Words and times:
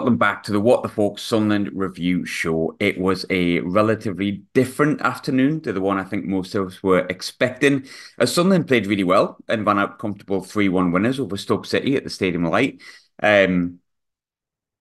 welcome 0.00 0.16
back 0.16 0.42
to 0.42 0.50
the 0.50 0.58
What 0.58 0.82
the 0.82 0.88
Falk 0.88 1.18
Sunderland 1.18 1.68
review 1.74 2.24
show. 2.24 2.74
It 2.80 2.98
was 2.98 3.26
a 3.28 3.60
relatively 3.60 4.44
different 4.54 5.02
afternoon 5.02 5.60
to 5.60 5.74
the 5.74 5.82
one 5.82 5.98
I 5.98 6.04
think 6.04 6.24
most 6.24 6.54
of 6.54 6.68
us 6.68 6.82
were 6.82 7.00
expecting. 7.10 7.86
As 8.18 8.32
Sunderland 8.32 8.66
played 8.66 8.86
really 8.86 9.04
well 9.04 9.36
and 9.46 9.66
ran 9.66 9.78
out 9.78 9.98
comfortable 9.98 10.42
3 10.42 10.70
1 10.70 10.90
winners 10.90 11.20
over 11.20 11.36
Stoke 11.36 11.66
City 11.66 11.96
at 11.96 12.04
the 12.04 12.08
Stadium 12.08 12.46
Light. 12.46 12.80
Um, 13.22 13.80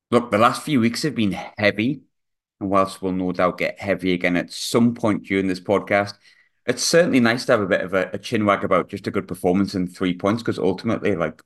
look, 0.10 0.32
the 0.32 0.38
last 0.38 0.64
few 0.64 0.80
weeks 0.80 1.04
have 1.04 1.16
been 1.16 1.38
heavy, 1.58 2.04
and 2.62 2.70
whilst 2.70 3.02
we'll 3.02 3.12
no 3.12 3.34
doubt 3.34 3.58
get 3.58 3.78
heavy 3.78 4.14
again 4.14 4.38
at 4.38 4.54
some 4.54 4.96
point 4.96 5.24
during 5.24 5.48
this 5.48 5.60
podcast, 5.60 6.14
it's 6.66 6.82
certainly 6.82 7.20
nice 7.20 7.44
to 7.48 7.52
have 7.52 7.62
a 7.62 7.68
bit 7.68 7.82
of 7.82 7.94
a, 7.94 8.10
a 8.14 8.18
chin 8.18 8.46
wag 8.46 8.64
about 8.64 8.88
just 8.88 9.06
a 9.06 9.12
good 9.12 9.28
performance 9.28 9.74
and 9.74 9.94
three 9.94 10.14
points 10.14 10.42
because 10.42 10.58
ultimately, 10.58 11.18
like, 11.18 11.42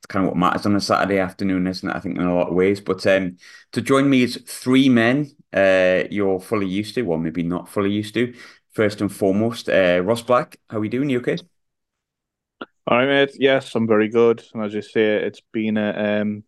it's 0.00 0.06
kind 0.06 0.24
of 0.24 0.30
what 0.30 0.38
matters 0.38 0.64
on 0.64 0.74
a 0.74 0.80
Saturday 0.80 1.18
afternoon, 1.18 1.66
isn't 1.66 1.88
it? 1.88 1.94
I 1.94 2.00
think 2.00 2.16
in 2.16 2.22
a 2.22 2.34
lot 2.34 2.48
of 2.48 2.54
ways. 2.54 2.80
But 2.80 3.06
um, 3.06 3.36
to 3.72 3.82
join 3.82 4.08
me 4.08 4.22
is 4.22 4.42
three 4.46 4.88
men 4.88 5.30
uh, 5.52 6.04
you're 6.10 6.40
fully 6.40 6.66
used 6.66 6.94
to, 6.94 7.02
well, 7.02 7.18
maybe 7.18 7.42
not 7.42 7.68
fully 7.68 7.90
used 7.90 8.14
to. 8.14 8.34
First 8.72 9.00
and 9.02 9.12
foremost, 9.12 9.68
uh, 9.68 10.00
Ross 10.02 10.22
Black, 10.22 10.58
how 10.70 10.78
are 10.78 10.80
we 10.80 10.88
doing? 10.88 11.10
You 11.10 11.18
okay? 11.18 11.36
All 12.86 12.96
right, 12.96 13.06
mate. 13.06 13.36
Yes, 13.38 13.74
I'm 13.74 13.86
very 13.86 14.08
good. 14.08 14.42
And 14.54 14.62
as 14.62 14.72
you 14.72 14.80
say, 14.80 15.16
it's 15.16 15.42
been 15.52 15.76
a 15.76 16.20
um, 16.20 16.44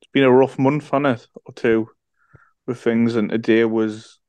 it's 0.00 0.10
been 0.12 0.22
a 0.22 0.30
rough 0.30 0.58
month 0.58 0.92
on 0.94 1.06
it 1.06 1.26
or 1.44 1.52
two 1.54 1.88
with 2.66 2.80
things, 2.80 3.16
and 3.16 3.30
today 3.30 3.64
was 3.64 4.20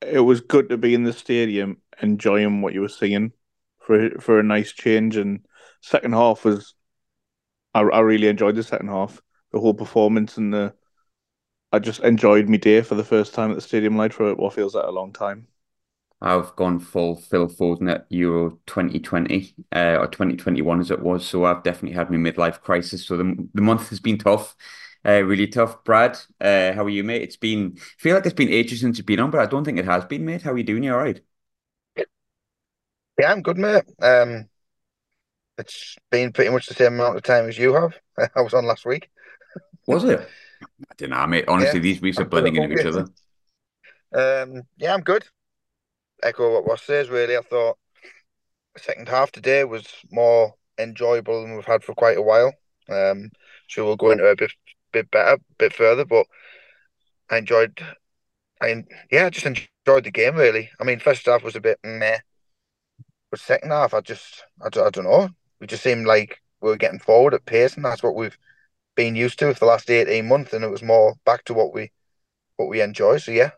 it 0.00 0.20
was 0.20 0.40
good 0.40 0.70
to 0.70 0.78
be 0.78 0.94
in 0.94 1.02
the 1.02 1.12
stadium 1.12 1.78
enjoying 2.00 2.62
what 2.62 2.72
you 2.72 2.80
were 2.80 2.88
seeing 2.88 3.32
for 3.80 4.18
for 4.20 4.38
a 4.38 4.44
nice 4.44 4.72
change. 4.72 5.16
And 5.16 5.44
second 5.82 6.12
half 6.12 6.44
was 6.44 6.74
I, 7.74 7.80
I 7.80 8.00
really 8.00 8.28
enjoyed 8.28 8.56
the 8.56 8.62
second 8.62 8.88
half, 8.88 9.20
the 9.52 9.60
whole 9.60 9.74
performance, 9.74 10.36
and 10.36 10.52
the. 10.52 10.74
I 11.72 11.78
just 11.80 12.00
enjoyed 12.00 12.48
my 12.48 12.56
day 12.58 12.82
for 12.82 12.94
the 12.94 13.04
first 13.04 13.34
time 13.34 13.50
at 13.50 13.54
the 13.56 13.60
Stadium 13.62 13.96
Light 13.96 14.14
for 14.14 14.34
what 14.36 14.54
feels 14.54 14.74
like 14.74 14.86
a 14.86 14.90
long 14.90 15.12
time. 15.12 15.48
I've 16.20 16.54
gone 16.54 16.78
full 16.78 17.16
Phil 17.16 17.48
Foden 17.48 17.90
at 17.90 18.06
Euro 18.10 18.58
2020 18.66 19.54
uh, 19.74 19.96
or 20.00 20.06
2021 20.06 20.80
as 20.80 20.90
it 20.92 21.00
was. 21.00 21.26
So 21.26 21.44
I've 21.44 21.64
definitely 21.64 21.96
had 21.96 22.10
my 22.10 22.16
midlife 22.16 22.60
crisis. 22.60 23.04
So 23.06 23.16
the, 23.16 23.48
the 23.54 23.60
month 23.62 23.88
has 23.88 23.98
been 23.98 24.18
tough, 24.18 24.54
uh, 25.04 25.22
really 25.24 25.48
tough. 25.48 25.82
Brad, 25.84 26.16
uh, 26.40 26.72
how 26.74 26.84
are 26.84 26.88
you, 26.88 27.02
mate? 27.02 27.22
It's 27.22 27.36
been, 27.36 27.74
I 27.76 27.80
feel 27.98 28.14
like 28.14 28.24
it's 28.26 28.34
been 28.34 28.50
ages 28.50 28.80
since 28.80 28.98
you've 28.98 29.06
been 29.06 29.18
on, 29.20 29.32
but 29.32 29.40
I 29.40 29.46
don't 29.46 29.64
think 29.64 29.78
it 29.78 29.84
has 29.84 30.04
been, 30.04 30.24
mate. 30.24 30.42
How 30.42 30.52
are 30.52 30.58
you 30.58 30.64
doing? 30.64 30.84
You 30.84 30.92
all 30.92 30.98
right? 31.00 31.20
Yeah, 33.18 33.32
I'm 33.32 33.42
good, 33.42 33.58
mate. 33.58 33.84
Um, 34.00 34.48
it's 35.58 35.96
been 36.10 36.32
pretty 36.32 36.50
much 36.50 36.66
the 36.66 36.74
same 36.74 36.94
amount 36.94 37.16
of 37.16 37.22
time 37.22 37.48
as 37.48 37.58
you 37.58 37.74
have. 37.74 37.94
I 38.36 38.40
was 38.40 38.54
on 38.54 38.66
last 38.66 38.86
week. 38.86 39.10
Was 39.86 40.04
it? 40.04 40.20
I 40.62 40.94
don't 40.96 41.10
know, 41.10 41.26
mate. 41.26 41.44
Honestly, 41.48 41.78
yeah, 41.78 41.82
these 41.82 42.00
weeks 42.00 42.18
are 42.18 42.24
blending 42.24 42.56
into 42.56 42.78
each 42.78 42.86
other. 42.86 43.06
Um, 44.14 44.62
yeah, 44.76 44.94
I'm 44.94 45.02
good. 45.02 45.24
Echo 46.22 46.54
what 46.54 46.66
Ross 46.66 46.82
says, 46.82 47.08
really. 47.08 47.36
I 47.36 47.40
thought 47.40 47.78
the 48.74 48.80
second 48.80 49.08
half 49.08 49.32
today 49.32 49.64
was 49.64 49.86
more 50.10 50.54
enjoyable 50.78 51.42
than 51.42 51.54
we've 51.54 51.64
had 51.64 51.82
for 51.82 51.94
quite 51.94 52.16
a 52.16 52.22
while. 52.22 52.52
Um, 52.88 53.30
so 53.68 53.84
we'll 53.84 53.96
go 53.96 54.10
into 54.10 54.26
a 54.26 54.36
bit, 54.36 54.52
bit 54.92 55.10
better, 55.10 55.38
bit 55.58 55.72
further, 55.72 56.04
but 56.04 56.26
I 57.30 57.38
enjoyed, 57.38 57.80
I 58.60 58.84
yeah, 59.10 59.26
I 59.26 59.30
just 59.30 59.46
enjoyed 59.46 60.04
the 60.04 60.10
game 60.10 60.36
really. 60.36 60.70
I 60.80 60.84
mean, 60.84 61.00
first 61.00 61.26
half 61.26 61.42
was 61.42 61.56
a 61.56 61.60
bit 61.60 61.78
meh, 61.84 62.18
but 63.30 63.40
second 63.40 63.70
half, 63.70 63.94
I 63.94 64.00
just, 64.00 64.44
I, 64.60 64.66
I 64.66 64.90
don't 64.90 65.04
know. 65.04 65.30
We 65.62 65.68
just 65.68 65.84
seemed 65.84 66.06
like 66.06 66.40
we 66.60 66.70
were 66.70 66.76
getting 66.76 66.98
forward 66.98 67.34
at 67.34 67.46
pace, 67.46 67.76
and 67.76 67.84
that's 67.84 68.02
what 68.02 68.16
we've 68.16 68.36
been 68.96 69.14
used 69.14 69.38
to 69.38 69.54
for 69.54 69.60
the 69.60 69.66
last 69.66 69.88
eighteen 69.88 70.26
months, 70.26 70.52
and 70.52 70.64
it 70.64 70.70
was 70.70 70.82
more 70.82 71.14
back 71.24 71.44
to 71.44 71.54
what 71.54 71.72
we, 71.72 71.92
what 72.56 72.68
we 72.68 72.82
enjoy. 72.82 73.18
So 73.18 73.30
yeah, 73.30 73.52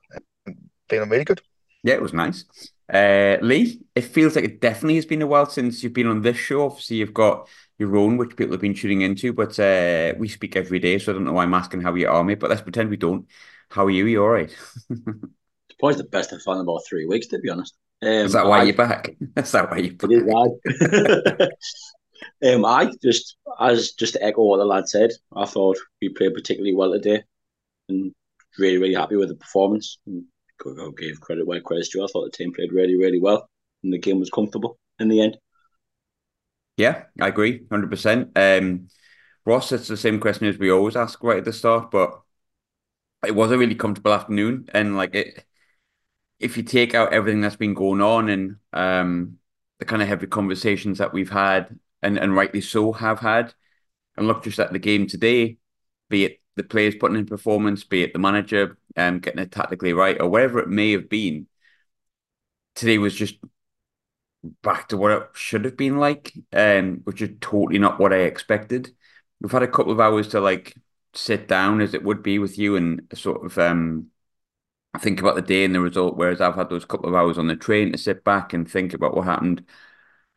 feeling 0.90 1.08
really 1.08 1.24
good. 1.24 1.40
Yeah, 1.82 1.94
it 1.94 2.02
was 2.02 2.12
nice. 2.12 2.44
Uh, 2.92 3.38
Lee, 3.40 3.80
it 3.94 4.02
feels 4.02 4.36
like 4.36 4.44
it 4.44 4.60
definitely 4.60 4.96
has 4.96 5.06
been 5.06 5.22
a 5.22 5.26
while 5.26 5.46
since 5.46 5.82
you've 5.82 5.94
been 5.94 6.06
on 6.06 6.20
this 6.20 6.36
show. 6.36 6.66
Obviously, 6.66 6.96
you've 6.96 7.14
got 7.14 7.48
your 7.78 7.96
own, 7.96 8.18
which 8.18 8.36
people 8.36 8.52
have 8.52 8.60
been 8.60 8.74
tuning 8.74 9.00
into, 9.00 9.32
but 9.32 9.58
uh, 9.58 10.12
we 10.18 10.28
speak 10.28 10.56
every 10.56 10.80
day, 10.80 10.98
so 10.98 11.10
I 11.10 11.14
don't 11.14 11.24
know 11.24 11.32
why 11.32 11.44
I'm 11.44 11.54
asking 11.54 11.80
how 11.80 11.94
you 11.94 12.10
are, 12.10 12.22
mate. 12.22 12.38
But 12.38 12.50
let's 12.50 12.60
pretend 12.60 12.90
we 12.90 12.98
don't. 12.98 13.26
How 13.70 13.86
are 13.86 13.90
you? 13.90 14.04
Are 14.04 14.08
you 14.08 14.22
all 14.22 14.28
right? 14.28 14.54
it's 14.90 14.90
probably 15.80 15.96
the 15.96 16.04
best 16.04 16.34
I've 16.34 16.42
felt 16.42 16.58
in 16.58 16.64
about 16.64 16.82
three 16.86 17.06
weeks, 17.06 17.28
to 17.28 17.38
be 17.38 17.48
honest. 17.48 17.74
Um, 18.02 18.10
Is 18.10 18.34
that 18.34 18.44
why 18.44 18.60
I, 18.60 18.62
you're 18.64 18.76
back? 18.76 19.08
Is 19.38 19.52
that 19.52 19.70
why 19.70 19.78
you're 19.78 19.94
back? 19.94 21.48
um, 22.44 22.64
I 22.64 22.92
just, 23.02 23.36
as 23.60 23.92
just 23.92 24.14
to 24.14 24.22
echo 24.22 24.42
what 24.44 24.58
the 24.58 24.64
lad 24.64 24.88
said, 24.88 25.10
I 25.34 25.46
thought 25.46 25.78
we 26.00 26.08
played 26.10 26.34
particularly 26.34 26.74
well 26.74 26.92
today, 26.92 27.22
and 27.88 28.12
really, 28.58 28.78
really 28.78 28.94
happy 28.94 29.16
with 29.16 29.28
the 29.28 29.36
performance. 29.36 29.98
And 30.06 30.24
gave 30.96 31.20
credit 31.20 31.46
where 31.46 31.60
credit's 31.60 31.88
due. 31.88 32.04
I 32.04 32.06
thought 32.06 32.24
the 32.24 32.36
team 32.36 32.52
played 32.52 32.72
really, 32.72 32.96
really 32.96 33.20
well, 33.20 33.48
and 33.82 33.92
the 33.92 33.98
game 33.98 34.20
was 34.20 34.30
comfortable 34.30 34.78
in 34.98 35.08
the 35.08 35.20
end. 35.20 35.36
Yeah, 36.76 37.04
I 37.20 37.28
agree, 37.28 37.62
hundred 37.70 37.86
um, 37.86 37.90
percent. 37.90 38.90
Ross, 39.46 39.72
it's 39.72 39.88
the 39.88 39.96
same 39.96 40.20
question 40.20 40.46
as 40.46 40.58
we 40.58 40.70
always 40.70 40.96
ask 40.96 41.22
right 41.22 41.38
at 41.38 41.44
the 41.44 41.52
start, 41.52 41.90
but 41.90 42.20
it 43.26 43.34
was 43.34 43.50
a 43.50 43.58
really 43.58 43.74
comfortable 43.74 44.12
afternoon, 44.12 44.68
and 44.72 44.96
like 44.96 45.14
it 45.14 45.44
if 46.38 46.56
you 46.56 46.62
take 46.62 46.94
out 46.94 47.12
everything 47.12 47.40
that's 47.40 47.56
been 47.56 47.74
going 47.74 48.00
on 48.00 48.28
and 48.28 48.56
um, 48.72 49.38
the 49.78 49.84
kind 49.84 50.02
of 50.02 50.08
heavy 50.08 50.26
conversations 50.26 50.98
that 50.98 51.12
we've 51.12 51.30
had, 51.30 51.78
and, 52.04 52.18
and 52.18 52.36
rightly 52.36 52.60
so 52.60 52.92
have 52.92 53.20
had, 53.20 53.54
and 54.16 54.26
look 54.28 54.44
just 54.44 54.58
at 54.60 54.72
the 54.72 54.78
game 54.78 55.06
today, 55.06 55.58
be 56.08 56.24
it 56.24 56.40
the 56.56 56.62
players 56.62 56.94
putting 56.94 57.16
in 57.16 57.26
performance, 57.26 57.84
be 57.84 58.02
it 58.04 58.12
the 58.12 58.18
manager 58.18 58.78
um, 58.96 59.18
getting 59.18 59.40
it 59.40 59.50
tactically 59.50 59.92
right, 59.92 60.20
or 60.20 60.28
whatever 60.28 60.60
it 60.60 60.68
may 60.68 60.92
have 60.92 61.08
been, 61.08 61.46
today 62.74 62.98
was 62.98 63.14
just 63.14 63.36
back 64.62 64.88
to 64.88 64.96
what 64.96 65.12
it 65.12 65.22
should 65.34 65.64
have 65.64 65.76
been 65.76 65.98
like, 65.98 66.32
um, 66.52 67.00
which 67.04 67.22
is 67.22 67.30
totally 67.40 67.78
not 67.78 67.98
what 67.98 68.12
I 68.12 68.18
expected. 68.18 68.94
We've 69.40 69.50
had 69.50 69.62
a 69.62 69.68
couple 69.68 69.92
of 69.92 70.00
hours 70.00 70.28
to 70.28 70.40
like 70.40 70.74
sit 71.14 71.48
down 71.48 71.80
as 71.80 71.94
it 71.94 72.02
would 72.02 72.22
be 72.22 72.38
with 72.38 72.58
you 72.58 72.76
and 72.76 73.02
sort 73.14 73.44
of 73.44 73.56
um 73.58 74.08
think 75.00 75.20
about 75.20 75.36
the 75.36 75.42
day 75.42 75.64
and 75.64 75.74
the 75.74 75.80
result, 75.80 76.16
whereas 76.16 76.40
I've 76.40 76.54
had 76.54 76.70
those 76.70 76.84
couple 76.84 77.08
of 77.08 77.14
hours 77.14 77.38
on 77.38 77.48
the 77.48 77.56
train 77.56 77.92
to 77.92 77.98
sit 77.98 78.24
back 78.24 78.52
and 78.52 78.70
think 78.70 78.94
about 78.94 79.16
what 79.16 79.26
happened 79.26 79.64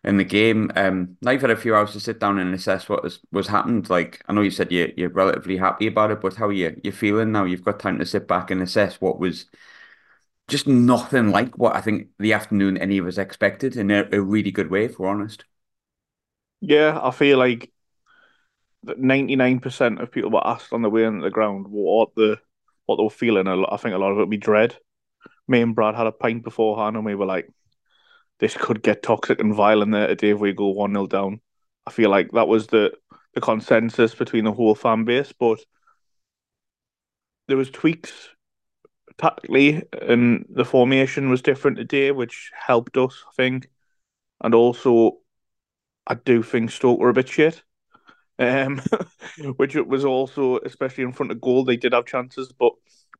in 0.03 0.17
the 0.17 0.23
game. 0.23 0.71
Um, 0.75 1.17
now 1.21 1.31
you've 1.31 1.41
had 1.41 1.51
a 1.51 1.55
few 1.57 1.75
hours 1.75 1.93
to 1.93 1.99
sit 1.99 2.19
down 2.19 2.39
and 2.39 2.53
assess 2.53 2.87
what 2.89 3.03
was, 3.03 3.19
was 3.31 3.47
happened. 3.47 3.89
Like 3.89 4.23
I 4.27 4.33
know 4.33 4.41
you 4.41 4.51
said 4.51 4.71
you 4.71 4.93
you're 4.97 5.09
relatively 5.09 5.57
happy 5.57 5.87
about 5.87 6.11
it, 6.11 6.21
but 6.21 6.35
how 6.35 6.47
are 6.47 6.53
you 6.53 6.79
you 6.83 6.91
feeling 6.91 7.31
now? 7.31 7.45
You've 7.45 7.63
got 7.63 7.79
time 7.79 7.99
to 7.99 8.05
sit 8.05 8.27
back 8.27 8.51
and 8.51 8.61
assess 8.61 9.01
what 9.01 9.19
was 9.19 9.45
just 10.47 10.67
nothing 10.67 11.31
like 11.31 11.57
what 11.57 11.75
I 11.75 11.81
think 11.81 12.09
the 12.19 12.33
afternoon 12.33 12.77
any 12.77 12.97
of 12.97 13.07
us 13.07 13.17
expected 13.17 13.75
in 13.75 13.91
a, 13.91 14.07
a 14.11 14.21
really 14.21 14.51
good 14.51 14.69
way, 14.69 14.85
if 14.85 14.99
we're 14.99 15.09
honest. 15.09 15.43
Yeah, 16.61 16.99
I 17.01 17.11
feel 17.11 17.37
like 17.37 17.71
ninety 18.83 19.35
nine 19.35 19.59
percent 19.59 19.99
of 20.01 20.11
people 20.11 20.31
were 20.31 20.45
asked 20.45 20.73
on 20.73 20.81
the 20.81 20.89
way 20.89 21.03
into 21.03 21.21
the 21.23 21.29
ground 21.29 21.67
what 21.69 22.15
the 22.15 22.39
what 22.85 22.97
they 22.97 23.03
were 23.03 23.09
feeling. 23.09 23.47
I 23.47 23.77
think 23.77 23.93
a 23.95 23.97
lot 23.97 24.11
of 24.11 24.17
it 24.17 24.21
would 24.21 24.29
be 24.29 24.37
dread. 24.37 24.77
Me 25.47 25.61
and 25.61 25.75
Brad 25.75 25.95
had 25.95 26.07
a 26.07 26.11
pint 26.11 26.43
beforehand, 26.43 26.95
and 26.97 27.05
we 27.05 27.15
were 27.15 27.25
like, 27.25 27.49
"This 28.39 28.55
could 28.55 28.83
get 28.83 29.03
toxic 29.03 29.39
and 29.39 29.53
violent 29.53 29.91
there 29.91 30.07
today 30.07 30.29
if 30.29 30.39
we 30.39 30.53
go 30.53 30.69
one 30.69 30.93
0 30.93 31.07
down." 31.07 31.41
I 31.85 31.91
feel 31.91 32.09
like 32.09 32.31
that 32.31 32.47
was 32.47 32.67
the 32.67 32.93
the 33.33 33.41
consensus 33.41 34.15
between 34.15 34.45
the 34.45 34.51
whole 34.53 34.75
fan 34.75 35.05
base, 35.05 35.33
but 35.33 35.59
there 37.47 37.57
was 37.57 37.69
tweaks 37.71 38.29
tactically, 39.17 39.83
and 40.01 40.45
the 40.49 40.65
formation 40.65 41.29
was 41.29 41.41
different 41.41 41.77
today, 41.77 42.11
which 42.11 42.51
helped 42.53 42.97
us, 42.97 43.23
I 43.27 43.31
think. 43.35 43.69
And 44.41 44.53
also, 44.53 45.19
I 46.05 46.15
do 46.15 46.43
think 46.43 46.71
Stoke 46.71 46.99
were 46.99 47.09
a 47.09 47.13
bit 47.13 47.29
shit 47.29 47.63
um, 48.39 48.81
which 49.57 49.75
it 49.75 49.87
was 49.87 50.05
also, 50.05 50.59
especially 50.59 51.03
in 51.03 51.13
front 51.13 51.31
of 51.31 51.41
goal, 51.41 51.63
they 51.63 51.77
did 51.77 51.93
have 51.93 52.05
chances, 52.05 52.51
but 52.51 52.73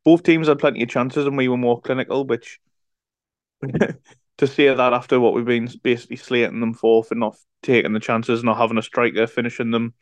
both 0.04 0.24
teams 0.24 0.48
had 0.48 0.60
plenty 0.60 0.84
of 0.84 0.90
chances 0.90 1.26
and 1.26 1.38
we 1.38 1.48
were 1.48 1.58
more 1.58 1.82
clinical, 1.82 2.26
which 2.26 2.60
to 4.38 4.48
say 4.48 4.74
that 4.74 4.94
after 4.94 5.20
what 5.20 5.34
we've 5.34 5.46
been 5.46 5.70
basically 5.84 6.16
slating 6.16 6.60
them 6.60 6.74
for 6.74 7.04
for 7.04 7.16
not 7.16 7.36
taking 7.64 7.94
the 7.94 8.00
chances, 8.00 8.44
not 8.44 8.58
having 8.58 8.78
a 8.78 8.84
striker 8.84 9.28
finishing 9.28 9.72
them, 9.72 9.94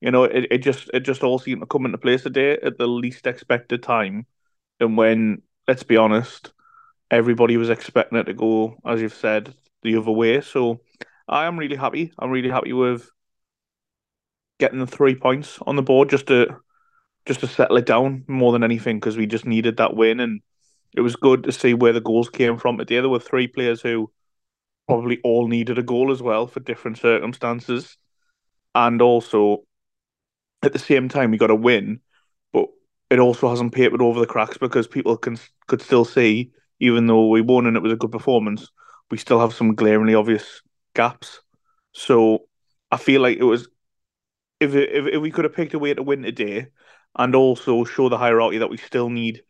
you 0.00 0.10
know, 0.10 0.24
it, 0.24 0.46
it 0.50 0.58
just 0.58 0.90
it 0.94 1.00
just 1.00 1.22
all 1.22 1.38
seemed 1.38 1.62
to 1.62 1.66
come 1.66 1.86
into 1.86 1.98
place 1.98 2.22
today 2.22 2.58
at 2.62 2.78
the 2.78 2.86
least 2.86 3.26
expected 3.26 3.82
time. 3.82 4.26
And 4.80 4.96
when, 4.96 5.42
let's 5.68 5.82
be 5.84 5.96
honest, 5.96 6.52
everybody 7.10 7.56
was 7.56 7.70
expecting 7.70 8.18
it 8.18 8.24
to 8.24 8.34
go, 8.34 8.76
as 8.84 9.00
you've 9.00 9.14
said, 9.14 9.54
the 9.82 9.96
other 9.96 10.10
way. 10.10 10.40
So 10.40 10.80
I 11.28 11.46
am 11.46 11.58
really 11.58 11.76
happy. 11.76 12.12
I'm 12.18 12.30
really 12.30 12.50
happy 12.50 12.72
with 12.72 13.08
getting 14.58 14.78
the 14.78 14.86
three 14.86 15.14
points 15.14 15.58
on 15.66 15.76
the 15.76 15.82
board 15.82 16.10
just 16.10 16.26
to 16.28 16.56
just 17.26 17.40
to 17.40 17.46
settle 17.46 17.76
it 17.76 17.86
down 17.86 18.24
more 18.26 18.52
than 18.52 18.64
anything 18.64 18.98
because 18.98 19.16
we 19.16 19.26
just 19.26 19.46
needed 19.46 19.76
that 19.76 19.94
win 19.94 20.20
and 20.20 20.40
it 20.94 21.00
was 21.00 21.16
good 21.16 21.44
to 21.44 21.52
see 21.52 21.74
where 21.74 21.92
the 21.92 22.00
goals 22.00 22.28
came 22.28 22.58
from 22.58 22.78
today. 22.78 23.00
There 23.00 23.08
were 23.08 23.18
three 23.18 23.46
players 23.46 23.80
who 23.80 24.10
probably 24.86 25.20
all 25.24 25.48
needed 25.48 25.78
a 25.78 25.82
goal 25.82 26.10
as 26.10 26.22
well 26.22 26.46
for 26.46 26.60
different 26.60 26.98
circumstances, 26.98 27.96
and 28.74 29.00
also 29.00 29.64
at 30.62 30.72
the 30.72 30.78
same 30.78 31.08
time 31.08 31.30
we 31.30 31.38
got 31.38 31.50
a 31.50 31.54
win, 31.54 32.00
but 32.52 32.66
it 33.10 33.18
also 33.18 33.48
hasn't 33.48 33.74
papered 33.74 34.02
over 34.02 34.20
the 34.20 34.26
cracks 34.26 34.58
because 34.58 34.86
people 34.86 35.16
can 35.16 35.38
could 35.66 35.82
still 35.82 36.04
see, 36.04 36.50
even 36.80 37.06
though 37.06 37.28
we 37.28 37.40
won 37.40 37.66
and 37.66 37.76
it 37.76 37.82
was 37.82 37.92
a 37.92 37.96
good 37.96 38.12
performance, 38.12 38.68
we 39.10 39.18
still 39.18 39.40
have 39.40 39.54
some 39.54 39.74
glaringly 39.74 40.14
obvious 40.14 40.62
gaps. 40.94 41.40
So 41.92 42.44
I 42.90 42.96
feel 42.96 43.20
like 43.22 43.38
it 43.38 43.44
was 43.44 43.68
if 44.60 44.74
if, 44.74 45.06
if 45.06 45.22
we 45.22 45.30
could 45.30 45.44
have 45.44 45.54
picked 45.54 45.74
a 45.74 45.78
way 45.78 45.94
to 45.94 46.02
win 46.02 46.22
today, 46.22 46.66
and 47.16 47.34
also 47.34 47.84
show 47.84 48.08
the 48.08 48.18
hierarchy 48.18 48.58
that 48.58 48.70
we 48.70 48.76
still 48.76 49.10
need 49.10 49.42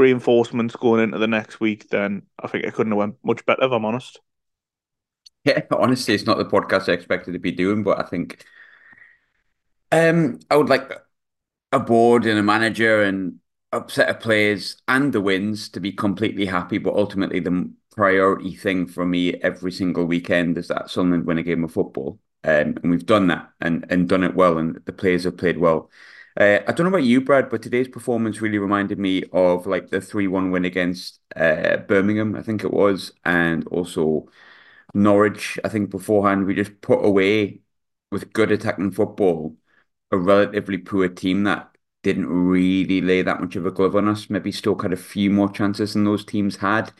reinforcements 0.00 0.74
going 0.74 1.02
into 1.02 1.18
the 1.18 1.28
next 1.28 1.60
week, 1.60 1.88
then 1.90 2.22
I 2.38 2.48
think 2.48 2.64
it 2.64 2.74
couldn't 2.74 2.92
have 2.92 2.98
went 2.98 3.16
much 3.22 3.44
better. 3.46 3.64
If 3.64 3.72
I'm 3.72 3.84
honest. 3.84 4.20
Yeah, 5.44 5.62
honestly, 5.70 6.14
it's 6.14 6.26
not 6.26 6.38
the 6.38 6.44
podcast 6.44 6.88
I 6.88 6.92
expected 6.92 7.32
to 7.32 7.38
be 7.38 7.52
doing, 7.52 7.82
but 7.82 7.98
I 7.98 8.02
think 8.08 8.44
um, 9.92 10.38
I 10.50 10.56
would 10.56 10.68
like 10.68 10.90
a 11.72 11.80
board 11.80 12.26
and 12.26 12.38
a 12.38 12.42
manager 12.42 13.02
and 13.02 13.38
a 13.72 13.84
set 13.88 14.08
of 14.08 14.20
players 14.20 14.82
and 14.88 15.12
the 15.12 15.20
wins 15.20 15.68
to 15.70 15.80
be 15.80 15.92
completely 15.92 16.46
happy. 16.46 16.78
But 16.78 16.94
ultimately, 16.94 17.40
the 17.40 17.72
priority 17.96 18.54
thing 18.54 18.86
for 18.86 19.06
me 19.06 19.34
every 19.34 19.72
single 19.72 20.04
weekend 20.04 20.58
is 20.58 20.68
that 20.68 20.90
Sunderland 20.90 21.26
win 21.26 21.38
a 21.38 21.42
game 21.42 21.64
of 21.64 21.72
football. 21.72 22.18
Um, 22.42 22.76
and 22.82 22.90
we've 22.90 23.04
done 23.06 23.26
that 23.28 23.50
and, 23.60 23.84
and 23.90 24.08
done 24.08 24.24
it 24.24 24.34
well, 24.34 24.58
and 24.58 24.80
the 24.84 24.92
players 24.92 25.24
have 25.24 25.36
played 25.36 25.58
well. 25.58 25.90
Uh, 26.40 26.60
I 26.66 26.72
don't 26.72 26.84
know 26.84 26.88
about 26.88 27.02
you, 27.04 27.20
Brad, 27.20 27.50
but 27.50 27.62
today's 27.62 27.88
performance 27.88 28.40
really 28.40 28.56
reminded 28.58 28.98
me 28.98 29.24
of 29.32 29.66
like 29.66 29.90
the 29.90 30.00
3-1 30.00 30.50
win 30.50 30.64
against 30.64 31.20
uh, 31.36 31.76
Birmingham, 31.78 32.34
I 32.34 32.42
think 32.42 32.64
it 32.64 32.72
was, 32.72 33.12
and 33.26 33.66
also 33.68 34.26
Norwich. 34.94 35.58
I 35.64 35.68
think 35.70 35.90
beforehand 35.90 36.46
we 36.46 36.54
just 36.54 36.80
put 36.82 37.04
away 37.04 37.62
with 38.10 38.32
good 38.32 38.52
attacking 38.52 38.92
football 38.92 39.56
a 40.12 40.18
relatively 40.18 40.78
poor 40.78 41.08
team 41.08 41.44
that 41.44 41.76
didn't 42.04 42.28
really 42.28 43.00
lay 43.02 43.22
that 43.22 43.40
much 43.40 43.56
of 43.56 43.66
a 43.66 43.72
glove 43.72 43.96
on 43.96 44.08
us. 44.08 44.30
Maybe 44.30 44.52
Stoke 44.52 44.82
had 44.82 44.92
a 44.94 44.96
few 44.98 45.30
more 45.30 45.50
chances 45.52 45.94
than 45.94 46.04
those 46.04 46.24
teams 46.24 46.56
had, 46.58 46.92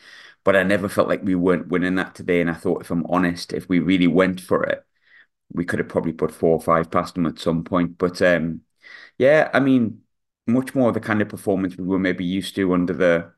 but 0.45 0.55
I 0.57 0.63
never 0.63 0.89
felt 0.89 1.09
like 1.09 1.23
we 1.23 1.35
weren't 1.35 1.69
winning 1.69 1.95
that 1.95 2.15
today. 2.15 2.41
And 2.41 2.49
I 2.51 2.55
thought, 2.55 2.81
if 2.81 2.91
I'm 2.91 3.05
honest, 3.07 3.53
if 3.53 3.69
we 3.69 3.79
really 3.79 4.07
went 4.07 4.41
for 4.41 4.63
it, 4.65 4.85
we 5.53 5.65
could 5.65 5.79
have 5.79 5.89
probably 5.89 6.13
put 6.13 6.31
four 6.33 6.51
or 6.55 6.61
five 6.61 6.91
past 6.91 7.15
them 7.15 7.25
at 7.25 7.39
some 7.39 7.63
point. 7.63 7.97
But 7.97 8.21
um, 8.21 8.61
yeah, 9.17 9.49
I 9.53 9.59
mean, 9.59 10.01
much 10.47 10.75
more 10.75 10.91
the 10.91 10.99
kind 10.99 11.21
of 11.21 11.29
performance 11.29 11.77
we 11.77 11.85
were 11.85 11.99
maybe 11.99 12.25
used 12.25 12.55
to 12.55 12.73
under 12.73 12.93
the 12.93 13.31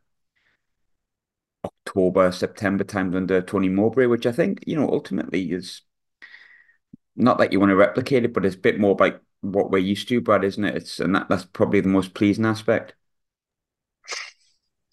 October, 1.66 2.32
September 2.32 2.84
times 2.84 3.16
under 3.16 3.42
Tony 3.42 3.70
Mowbray, 3.70 4.06
which 4.08 4.26
I 4.26 4.32
think, 4.32 4.64
you 4.68 4.76
know, 4.76 4.90
ultimately 4.90 5.52
is 5.52 5.82
not 7.16 7.38
that 7.38 7.52
you 7.52 7.60
want 7.60 7.70
to 7.70 7.76
replicate 7.76 8.26
it, 8.26 8.34
but 8.34 8.46
it's 8.46 8.56
a 8.56 8.60
bit 8.60 8.80
more 8.80 8.96
like 9.00 9.20
what 9.42 9.72
we're 9.72 9.78
used 9.80 10.08
to, 10.10 10.22
Brad, 10.22 10.44
isn't 10.44 10.64
it? 10.64 10.76
It's 10.76 11.00
and 11.00 11.16
that, 11.16 11.30
that's 11.30 11.46
probably 11.46 11.82
the 11.82 11.88
most 11.90 12.14
pleasing 12.14 12.46
aspect. 12.46 12.94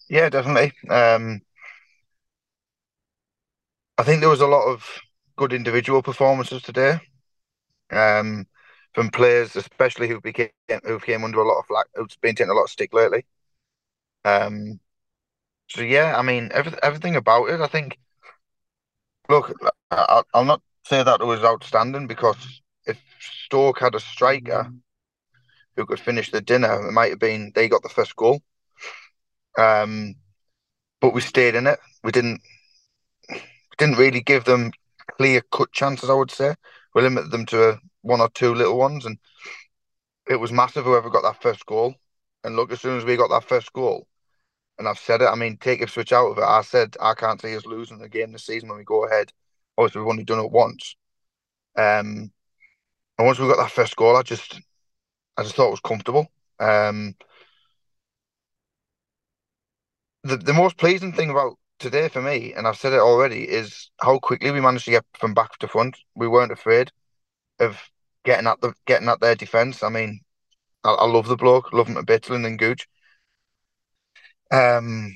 Yeah, 0.09 0.29
definitely. 0.29 0.73
Um, 0.89 1.41
I 3.97 4.03
think 4.03 4.19
there 4.19 4.29
was 4.29 4.41
a 4.41 4.47
lot 4.47 4.67
of 4.67 4.99
good 5.37 5.53
individual 5.53 6.01
performances 6.01 6.61
today. 6.61 6.99
Um, 7.91 8.47
from 8.93 9.09
players, 9.09 9.55
especially 9.55 10.07
who 10.07 10.19
became 10.21 10.49
who 10.85 10.99
came 10.99 11.23
under 11.23 11.39
a 11.41 11.47
lot 11.47 11.59
of 11.59 11.65
flack, 11.67 11.87
who's 11.95 12.15
been 12.17 12.35
taking 12.35 12.51
a 12.51 12.53
lot 12.53 12.63
of 12.65 12.69
stick 12.69 12.93
lately. 12.93 13.25
Um, 14.25 14.79
so 15.69 15.81
yeah, 15.81 16.17
I 16.17 16.21
mean 16.23 16.49
every, 16.53 16.73
everything 16.83 17.15
about 17.15 17.49
it. 17.49 17.61
I 17.61 17.67
think. 17.67 17.97
Look, 19.29 19.51
I, 19.91 20.23
I'll 20.33 20.45
not 20.45 20.61
say 20.85 21.03
that 21.03 21.21
it 21.21 21.25
was 21.25 21.43
outstanding 21.43 22.07
because 22.07 22.61
if 22.85 22.99
Stoke 23.19 23.79
had 23.79 23.95
a 23.95 23.99
striker 23.99 24.71
who 25.75 25.85
could 25.85 25.99
finish 25.99 26.31
the 26.31 26.41
dinner, 26.41 26.87
it 26.87 26.91
might 26.91 27.09
have 27.11 27.19
been 27.19 27.51
they 27.55 27.67
got 27.67 27.83
the 27.83 27.89
first 27.89 28.15
goal. 28.15 28.41
Um, 29.57 30.15
but 31.01 31.13
we 31.13 31.21
stayed 31.21 31.55
in 31.55 31.67
it. 31.67 31.79
We 32.03 32.11
didn't 32.11 32.41
didn't 33.77 33.97
really 33.97 34.21
give 34.21 34.45
them 34.45 34.71
clear 35.17 35.41
cut 35.51 35.71
chances. 35.71 36.09
I 36.09 36.13
would 36.13 36.31
say 36.31 36.55
we 36.93 37.01
limited 37.01 37.31
them 37.31 37.45
to 37.47 37.69
a, 37.71 37.79
one 38.01 38.21
or 38.21 38.29
two 38.29 38.53
little 38.53 38.77
ones, 38.77 39.05
and 39.05 39.17
it 40.29 40.35
was 40.35 40.51
massive. 40.51 40.85
Whoever 40.85 41.09
got 41.09 41.23
that 41.23 41.41
first 41.41 41.65
goal, 41.65 41.95
and 42.43 42.55
look, 42.55 42.71
as 42.71 42.81
soon 42.81 42.97
as 42.97 43.05
we 43.05 43.17
got 43.17 43.29
that 43.29 43.47
first 43.47 43.71
goal, 43.73 44.07
and 44.77 44.87
I've 44.87 44.99
said 44.99 45.21
it. 45.21 45.25
I 45.25 45.35
mean, 45.35 45.57
take 45.57 45.81
Ipswich 45.81 46.11
out 46.11 46.31
of 46.31 46.37
it. 46.37 46.43
I 46.43 46.61
said 46.61 46.95
I 46.99 47.13
can't 47.13 47.41
see 47.41 47.55
us 47.55 47.65
losing 47.65 48.01
a 48.01 48.09
game 48.09 48.31
this 48.31 48.45
season 48.45 48.69
when 48.69 48.77
we 48.77 48.83
go 48.83 49.05
ahead. 49.05 49.31
Obviously, 49.77 50.01
we've 50.01 50.09
only 50.09 50.23
done 50.23 50.43
it 50.43 50.51
once. 50.51 50.95
Um, 51.77 52.31
and 53.17 53.27
once 53.27 53.39
we 53.39 53.47
got 53.47 53.57
that 53.57 53.71
first 53.71 53.95
goal, 53.95 54.15
I 54.17 54.23
just, 54.23 54.59
I 55.37 55.43
just 55.43 55.55
thought 55.55 55.67
it 55.67 55.71
was 55.71 55.79
comfortable. 55.81 56.27
Um, 56.59 57.15
the 60.23 60.37
the 60.37 60.53
most 60.53 60.77
pleasing 60.77 61.13
thing 61.13 61.29
about 61.29 61.57
today 61.79 62.07
for 62.07 62.21
me, 62.21 62.53
and 62.53 62.67
I've 62.67 62.77
said 62.77 62.93
it 62.93 62.99
already, 62.99 63.43
is 63.43 63.89
how 63.99 64.19
quickly 64.19 64.51
we 64.51 64.61
managed 64.61 64.85
to 64.85 64.91
get 64.91 65.05
from 65.17 65.33
back 65.33 65.57
to 65.59 65.67
front. 65.67 65.97
We 66.15 66.27
weren't 66.27 66.51
afraid 66.51 66.91
of 67.61 67.77
getting 68.23 68.47
at 68.47 68.61
the 68.61 68.73
getting 68.85 69.09
at 69.09 69.19
their 69.19 69.35
defense. 69.35 69.83
I 69.83 69.89
mean, 69.89 70.19
I, 70.83 70.91
I 70.91 71.05
love 71.05 71.27
the 71.27 71.37
bloke, 71.37 71.73
love 71.73 71.87
him 71.87 71.95
to 71.95 72.03
bits, 72.03 72.29
and 72.29 72.59
Gooch. 72.59 72.87
Um, 74.51 75.15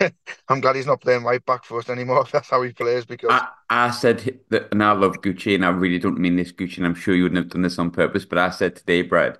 I'm 0.48 0.60
glad 0.60 0.76
he's 0.76 0.86
not 0.86 1.00
playing 1.00 1.24
right 1.24 1.44
back 1.44 1.64
for 1.64 1.78
us 1.78 1.88
anymore. 1.88 2.22
If 2.22 2.30
that's 2.32 2.50
how 2.50 2.62
he 2.62 2.72
plays, 2.72 3.04
because 3.04 3.30
I, 3.30 3.48
I 3.70 3.90
said 3.90 4.40
that, 4.50 4.68
and 4.72 4.82
I 4.82 4.92
love 4.92 5.20
Gucci, 5.22 5.54
and 5.54 5.64
I 5.64 5.70
really 5.70 5.98
don't 5.98 6.18
mean 6.18 6.36
this 6.36 6.52
Gucci, 6.52 6.78
and 6.78 6.86
I'm 6.86 6.94
sure 6.94 7.14
you 7.14 7.24
wouldn't 7.24 7.38
have 7.38 7.48
done 7.50 7.62
this 7.62 7.78
on 7.78 7.90
purpose, 7.90 8.24
but 8.24 8.38
I 8.38 8.50
said 8.50 8.76
today, 8.76 9.02
Brad, 9.02 9.38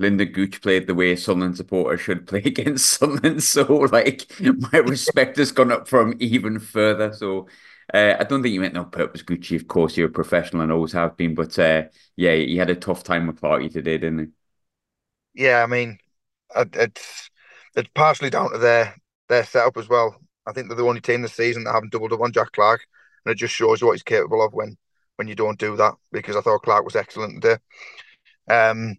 Lynden 0.00 0.32
Gooch 0.32 0.62
played 0.62 0.86
the 0.86 0.94
way 0.94 1.16
Sunderland 1.16 1.56
supporters 1.56 2.00
should 2.00 2.26
play 2.26 2.42
against 2.44 2.90
Sunderland. 2.90 3.42
So, 3.42 3.64
like, 3.92 4.30
my 4.40 4.78
respect 4.78 5.36
has 5.36 5.52
gone 5.52 5.72
up 5.72 5.88
from 5.88 6.14
even 6.18 6.58
further. 6.58 7.12
So, 7.12 7.48
uh, 7.94 8.16
I 8.18 8.24
don't 8.24 8.42
think 8.42 8.52
you 8.52 8.60
meant 8.60 8.74
no 8.74 8.84
purpose, 8.84 9.22
Gucci. 9.22 9.56
Of 9.56 9.68
course, 9.68 9.96
you're 9.96 10.08
a 10.08 10.12
professional 10.12 10.62
and 10.62 10.72
always 10.72 10.92
have 10.92 11.16
been, 11.16 11.34
but 11.34 11.58
uh, 11.58 11.84
yeah, 12.16 12.34
he 12.34 12.56
had 12.56 12.70
a 12.70 12.74
tough 12.74 13.02
time 13.04 13.26
with 13.26 13.40
Party 13.40 13.68
today, 13.68 13.98
didn't 13.98 14.18
he? 14.18 14.26
Yeah, 15.34 15.62
I 15.62 15.66
mean, 15.66 15.98
it's 16.56 17.30
it's 17.76 17.88
partially 17.94 18.30
down 18.30 18.52
to 18.52 18.58
their 18.58 18.96
their 19.28 19.44
setup 19.44 19.76
as 19.76 19.88
well. 19.88 20.16
I 20.46 20.52
think 20.52 20.68
they're 20.68 20.76
the 20.76 20.84
only 20.84 21.00
team 21.00 21.22
this 21.22 21.34
season 21.34 21.64
that 21.64 21.72
haven't 21.72 21.92
doubled 21.92 22.12
up 22.12 22.20
on 22.20 22.32
Jack 22.32 22.52
Clarke, 22.52 22.86
and 23.24 23.32
it 23.32 23.36
just 23.36 23.54
shows 23.54 23.80
you 23.80 23.86
what 23.86 23.94
he's 23.94 24.02
capable 24.02 24.44
of 24.44 24.52
when 24.54 24.76
when 25.16 25.28
you 25.28 25.34
don't 25.34 25.58
do 25.58 25.76
that. 25.76 25.94
Because 26.12 26.36
I 26.36 26.40
thought 26.40 26.62
Clarke 26.62 26.84
was 26.84 26.96
excellent 26.96 27.42
today. 27.42 27.58
Um, 28.48 28.96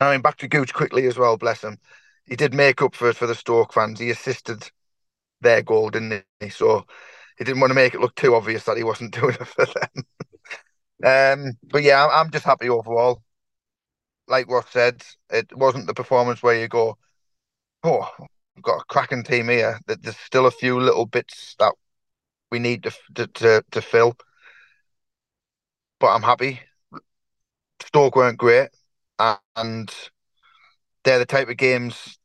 I 0.00 0.12
mean, 0.12 0.22
back 0.22 0.36
to 0.38 0.48
Gooch 0.48 0.72
quickly 0.74 1.06
as 1.06 1.18
well. 1.18 1.36
Bless 1.36 1.62
him. 1.62 1.78
He 2.26 2.36
did 2.36 2.54
make 2.54 2.82
up 2.82 2.94
for 2.94 3.12
for 3.12 3.26
the 3.26 3.34
Stoke 3.34 3.72
fans. 3.72 4.00
He 4.00 4.10
assisted 4.10 4.70
their 5.40 5.62
goal, 5.62 5.90
didn't 5.90 6.24
he? 6.40 6.48
So 6.50 6.86
he 7.38 7.44
didn't 7.44 7.60
want 7.60 7.70
to 7.70 7.74
make 7.74 7.94
it 7.94 8.00
look 8.00 8.14
too 8.14 8.34
obvious 8.34 8.64
that 8.64 8.76
he 8.76 8.84
wasn't 8.84 9.14
doing 9.20 9.36
it 9.40 9.46
for 9.46 9.66
them. 9.66 11.46
um, 11.46 11.52
but 11.64 11.82
yeah, 11.82 12.06
I'm, 12.06 12.30
just 12.30 12.44
happy 12.44 12.68
overall. 12.68 13.22
Like 14.26 14.48
Ross 14.48 14.66
said, 14.70 15.02
it 15.30 15.56
wasn't 15.56 15.86
the 15.86 15.94
performance 15.94 16.42
where 16.42 16.58
you 16.58 16.68
go, 16.68 16.96
oh, 17.82 18.10
we've 18.54 18.62
got 18.62 18.80
a 18.80 18.84
cracking 18.88 19.22
team 19.22 19.48
here. 19.48 19.78
That 19.86 20.02
there's 20.02 20.16
still 20.16 20.46
a 20.46 20.50
few 20.50 20.80
little 20.80 21.06
bits 21.06 21.54
that 21.58 21.74
we 22.50 22.58
need 22.58 22.84
to 22.84 22.92
to 23.16 23.26
to, 23.26 23.64
to 23.72 23.82
fill. 23.82 24.16
But 26.00 26.14
I'm 26.14 26.22
happy. 26.22 26.60
Stoke 27.80 28.16
weren't 28.16 28.38
great, 28.38 28.70
and 29.18 29.94
they're 31.04 31.18
the 31.18 31.26
type 31.26 31.48
of 31.48 31.56
games 31.56 32.18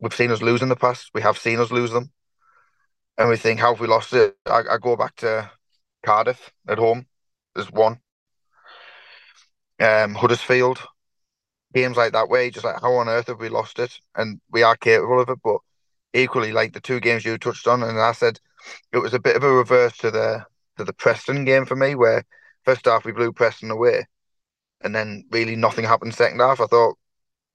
we've 0.00 0.14
seen 0.14 0.30
us 0.30 0.42
lose 0.42 0.62
in 0.62 0.68
the 0.68 0.76
past. 0.76 1.10
We 1.14 1.22
have 1.22 1.38
seen 1.38 1.58
us 1.58 1.70
lose 1.70 1.90
them, 1.90 2.10
and 3.18 3.28
we 3.28 3.36
think, 3.36 3.60
how 3.60 3.72
have 3.72 3.80
we 3.80 3.86
lost 3.86 4.12
it? 4.12 4.36
I, 4.46 4.62
I 4.70 4.78
go 4.78 4.96
back 4.96 5.16
to 5.16 5.50
Cardiff 6.04 6.52
at 6.68 6.78
home. 6.78 7.06
There's 7.54 7.70
one. 7.70 8.00
Um, 9.80 10.14
Huddersfield, 10.14 10.80
games 11.74 11.96
like 11.96 12.12
that 12.12 12.28
way, 12.28 12.50
just 12.50 12.64
like 12.64 12.80
how 12.80 12.94
on 12.94 13.08
earth 13.08 13.26
have 13.26 13.40
we 13.40 13.48
lost 13.48 13.78
it? 13.78 14.00
And 14.14 14.40
we 14.50 14.62
are 14.62 14.76
capable 14.76 15.20
of 15.20 15.28
it, 15.28 15.38
but 15.44 15.58
equally 16.14 16.52
like 16.52 16.72
the 16.72 16.80
two 16.80 17.00
games 17.00 17.24
you 17.24 17.36
touched 17.38 17.66
on, 17.66 17.82
and 17.82 18.00
I 18.00 18.12
said 18.12 18.40
it 18.92 18.98
was 18.98 19.14
a 19.14 19.20
bit 19.20 19.36
of 19.36 19.44
a 19.44 19.52
reverse 19.52 19.96
to 19.98 20.10
the 20.10 20.44
to 20.78 20.84
the 20.84 20.92
Preston 20.92 21.44
game 21.44 21.66
for 21.66 21.76
me, 21.76 21.94
where 21.94 22.24
first 22.64 22.86
half 22.86 23.04
we 23.04 23.12
blew 23.12 23.32
Preston 23.32 23.70
away, 23.70 24.06
and 24.80 24.94
then 24.94 25.24
really 25.30 25.56
nothing 25.56 25.84
happened 25.84 26.14
second 26.14 26.40
half. 26.40 26.60
I 26.60 26.66
thought 26.66 26.98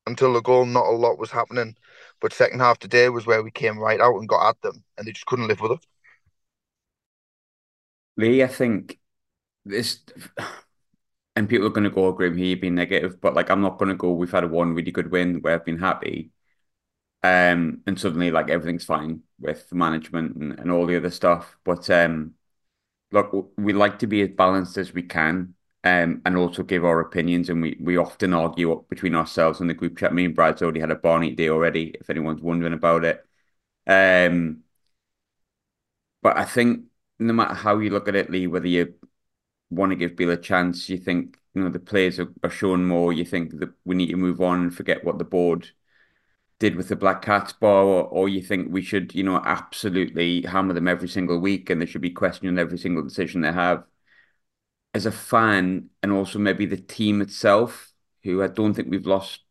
until 0.08 0.34
the 0.34 0.41
goal, 0.41 0.65
not 0.65 0.86
a 0.88 0.91
lot 0.91 1.17
was 1.20 1.31
happening, 1.31 1.75
but 2.20 2.34
second 2.34 2.60
half 2.60 2.79
today 2.79 3.10
was 3.10 3.25
where 3.25 3.43
we 3.43 3.51
came 3.51 3.77
right 3.79 4.00
out 4.00 4.17
and 4.17 4.27
got 4.29 4.50
at 4.50 4.62
them, 4.62 4.84
and 4.98 5.08
they 5.08 5.12
just 5.12 5.25
couldn't 5.25 5.48
live 5.48 5.62
with 5.62 5.74
it. 5.74 5.86
Lee, 8.17 8.43
I 8.43 8.48
think 8.48 9.00
this 9.65 10.00
and 11.36 11.48
people 11.50 11.67
are 11.67 11.72
going 11.72 11.86
to 11.86 11.89
go, 11.89 12.10
agree 12.10 12.29
with 12.29 12.38
me 12.38 12.55
being 12.55 12.75
negative, 12.75 13.22
but 13.22 13.34
like 13.34 13.50
I'm 13.50 13.62
not 13.62 13.77
going 13.77 13.89
to 13.89 13.96
go. 13.96 14.12
We've 14.13 14.31
had 14.31 14.50
one 14.50 14.74
really 14.75 14.91
good 14.91 15.12
win 15.12 15.41
where 15.41 15.55
I've 15.55 15.65
been 15.65 15.79
happy, 15.79 16.31
um, 17.24 17.81
and 17.88 18.00
suddenly 18.00 18.31
like 18.31 18.50
everything's 18.50 18.86
fine 18.86 19.22
with 19.39 19.72
management 19.74 20.36
and, 20.36 20.60
and 20.60 20.72
all 20.72 20.86
the 20.88 20.98
other 20.98 21.12
stuff. 21.12 21.58
But 21.63 21.89
um, 21.89 22.36
look, 23.12 23.51
we 23.58 23.74
like 23.74 24.00
to 24.00 24.08
be 24.08 24.22
as 24.22 24.29
balanced 24.29 24.77
as 24.77 24.93
we 24.93 25.03
can, 25.03 25.55
um, 25.83 26.21
and 26.25 26.38
also 26.38 26.63
give 26.63 26.85
our 26.85 27.00
opinions. 27.00 27.50
And 27.50 27.61
we, 27.61 27.77
we 27.79 27.97
often 27.97 28.33
argue 28.33 28.71
up 28.73 28.89
between 28.89 29.15
ourselves 29.15 29.61
in 29.61 29.67
the 29.67 29.73
group 29.73 29.97
chat. 29.97 30.13
Me 30.13 30.25
and 30.25 30.35
Brad's 30.35 30.61
already 30.61 30.79
had 30.79 30.91
a 30.91 30.95
Barney 30.95 31.31
day 31.31 31.50
already, 31.50 31.95
if 32.00 32.09
anyone's 32.09 32.41
wondering 32.41 32.73
about 32.73 33.03
it. 33.05 33.25
Um, 33.88 34.63
but 36.21 36.38
I 36.38 36.45
think 36.45 36.85
no 37.19 37.33
matter 37.33 37.53
how 37.53 37.79
you 37.79 37.89
look 37.89 38.07
at 38.07 38.15
it, 38.15 38.29
Lee, 38.29 38.47
whether 38.47 38.67
you 38.67 38.93
want 39.69 39.91
to 39.91 39.95
give 39.95 40.15
Beale 40.15 40.31
a 40.31 40.38
chance, 40.38 40.89
you 40.89 40.97
think 40.97 41.38
you 41.53 41.63
know 41.63 41.69
the 41.69 41.79
players 41.79 42.19
are, 42.19 42.33
are 42.43 42.50
showing 42.50 42.85
more. 42.88 43.13
You 43.13 43.25
think 43.25 43.59
that 43.59 43.71
we 43.85 43.95
need 43.95 44.09
to 44.11 44.17
move 44.17 44.41
on 44.41 44.61
and 44.61 44.75
forget 44.75 45.03
what 45.03 45.17
the 45.17 45.25
board 45.25 45.71
did 46.59 46.75
with 46.75 46.89
the 46.89 46.95
Black 46.95 47.21
Cats 47.23 47.53
bar, 47.53 47.83
or, 47.83 48.03
or 48.05 48.29
you 48.29 48.41
think 48.41 48.71
we 48.71 48.81
should, 48.83 49.15
you 49.15 49.23
know, 49.23 49.38
absolutely 49.45 50.43
hammer 50.43 50.73
them 50.73 50.88
every 50.88 51.09
single 51.09 51.39
week 51.39 51.69
and 51.69 51.81
they 51.81 51.85
should 51.88 52.01
be 52.01 52.11
questioning 52.11 52.59
every 52.59 52.77
single 52.77 53.03
decision 53.03 53.41
they 53.41 53.51
have. 53.51 53.83
As 54.93 55.05
a 55.05 55.12
fan, 55.12 55.89
and 56.03 56.12
also 56.12 56.38
maybe 56.39 56.65
the 56.65 56.77
team 56.77 57.21
itself, 57.21 57.93
who 58.24 58.43
I 58.43 58.48
don't 58.48 58.74
think 58.74 58.89
we've 58.89 59.05
lost 59.07 59.41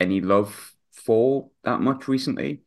any 0.00 0.20
love 0.20 0.74
for 0.92 1.50
that 1.64 1.80
much 1.80 2.08
recently 2.08 2.62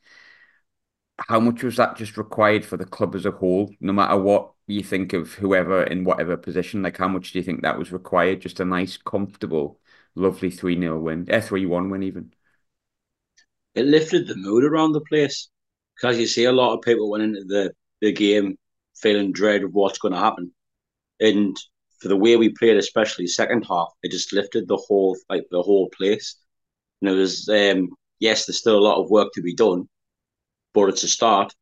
how 1.28 1.40
much 1.40 1.64
was 1.64 1.78
that 1.78 1.96
just 1.98 2.18
required 2.18 2.66
for 2.66 2.78
the 2.78 2.86
club 2.86 3.16
as 3.16 3.26
a 3.26 3.32
whole, 3.32 3.74
no 3.80 3.94
matter 3.94 4.18
what 4.18 4.52
you 4.68 4.84
think 4.84 5.14
of 5.14 5.34
whoever 5.34 5.84
in 5.84 6.04
whatever 6.04 6.38
position? 6.38 6.82
Like, 6.82 6.98
how 6.98 7.08
much 7.08 7.32
do 7.32 7.40
you 7.40 7.44
think 7.44 7.62
that 7.62 7.78
was 7.78 7.92
required? 7.92 8.42
Just 8.42 8.60
a 8.60 8.66
nice, 8.66 8.98
comfortable, 8.98 9.80
lovely 10.16 10.50
3 10.50 10.80
0 10.80 11.00
win, 11.00 11.26
eh, 11.30 11.42
3 11.42 11.66
1 11.66 11.90
win, 11.90 12.04
even. 12.04 12.34
It 13.76 13.86
lifted 13.86 14.28
the 14.28 14.36
mood 14.36 14.64
around 14.64 14.94
the 14.94 15.02
place. 15.02 15.50
Because 15.96 16.18
you 16.20 16.26
see 16.26 16.46
a 16.46 16.52
lot 16.52 16.74
of 16.74 16.82
people 16.82 17.10
went 17.10 17.24
into 17.24 17.44
the, 17.44 17.74
the 18.02 18.12
game 18.12 18.58
feeling 18.96 19.32
dread 19.32 19.64
of 19.64 19.74
what's 19.74 20.00
going 20.00 20.14
to 20.14 20.20
happen. 20.20 20.54
And 21.20 21.58
for 22.02 22.08
the 22.08 22.18
way 22.18 22.36
we 22.36 22.50
played, 22.50 22.78
especially 22.78 23.28
second 23.28 23.64
half, 23.70 23.90
it 24.04 24.12
just 24.12 24.34
lifted 24.34 24.68
the 24.68 24.78
whole 24.78 25.16
like 25.30 25.46
the 25.52 25.62
whole 25.62 25.90
place. 25.90 26.36
And 27.02 27.12
it 27.12 27.14
was 27.14 27.48
um, 27.48 27.90
yes, 28.20 28.46
there's 28.46 28.60
still 28.60 28.78
a 28.78 28.88
lot 28.88 29.02
of 29.02 29.10
work 29.10 29.30
to 29.34 29.42
be 29.42 29.54
done, 29.54 29.88
but 30.74 30.90
it's 30.90 31.04
a 31.04 31.08
start. 31.08 31.54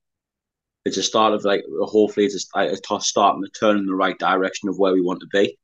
It's 0.86 0.98
a 0.98 1.03
start 1.03 1.34
of 1.34 1.43
like 1.43 1.63
hopefully 1.81 2.25
it's 2.25 2.48
a, 2.55 2.60
a 2.72 3.01
start 3.01 3.36
and 3.36 3.46
a 3.46 3.50
turn 3.50 3.77
in 3.77 3.86
the 3.86 3.96
right 3.96 4.17
direction 4.17 4.69
of 4.69 4.79
where 4.79 4.93
we 4.93 5.01
want 5.01 5.19
to 5.22 5.27
be. 5.27 5.58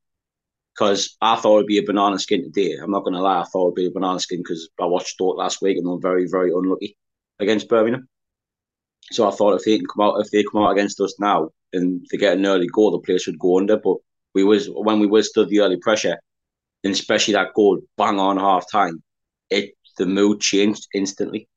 Because 0.73 1.15
I 1.21 1.37
thought 1.37 1.59
it'd 1.59 1.67
be 1.67 1.77
a 1.77 1.83
banana 1.83 2.19
skin 2.19 2.43
today. 2.43 2.75
I'm 2.81 2.91
not 2.91 3.05
to 3.05 3.11
lie, 3.11 3.39
I 3.39 3.45
thought 3.45 3.67
it'd 3.67 3.75
be 3.75 3.85
a 3.85 3.91
banana 3.91 4.19
skin 4.19 4.39
because 4.39 4.67
I 4.79 4.85
watched 4.85 5.07
Stoke 5.07 5.37
last 5.37 5.61
week 5.61 5.77
and 5.77 5.87
were 5.87 5.99
very, 5.99 6.27
very 6.29 6.51
unlucky 6.51 6.97
against 7.39 7.69
Birmingham. 7.69 8.09
So 9.11 9.25
I 9.25 9.31
thought 9.31 9.55
if 9.55 9.63
they 9.63 9.77
can 9.77 9.87
come 9.87 10.05
out, 10.05 10.19
if 10.19 10.31
they 10.31 10.43
come 10.43 10.63
out 10.63 10.71
against 10.71 10.99
us 10.99 11.17
now 11.17 11.51
and 11.71 12.05
they 12.11 12.17
get 12.17 12.37
an 12.37 12.45
early 12.45 12.67
goal, 12.67 12.91
the 12.91 12.99
place 12.99 13.21
should 13.21 13.39
go 13.39 13.57
under. 13.57 13.77
But 13.77 13.97
we 14.35 14.43
was 14.43 14.67
when 14.69 14.99
we 14.99 15.07
withstood 15.07 15.49
the 15.49 15.61
early 15.61 15.77
pressure, 15.77 16.17
and 16.83 16.93
especially 16.93 17.33
that 17.33 17.53
goal 17.55 17.79
bang 17.97 18.19
on 18.19 18.37
half 18.37 18.69
time, 18.71 19.01
it 19.49 19.73
the 19.97 20.05
mood 20.05 20.41
changed 20.41 20.87
instantly. 20.93 21.47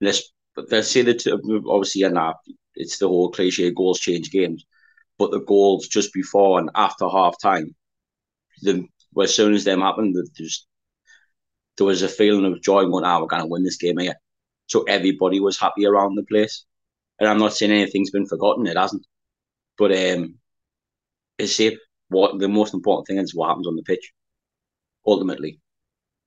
But 0.00 0.68
they 0.68 0.82
say 0.82 1.02
that 1.02 1.26
obviously, 1.66 2.02
and 2.02 2.18
it's 2.74 2.98
the 2.98 3.08
whole 3.08 3.30
cliche 3.30 3.70
goals 3.70 4.00
change 4.00 4.30
games, 4.30 4.64
but 5.18 5.30
the 5.30 5.40
goals 5.40 5.88
just 5.88 6.12
before 6.12 6.60
and 6.60 6.70
after 6.74 7.08
half 7.08 7.34
time, 7.40 7.74
the 8.62 8.86
as 9.20 9.34
soon 9.34 9.54
as 9.54 9.64
them 9.64 9.80
happened, 9.80 10.16
there's 10.36 10.66
there 11.76 11.86
was 11.86 12.02
a 12.02 12.08
feeling 12.08 12.44
of 12.44 12.62
joy 12.62 12.84
going, 12.84 13.04
ah, 13.04 13.20
we're 13.20 13.38
to 13.40 13.46
win 13.46 13.64
this 13.64 13.78
game 13.78 13.98
here. 13.98 14.14
So 14.66 14.82
everybody 14.82 15.40
was 15.40 15.58
happy 15.58 15.86
around 15.86 16.14
the 16.14 16.24
place. 16.24 16.64
And 17.18 17.28
I'm 17.28 17.38
not 17.38 17.54
saying 17.54 17.72
anything's 17.72 18.10
been 18.10 18.26
forgotten, 18.26 18.66
it 18.66 18.76
hasn't. 18.76 19.06
But 19.78 19.92
um, 19.92 20.34
it's 21.38 21.56
safe. 21.56 21.78
What 22.10 22.38
the 22.38 22.48
most 22.48 22.74
important 22.74 23.06
thing 23.06 23.18
is 23.18 23.34
what 23.34 23.48
happens 23.48 23.66
on 23.66 23.76
the 23.76 23.82
pitch, 23.82 24.12
ultimately. 25.06 25.60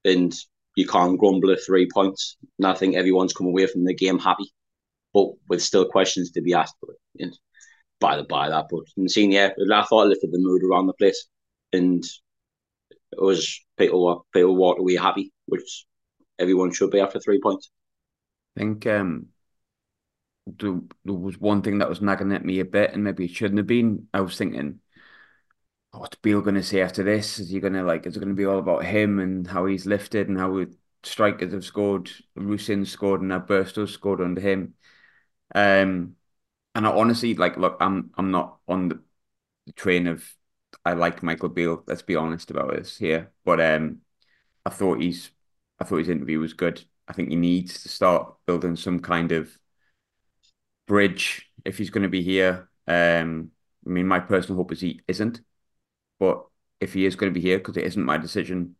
And 0.05 0.33
you 0.75 0.87
can't 0.87 1.19
grumble 1.19 1.51
at 1.51 1.59
three 1.65 1.87
points. 1.93 2.37
And 2.57 2.67
I 2.67 2.73
think 2.73 2.95
everyone's 2.95 3.33
come 3.33 3.47
away 3.47 3.67
from 3.67 3.83
the 3.83 3.93
game 3.93 4.17
happy, 4.17 4.51
but 5.13 5.27
with 5.47 5.61
still 5.61 5.85
questions 5.85 6.31
to 6.31 6.41
be 6.41 6.53
asked. 6.53 6.75
But 6.81 6.95
and 7.19 7.37
by 7.99 8.17
the 8.17 8.23
by 8.23 8.49
that, 8.49 8.65
but 8.69 8.83
and 8.97 9.09
seeing 9.09 9.31
yeah, 9.31 9.51
I 9.71 9.83
thought 9.83 10.05
it 10.05 10.09
lifted 10.09 10.31
the 10.31 10.39
mood 10.39 10.63
around 10.63 10.87
the 10.87 10.93
place, 10.93 11.27
and 11.71 12.03
it 13.11 13.21
was 13.21 13.59
people 13.77 14.05
were 14.05 14.21
people 14.33 14.55
walked 14.55 14.79
away 14.79 14.95
happy, 14.95 15.31
which 15.45 15.85
everyone 16.39 16.71
should 16.71 16.91
be 16.91 16.99
after 16.99 17.19
three 17.19 17.39
points. 17.41 17.69
I 18.55 18.61
think 18.61 18.85
um, 18.87 19.27
there, 20.47 20.79
there 21.05 21.13
was 21.13 21.39
one 21.39 21.61
thing 21.61 21.79
that 21.79 21.89
was 21.89 22.01
nagging 22.01 22.33
at 22.33 22.45
me 22.45 22.59
a 22.59 22.65
bit, 22.65 22.93
and 22.93 23.03
maybe 23.03 23.25
it 23.25 23.31
shouldn't 23.31 23.57
have 23.57 23.67
been. 23.67 24.07
I 24.13 24.21
was 24.21 24.37
thinking 24.37 24.79
what's 25.99 26.15
Beale 26.17 26.41
going 26.41 26.55
to 26.55 26.63
say 26.63 26.81
after 26.81 27.03
this? 27.03 27.39
Is 27.39 27.49
he 27.49 27.59
going 27.59 27.73
to 27.73 27.83
like? 27.83 28.05
Is 28.05 28.15
it 28.15 28.19
going 28.19 28.29
to 28.29 28.35
be 28.35 28.45
all 28.45 28.59
about 28.59 28.85
him 28.85 29.19
and 29.19 29.45
how 29.47 29.65
he's 29.65 29.85
lifted 29.85 30.27
and 30.27 30.37
how 30.37 30.65
strikers 31.03 31.53
have 31.53 31.65
scored? 31.65 32.11
Rusyn 32.37 32.85
scored 32.85 33.21
and 33.21 33.29
now 33.29 33.85
scored 33.85 34.21
under 34.21 34.41
him. 34.41 34.75
Um, 35.55 36.15
and 36.75 36.87
I 36.87 36.91
honestly 36.91 37.35
like. 37.35 37.57
Look, 37.57 37.77
I'm 37.79 38.11
I'm 38.17 38.31
not 38.31 38.59
on 38.67 38.89
the, 38.89 39.03
the 39.67 39.73
train 39.73 40.07
of 40.07 40.25
I 40.85 40.93
like 40.93 41.23
Michael 41.23 41.49
Beale. 41.49 41.83
Let's 41.87 42.01
be 42.01 42.15
honest 42.15 42.51
about 42.51 42.71
this 42.71 42.97
here. 42.97 43.31
But 43.45 43.61
um, 43.61 44.01
I 44.65 44.69
thought 44.71 45.01
he's 45.01 45.31
I 45.79 45.85
thought 45.85 45.97
his 45.97 46.09
interview 46.09 46.39
was 46.39 46.53
good. 46.53 46.83
I 47.07 47.13
think 47.13 47.29
he 47.29 47.35
needs 47.35 47.83
to 47.83 47.89
start 47.89 48.35
building 48.45 48.75
some 48.75 48.99
kind 48.99 49.31
of 49.31 49.57
bridge 50.87 51.49
if 51.65 51.77
he's 51.77 51.89
going 51.89 52.03
to 52.03 52.09
be 52.09 52.21
here. 52.23 52.69
Um, 52.87 53.51
I 53.85 53.89
mean, 53.89 54.07
my 54.07 54.19
personal 54.19 54.57
hope 54.57 54.71
is 54.71 54.81
he 54.81 55.01
isn't. 55.07 55.41
But 56.23 56.45
if 56.79 56.93
he 56.93 57.05
is 57.05 57.17
going 57.17 57.33
to 57.33 57.37
be 57.37 57.45
here, 57.45 57.57
because 57.57 57.75
it 57.75 57.83
isn't 57.83 58.05
my 58.05 58.17
decision, 58.17 58.77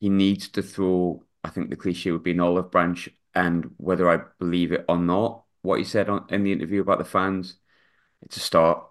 he 0.00 0.08
needs 0.08 0.48
to 0.48 0.62
throw. 0.62 1.22
I 1.44 1.50
think 1.50 1.68
the 1.68 1.76
cliche 1.76 2.10
would 2.10 2.22
be 2.22 2.30
an 2.30 2.40
olive 2.40 2.70
branch, 2.70 3.10
and 3.34 3.72
whether 3.76 4.08
I 4.08 4.20
believe 4.38 4.72
it 4.72 4.86
or 4.88 4.96
not, 4.96 5.44
what 5.60 5.78
he 5.78 5.84
said 5.84 6.08
on, 6.08 6.24
in 6.30 6.42
the 6.42 6.52
interview 6.52 6.80
about 6.80 6.96
the 6.96 7.04
fans, 7.04 7.56
it's 8.22 8.38
a 8.38 8.40
start. 8.40 8.82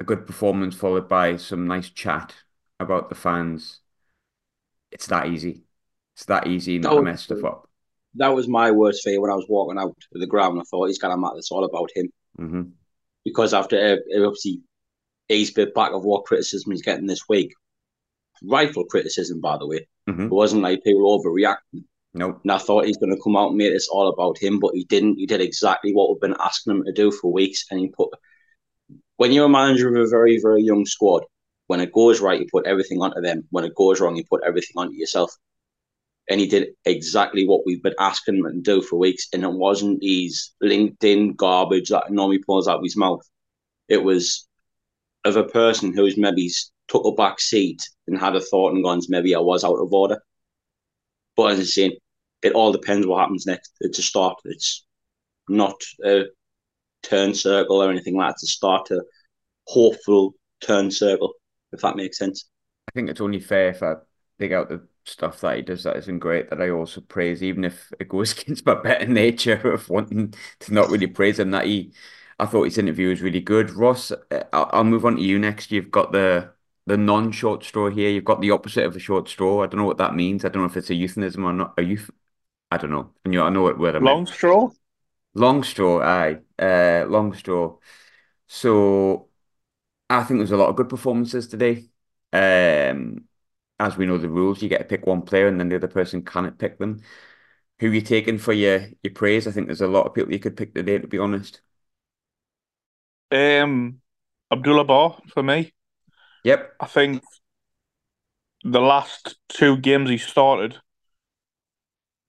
A 0.00 0.04
good 0.04 0.26
performance 0.26 0.74
followed 0.74 1.06
by 1.06 1.36
some 1.36 1.66
nice 1.66 1.90
chat 1.90 2.34
about 2.80 3.10
the 3.10 3.14
fans. 3.14 3.80
It's 4.90 5.08
that 5.08 5.26
easy. 5.26 5.64
It's 6.16 6.24
that 6.24 6.46
easy 6.46 6.78
not 6.78 6.94
to 6.94 7.02
mess 7.02 7.24
stuff 7.24 7.44
up. 7.44 7.68
That 8.14 8.34
was 8.34 8.48
my 8.48 8.70
worst 8.70 9.02
fear 9.04 9.20
when 9.20 9.30
I 9.30 9.34
was 9.34 9.46
walking 9.50 9.78
out 9.78 9.90
of 10.14 10.20
the 10.20 10.26
ground. 10.26 10.58
I 10.58 10.64
thought 10.70 10.86
he's 10.86 10.98
gonna 10.98 11.18
matter. 11.18 11.36
It's 11.36 11.50
all 11.50 11.64
about 11.64 11.90
him. 11.94 12.08
Mm-hmm. 12.40 12.62
Because 13.22 13.52
after 13.52 13.76
uh, 13.76 14.26
obviously 14.26 14.62
he's 15.28 15.50
bit 15.50 15.74
back 15.74 15.92
of 15.92 16.04
what 16.04 16.24
criticism 16.24 16.72
he's 16.72 16.82
getting 16.82 17.06
this 17.06 17.28
week. 17.28 17.54
Rightful 18.42 18.84
criticism, 18.84 19.40
by 19.40 19.58
the 19.58 19.66
way. 19.66 19.88
Mm-hmm. 20.08 20.24
It 20.24 20.32
wasn't 20.32 20.62
like 20.62 20.84
people 20.84 21.18
overreacting. 21.18 21.84
Nope. 22.14 22.40
And 22.42 22.52
I 22.52 22.58
thought 22.58 22.84
he's 22.84 22.98
going 22.98 23.14
to 23.14 23.22
come 23.22 23.36
out 23.36 23.48
and 23.48 23.56
make 23.56 23.72
this 23.72 23.88
all 23.88 24.08
about 24.08 24.36
him, 24.36 24.58
but 24.58 24.74
he 24.74 24.84
didn't. 24.84 25.16
He 25.16 25.26
did 25.26 25.40
exactly 25.40 25.92
what 25.92 26.10
we've 26.10 26.20
been 26.20 26.36
asking 26.38 26.76
him 26.76 26.84
to 26.84 26.92
do 26.92 27.10
for 27.10 27.32
weeks. 27.32 27.64
And 27.70 27.80
he 27.80 27.88
put, 27.88 28.10
when 29.16 29.32
you're 29.32 29.46
a 29.46 29.48
manager 29.48 29.88
of 29.88 29.96
a 29.96 30.10
very, 30.10 30.38
very 30.42 30.62
young 30.62 30.84
squad, 30.84 31.24
when 31.68 31.80
it 31.80 31.92
goes 31.92 32.20
right, 32.20 32.40
you 32.40 32.46
put 32.52 32.66
everything 32.66 33.00
onto 33.00 33.20
them. 33.22 33.44
When 33.50 33.64
it 33.64 33.74
goes 33.74 34.00
wrong, 34.00 34.16
you 34.16 34.24
put 34.28 34.42
everything 34.44 34.74
onto 34.76 34.94
yourself. 34.94 35.32
And 36.28 36.38
he 36.38 36.46
did 36.46 36.68
exactly 36.84 37.46
what 37.46 37.62
we've 37.64 37.82
been 37.82 37.94
asking 37.98 38.36
him 38.36 38.44
to 38.44 38.60
do 38.60 38.82
for 38.82 38.98
weeks. 38.98 39.28
And 39.32 39.42
it 39.42 39.52
wasn't 39.52 40.02
his 40.02 40.50
LinkedIn 40.62 41.36
garbage 41.36 41.88
that 41.88 42.10
normally 42.10 42.38
pulls 42.38 42.68
out 42.68 42.78
of 42.78 42.84
his 42.84 42.96
mouth. 42.96 43.26
It 43.88 44.04
was 44.04 44.46
of 45.24 45.36
a 45.36 45.44
person 45.44 45.94
who's 45.94 46.18
maybe 46.18 46.50
took 46.88 47.04
a 47.04 47.12
back 47.12 47.40
seat 47.40 47.88
and 48.06 48.18
had 48.18 48.34
a 48.36 48.40
thought 48.40 48.74
and 48.74 48.82
gone, 48.82 49.00
maybe 49.08 49.34
I 49.34 49.38
was 49.38 49.64
out 49.64 49.76
of 49.76 49.92
order. 49.92 50.20
But 51.36 51.52
as 51.52 51.60
I 51.60 51.64
say, 51.64 51.98
it 52.42 52.52
all 52.52 52.72
depends 52.72 53.06
what 53.06 53.20
happens 53.20 53.46
next. 53.46 53.72
It's 53.80 53.98
a 53.98 54.02
start. 54.02 54.38
It's 54.44 54.84
not 55.48 55.80
a 56.04 56.24
turn 57.02 57.34
circle 57.34 57.82
or 57.82 57.90
anything 57.90 58.16
like 58.16 58.28
that. 58.28 58.32
It's 58.34 58.44
a 58.44 58.46
start 58.48 58.86
to 58.86 59.02
hopeful 59.66 60.34
turn 60.60 60.90
circle, 60.90 61.34
if 61.72 61.80
that 61.80 61.96
makes 61.96 62.18
sense. 62.18 62.48
I 62.88 62.92
think 62.92 63.08
it's 63.08 63.20
only 63.20 63.40
fair 63.40 63.68
if 63.68 63.82
I 63.82 63.94
dig 64.38 64.52
out 64.52 64.68
the 64.68 64.86
stuff 65.04 65.40
that 65.40 65.56
he 65.56 65.62
does 65.62 65.84
that 65.84 65.96
isn't 65.96 66.18
great 66.18 66.50
that 66.50 66.60
I 66.60 66.70
also 66.70 67.00
praise, 67.00 67.42
even 67.42 67.64
if 67.64 67.92
it 67.98 68.08
goes 68.08 68.32
against 68.40 68.66
my 68.66 68.74
better 68.74 69.06
nature 69.06 69.72
of 69.72 69.88
wanting 69.88 70.34
to 70.60 70.74
not 70.74 70.90
really 70.90 71.06
praise 71.06 71.38
him, 71.38 71.52
that 71.52 71.66
he 71.66 71.92
I 72.42 72.46
thought 72.46 72.64
his 72.64 72.76
interview 72.76 73.10
was 73.10 73.22
really 73.22 73.38
good. 73.38 73.70
Ross, 73.70 74.10
uh, 74.10 74.42
I'll, 74.52 74.82
move 74.82 75.06
on 75.06 75.14
to 75.14 75.22
you 75.22 75.38
next. 75.38 75.70
You've 75.70 75.92
got 75.92 76.10
the 76.10 76.50
the 76.86 76.96
non-short 76.96 77.62
straw 77.62 77.88
here. 77.88 78.10
You've 78.10 78.24
got 78.24 78.40
the 78.40 78.50
opposite 78.50 78.84
of 78.84 78.96
a 78.96 78.98
short 78.98 79.28
straw. 79.28 79.62
I 79.62 79.66
don't 79.68 79.78
know 79.78 79.86
what 79.86 79.98
that 79.98 80.16
means. 80.16 80.44
I 80.44 80.48
don't 80.48 80.62
know 80.62 80.68
if 80.68 80.76
it's 80.76 80.90
a 80.90 80.94
euphemism 80.94 81.44
or 81.44 81.52
not. 81.52 81.74
A 81.78 81.82
youth. 81.84 82.10
I 82.72 82.78
don't 82.78 82.90
know. 82.90 83.12
And 83.24 83.32
you, 83.32 83.40
I 83.42 83.48
know 83.48 83.62
what 83.62 83.78
word 83.78 83.94
I 83.94 84.00
Long 84.00 84.26
straw. 84.26 84.70
Long 85.34 85.62
straw. 85.62 86.02
Aye. 86.02 86.38
Uh, 86.58 87.06
long 87.06 87.32
straw. 87.32 87.76
So 88.48 89.28
I 90.10 90.24
think 90.24 90.40
there's 90.40 90.50
a 90.50 90.56
lot 90.56 90.68
of 90.68 90.74
good 90.74 90.88
performances 90.88 91.46
today. 91.46 91.84
Um, 92.32 93.28
as 93.78 93.96
we 93.96 94.06
know 94.06 94.18
the 94.18 94.28
rules, 94.28 94.60
you 94.60 94.68
get 94.68 94.78
to 94.78 94.84
pick 94.84 95.06
one 95.06 95.22
player 95.22 95.46
and 95.46 95.60
then 95.60 95.68
the 95.68 95.76
other 95.76 95.86
person 95.86 96.24
cannot 96.24 96.58
pick 96.58 96.80
them. 96.80 97.02
Who 97.78 97.90
you 97.90 98.00
taking 98.00 98.38
for 98.38 98.52
your 98.52 98.88
your 99.04 99.12
praise? 99.12 99.46
I 99.46 99.52
think 99.52 99.68
there's 99.68 99.80
a 99.80 99.86
lot 99.86 100.08
of 100.08 100.14
people 100.14 100.32
you 100.32 100.40
could 100.40 100.56
pick 100.56 100.74
today, 100.74 100.98
to 100.98 101.06
be 101.06 101.18
honest. 101.18 101.60
Um, 103.32 104.00
Abdullah 104.52 104.84
Ba 104.84 105.16
for 105.32 105.42
me. 105.42 105.72
Yep. 106.44 106.74
I 106.80 106.86
think 106.86 107.22
the 108.62 108.80
last 108.80 109.36
two 109.48 109.76
games 109.78 110.10
he 110.10 110.18
started, 110.18 110.76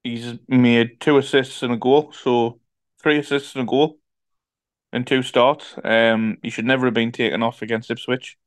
he's 0.04 0.36
made 0.48 1.02
two 1.02 1.18
assists 1.18 1.62
and 1.62 1.74
a 1.74 1.78
goal. 1.78 2.12
So 2.14 2.60
three 3.02 3.20
assists 3.20 3.56
and 3.56 3.64
a 3.64 3.70
goal 3.70 4.00
in 4.94 5.04
two 5.04 5.24
starts. 5.24 5.76
Um, 5.84 6.38
he 6.42 6.50
should 6.50 6.66
never 6.66 6.86
have 6.86 6.94
been 6.94 7.12
taken 7.12 7.44
off 7.44 7.62
against 7.62 7.92
Ipswich. 7.92 8.38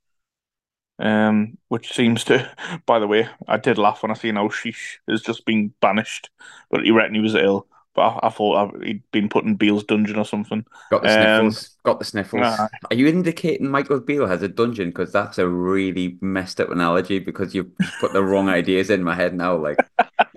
Um, 0.99 1.59
which 1.69 1.93
seems 1.93 2.25
to, 2.25 2.51
by 2.87 2.99
the 2.99 3.07
way, 3.07 3.29
I 3.47 3.59
did 3.59 3.77
laugh 3.77 4.03
when 4.03 4.11
I 4.11 4.15
seen 4.15 4.37
how 4.37 4.49
Sheesh 4.49 4.97
has 5.07 5.21
just 5.21 5.45
been 5.45 5.75
banished, 5.83 6.31
but 6.71 6.83
he 6.85 6.91
reckoned 6.91 7.17
he 7.17 7.23
was 7.23 7.35
ill. 7.35 7.67
But 7.97 8.03
I, 8.03 8.27
I 8.27 8.29
thought 8.29 8.85
he'd 8.85 9.03
been 9.11 9.31
put 9.31 9.45
in 9.45 9.57
Beale's 9.57 9.85
dungeon 9.85 10.19
or 10.19 10.27
something. 10.27 10.67
Got 10.91 11.03
the 11.03 11.09
sniffles. 11.09 11.65
Um, 11.65 11.71
Got 11.85 11.99
the 11.99 12.05
sniffles. 12.05 12.43
Are 12.43 12.95
you 12.95 13.07
indicating 13.07 13.71
Michael 13.71 14.01
Beale 14.01 14.27
has 14.27 14.43
a 14.43 14.49
dungeon? 14.49 14.91
Because 14.91 15.13
that's 15.13 15.39
a 15.39 15.49
really 15.49 16.19
messed 16.21 16.61
up 16.61 16.71
analogy. 16.71 17.19
Because 17.19 17.55
you've 17.55 17.71
put 17.99 18.13
the 18.13 18.23
wrong 18.23 18.51
ideas 18.51 18.91
in 18.91 19.03
my 19.03 19.15
head 19.15 19.35
now. 19.35 19.57
Like, 19.57 19.79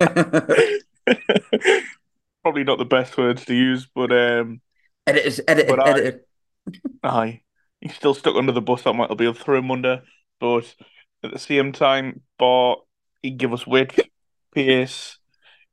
probably 2.42 2.64
not 2.64 2.78
the 2.78 2.86
best 2.88 3.18
words 3.18 3.44
to 3.44 3.54
use, 3.54 3.86
but 3.94 4.10
um, 4.10 4.62
edit 5.06 5.26
it, 5.26 5.40
edit 5.46 5.68
it, 5.68 5.78
edit 5.86 6.06
it. 6.06 6.26
Aye, 7.02 7.42
he's 7.80 7.94
still 7.94 8.14
stuck 8.14 8.36
under 8.36 8.52
the 8.52 8.62
bus. 8.62 8.84
That 8.84 8.94
Michael 8.94 9.16
Beale 9.16 9.34
threw 9.34 9.58
him 9.58 9.70
under, 9.70 10.02
but 10.40 10.74
at 11.22 11.30
the 11.30 11.38
same 11.38 11.72
time, 11.72 12.22
but 12.38 12.76
he 13.22 13.30
give 13.30 13.52
us 13.52 13.66
width, 13.66 14.00
pace. 14.54 15.18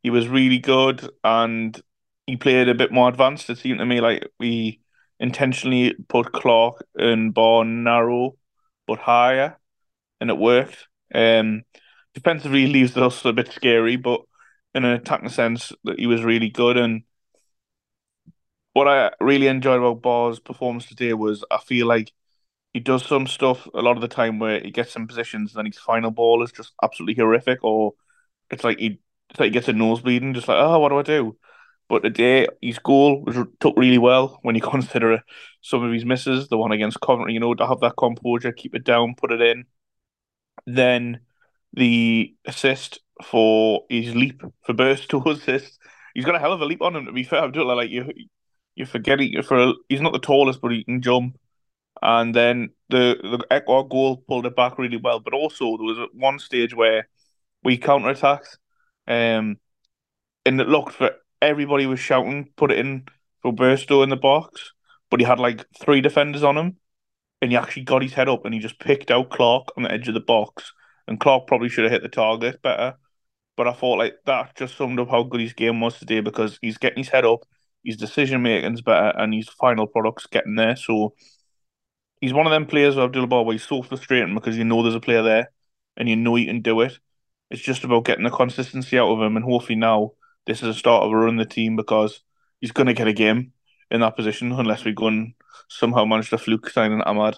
He 0.04 0.10
was 0.10 0.28
really 0.28 0.60
good, 0.60 1.10
and 1.24 1.80
he 2.26 2.38
played 2.38 2.70
a 2.70 2.76
bit 2.76 2.92
more 2.92 3.10
advanced. 3.10 3.50
It 3.50 3.58
seemed 3.58 3.80
to 3.80 3.86
me 3.86 4.02
like 4.02 4.28
we 4.40 4.82
intentionally 5.20 5.96
put 6.10 6.32
Clarke 6.34 6.86
and 6.96 7.34
Ba 7.34 7.64
narrow 7.66 8.38
but 8.88 9.00
higher, 9.00 9.58
and 10.22 10.30
it 10.30 10.38
worked. 10.38 10.88
Um, 11.14 11.64
defensively, 12.14 12.68
leaves 12.68 12.98
us 12.98 13.26
a 13.26 13.34
bit 13.34 13.52
scary, 13.54 13.98
but 13.98 14.22
in 14.76 14.86
an 14.86 14.94
attacking 14.94 15.30
sense, 15.30 15.72
that 15.86 16.00
he 16.00 16.08
was 16.08 16.24
really 16.24 16.50
good. 16.50 16.78
And 16.78 17.04
what 18.74 18.88
I 18.88 19.12
really 19.20 19.48
enjoyed 19.48 19.80
about 19.80 20.02
Ba's 20.02 20.40
performance 20.40 20.86
today 20.86 21.14
was 21.14 21.44
I 21.52 21.58
feel 21.58 21.88
like 21.88 22.12
he 22.74 22.80
does 22.82 23.06
some 23.06 23.28
stuff 23.28 23.68
a 23.74 23.82
lot 23.82 23.98
of 23.98 24.02
the 24.02 24.08
time 24.08 24.40
where 24.40 24.60
he 24.62 24.72
gets 24.72 24.96
in 24.96 25.08
positions, 25.08 25.54
and 25.54 25.60
then 25.60 25.68
his 25.72 25.80
final 25.80 26.12
ball 26.12 26.44
is 26.44 26.52
just 26.52 26.74
absolutely 26.84 27.16
horrific, 27.16 27.64
or 27.64 27.94
it's 28.52 28.64
like 28.64 28.80
he 28.80 29.00
it's 29.30 29.40
like 29.40 29.48
he 29.48 29.52
gets 29.52 29.68
a 29.68 29.74
nosebleed 29.74 30.22
and 30.24 30.36
just 30.36 30.48
like, 30.48 30.58
oh, 30.60 30.80
what 30.80 30.90
do 30.90 31.00
I 31.00 31.04
do? 31.04 31.38
But 31.90 32.04
today, 32.04 32.48
his 32.62 32.80
goal 32.80 33.24
was 33.24 33.38
took 33.60 33.78
really 33.78 33.98
well 33.98 34.40
when 34.42 34.56
you 34.56 34.62
consider 34.76 35.22
some 35.62 35.84
of 35.84 35.94
his 35.94 36.06
misses. 36.06 36.48
The 36.50 36.58
one 36.58 36.72
against 36.72 37.02
Coventry, 37.02 37.34
you 37.34 37.40
know, 37.40 37.54
to 37.56 37.68
have 37.68 37.80
that 37.82 37.96
composure, 37.98 38.52
keep 38.52 38.76
it 38.76 38.84
down, 38.84 39.16
put 39.16 39.32
it 39.32 39.42
in. 39.42 39.66
Then 40.66 41.22
the 41.74 42.36
assist 42.46 43.00
for 43.24 43.86
his 43.90 44.16
leap 44.16 44.42
for 44.66 44.74
Burstow 44.74 45.26
assist. 45.32 45.80
He's 46.14 46.26
got 46.26 46.36
a 46.36 46.40
hell 46.40 46.54
of 46.54 46.62
a 46.62 46.66
leap 46.66 46.82
on 46.82 46.96
him. 46.96 47.06
To 47.06 47.12
be 47.12 47.24
fair, 47.24 47.50
doing 47.50 47.68
like 47.68 47.90
you. 47.90 48.12
You're 48.76 48.88
forgetting 48.88 49.42
for 49.42 49.74
he's 49.90 50.02
not 50.02 50.14
the 50.14 50.20
tallest, 50.20 50.62
but 50.62 50.72
he 50.72 50.84
can 50.84 51.02
jump. 51.02 51.38
And 52.02 52.36
then 52.36 52.70
the 52.90 53.18
the 53.22 53.40
Ekwah 53.52 53.90
goal 53.90 54.18
pulled 54.18 54.46
it 54.46 54.56
back 54.56 54.78
really 54.78 54.98
well. 54.98 55.20
But 55.20 55.34
also 55.34 55.78
there 55.78 55.86
was 55.86 56.10
one 56.14 56.40
stage 56.40 56.76
where 56.76 57.08
we 57.64 57.78
counter 57.78 58.10
attacked, 58.10 58.60
um, 59.08 59.58
and 60.46 60.62
it 60.62 60.68
looked 60.68 60.94
for 60.94 61.12
everybody 61.42 61.86
was 61.86 62.00
shouting, 62.00 62.50
put 62.56 62.72
it 62.72 62.80
in 62.80 63.06
for 63.42 63.54
Burstow 63.54 64.04
in 64.04 64.10
the 64.10 64.16
box, 64.16 64.74
but 65.10 65.20
he 65.20 65.26
had 65.26 65.40
like 65.40 65.66
three 65.80 66.02
defenders 66.02 66.44
on 66.44 66.58
him, 66.58 66.78
and 67.42 67.52
he 67.52 67.58
actually 67.58 67.84
got 67.84 68.02
his 68.02 68.14
head 68.14 68.30
up 68.30 68.46
and 68.46 68.54
he 68.54 68.60
just 68.60 68.80
picked 68.80 69.12
out 69.12 69.30
Clarke 69.30 69.70
on 69.78 69.84
the 69.84 69.92
edge 69.92 70.08
of 70.08 70.14
the 70.14 70.20
box, 70.20 70.74
and 71.08 71.20
Clarke 71.20 71.48
probably 71.48 71.70
should 71.70 71.84
have 71.84 71.92
hit 71.92 72.02
the 72.04 72.10
target 72.10 72.62
better. 72.62 72.96
But 73.56 73.68
I 73.68 73.74
thought 73.74 73.98
like 73.98 74.16
that 74.26 74.56
just 74.56 74.78
summed 74.78 75.00
up 75.00 75.10
how 75.10 75.24
good 75.24 75.42
his 75.42 75.54
game 75.54 75.82
was 75.82 75.98
today 75.98 76.20
because 76.20 76.60
he's 76.62 76.78
getting 76.78 77.00
his 77.00 77.10
head 77.10 77.26
up, 77.26 77.44
his 77.84 77.98
decision 77.98 78.42
making's 78.44 78.82
better, 78.82 79.18
and 79.18 79.34
his 79.34 79.50
final 79.50 79.88
product's 79.88 80.28
getting 80.28 80.56
there. 80.56 80.76
So 80.76 81.16
he's 82.22 82.34
one 82.34 82.46
of 82.46 82.52
them 82.52 82.66
players 82.66 82.96
with 82.96 83.06
Abdullah 83.06 83.28
Ba 83.28 83.42
where 83.42 83.54
he's 83.54 83.68
so 83.68 83.82
frustrating 83.82 84.36
because 84.36 84.58
you 84.58 84.64
know 84.64 84.84
there's 84.84 84.96
a 84.96 85.00
player 85.00 85.24
there 85.24 85.52
and 85.96 86.08
you 86.08 86.16
know 86.16 86.36
he 86.36 86.46
can 86.46 86.62
do 86.62 86.82
it. 86.82 87.00
It's 87.50 87.62
just 87.62 87.84
about 87.84 88.06
getting 88.06 88.24
the 88.24 88.30
consistency 88.30 88.98
out 88.98 89.10
of 89.10 89.22
him, 89.22 89.36
and 89.38 89.46
hopefully 89.46 89.76
now 89.76 90.12
this 90.46 90.62
is 90.62 90.70
a 90.70 90.74
start 90.74 91.04
of 91.04 91.12
a 91.12 91.16
run 91.16 91.38
the 91.38 91.46
team 91.46 91.76
because 91.76 92.22
he's 92.60 92.72
going 92.72 92.88
to 92.88 92.94
get 92.94 93.08
a 93.08 93.14
game 93.14 93.54
in 93.92 94.02
that 94.02 94.16
position 94.16 94.52
unless 94.52 94.84
we 94.84 94.94
go 94.94 95.08
and 95.08 95.34
somehow 95.70 96.06
manage 96.06 96.30
to 96.30 96.38
fluke 96.38 96.70
signing 96.70 97.02
Amad 97.02 97.38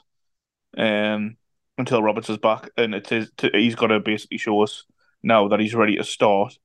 um, 0.77 1.37
until 1.77 2.03
Roberts 2.03 2.29
is 2.29 2.37
back. 2.37 2.69
And 2.77 2.95
it 2.95 3.11
is 3.11 3.31
to, 3.37 3.49
he's 3.53 3.75
got 3.75 3.87
to 3.87 3.99
basically 3.99 4.37
show 4.37 4.61
us 4.61 4.85
now 5.21 5.47
that 5.47 5.59
he's 5.59 5.75
ready 5.75 5.95
to 5.97 6.03
start 6.03 6.57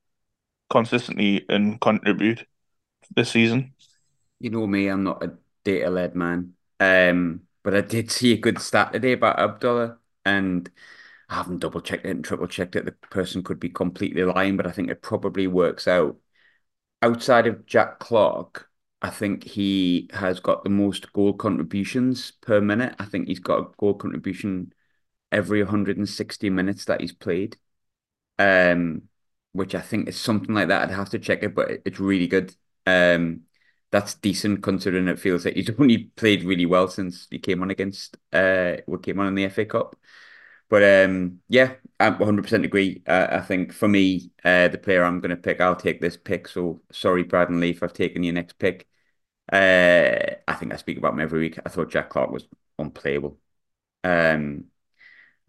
consistently 0.69 1.45
and 1.49 1.79
contribute 1.79 2.45
this 3.15 3.31
season. 3.31 3.73
You 4.39 4.49
know 4.49 4.67
me, 4.67 4.87
I'm 4.87 5.03
not 5.03 5.23
a 5.23 5.33
data 5.63 5.89
led 5.89 6.15
man. 6.15 6.53
Um, 6.79 7.41
but 7.63 7.75
I 7.75 7.81
did 7.81 8.11
see 8.11 8.33
a 8.33 8.37
good 8.37 8.59
stat 8.59 8.93
today 8.93 9.13
about 9.13 9.39
Abdullah, 9.39 9.97
and 10.25 10.69
I 11.29 11.35
haven't 11.35 11.59
double 11.59 11.81
checked 11.81 12.05
it 12.05 12.11
and 12.11 12.23
triple 12.25 12.47
checked 12.47 12.75
it. 12.75 12.85
The 12.85 12.91
person 12.91 13.43
could 13.43 13.59
be 13.59 13.69
completely 13.69 14.23
lying, 14.23 14.57
but 14.57 14.67
I 14.67 14.71
think 14.71 14.89
it 14.89 15.01
probably 15.01 15.47
works 15.47 15.87
out 15.87 16.17
outside 17.01 17.47
of 17.47 17.65
Jack 17.65 17.99
Clarke, 17.99 18.69
I 19.01 19.09
think 19.09 19.43
he 19.43 20.09
has 20.13 20.39
got 20.39 20.63
the 20.63 20.69
most 20.69 21.13
goal 21.13 21.33
contributions 21.33 22.31
per 22.41 22.61
minute. 22.61 22.95
I 22.99 23.05
think 23.05 23.27
he's 23.27 23.39
got 23.39 23.59
a 23.59 23.71
goal 23.77 23.93
contribution 23.95 24.73
every 25.31 25.61
160 25.63 26.49
minutes 26.49 26.85
that 26.85 27.01
he's 27.01 27.13
played. 27.13 27.57
Um, 28.39 29.03
which 29.53 29.73
I 29.75 29.81
think 29.81 30.09
is 30.09 30.19
something 30.19 30.53
like 30.53 30.67
that. 30.67 30.83
I'd 30.89 30.95
have 30.95 31.09
to 31.11 31.19
check 31.19 31.43
it, 31.43 31.55
but 31.55 31.71
it's 31.85 31.99
really 31.99 32.27
good. 32.27 32.53
Um, 32.85 33.43
that's 33.91 34.15
decent 34.15 34.61
considering 34.63 35.07
it 35.07 35.19
feels 35.19 35.45
like 35.45 35.55
he's 35.55 35.69
only 35.79 36.05
played 36.15 36.43
really 36.43 36.65
well 36.65 36.87
since 36.89 37.27
he 37.31 37.39
came 37.39 37.61
on 37.61 37.71
against 37.71 38.17
uh 38.33 38.73
what 38.87 39.03
came 39.03 39.19
on 39.19 39.27
in 39.27 39.35
the 39.35 39.45
FA 39.45 39.65
Cup. 39.65 39.95
But 40.69 40.83
um, 41.09 41.41
yeah, 41.47 41.75
I 41.99 42.09
100% 42.09 42.65
agree. 42.65 43.03
Uh, 43.07 43.27
I 43.31 43.41
think 43.41 43.71
for 43.73 43.87
me, 43.87 44.31
uh, 44.43 44.67
the 44.69 44.77
player 44.77 45.03
I'm 45.03 45.19
going 45.19 45.29
to 45.31 45.37
pick, 45.37 45.61
I'll 45.61 45.75
take 45.75 46.01
this 46.01 46.17
pick. 46.17 46.47
So 46.47 46.81
sorry, 46.91 47.23
Brad 47.23 47.49
and 47.49 47.59
Leaf, 47.59 47.83
I've 47.83 47.93
taken 47.93 48.23
your 48.23 48.33
next 48.33 48.57
pick. 48.59 48.87
Uh, 49.51 50.35
I 50.47 50.55
think 50.55 50.73
I 50.73 50.77
speak 50.77 50.97
about 50.97 51.13
him 51.13 51.21
every 51.21 51.39
week. 51.41 51.59
I 51.65 51.69
thought 51.69 51.91
Jack 51.91 52.09
Clarke 52.11 52.31
was 52.31 52.47
unplayable. 52.79 53.39
Um, 54.03 54.65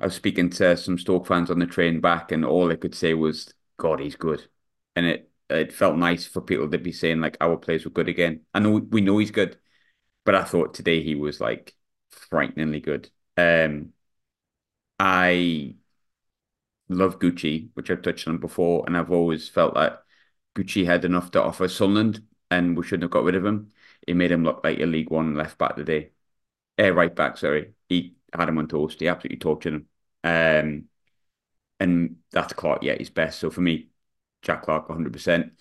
I 0.01 0.05
was 0.07 0.15
speaking 0.15 0.51
to 0.51 0.77
some 0.77 0.99
Stoke 0.99 1.27
fans 1.27 1.51
on 1.51 1.59
the 1.59 1.67
train 1.67 2.01
back, 2.01 2.33
and 2.33 2.45
all 2.45 2.67
they 2.69 2.77
could 2.77 2.95
say 2.95 3.15
was, 3.15 3.53
"God, 3.79 4.01
he's 4.01 4.17
good," 4.17 4.49
and 4.97 5.07
it 5.07 5.31
it 5.51 5.73
felt 5.73 5.97
nice 5.97 6.27
for 6.27 6.41
people 6.41 6.69
to 6.71 6.79
be 6.79 6.93
saying 6.93 7.21
like 7.21 7.37
our 7.41 7.57
players 7.57 7.85
were 7.85 7.91
good 7.93 8.09
again. 8.09 8.45
I 8.55 8.59
know 8.61 8.73
we 8.79 9.01
know 9.01 9.19
he's 9.19 9.31
good, 9.31 9.59
but 10.25 10.35
I 10.35 10.45
thought 10.45 10.75
today 10.75 11.03
he 11.03 11.15
was 11.17 11.41
like 11.41 11.75
frighteningly 12.11 12.81
good. 12.81 13.11
Um, 13.37 13.93
I 14.99 15.77
love 16.89 17.19
Gucci, 17.19 17.71
which 17.75 17.91
I've 17.91 18.03
touched 18.03 18.29
on 18.29 18.39
before, 18.39 18.85
and 18.87 18.97
I've 18.97 19.11
always 19.11 19.49
felt 19.49 19.75
that 19.75 20.05
Gucci 20.55 20.87
had 20.87 21.05
enough 21.05 21.31
to 21.33 21.43
offer 21.43 21.69
Sunderland, 21.69 22.23
and 22.51 22.77
we 22.77 22.85
shouldn't 22.85 23.05
have 23.05 23.11
got 23.11 23.25
rid 23.25 23.35
of 23.35 23.45
him. 23.45 23.71
It 24.07 24.17
made 24.17 24.33
him 24.33 24.45
look 24.45 24.63
like 24.65 24.79
a 24.79 24.87
League 24.87 25.11
One 25.11 25.35
left 25.35 25.59
back 25.59 25.77
today, 25.77 26.13
uh, 26.79 26.93
right 26.93 27.15
back. 27.15 27.39
Sorry, 27.39 27.75
he 27.89 28.17
had 28.33 28.49
him 28.49 28.59
on 28.59 28.69
toast. 28.69 29.01
He 29.01 29.09
absolutely 29.09 29.39
tortured 29.39 29.75
him. 29.75 29.89
Um, 30.25 30.85
and 31.81 32.17
that's 32.33 32.53
Clarke. 32.53 32.83
Yeah, 32.83 32.95
he's 32.97 33.11
best. 33.11 33.41
So 33.41 33.51
for 33.51 33.61
me, 33.61 33.91
Jack 34.43 34.63
Clarke, 34.63 34.89
one 34.89 34.99
hundred 34.99 35.13
percent. 35.13 35.53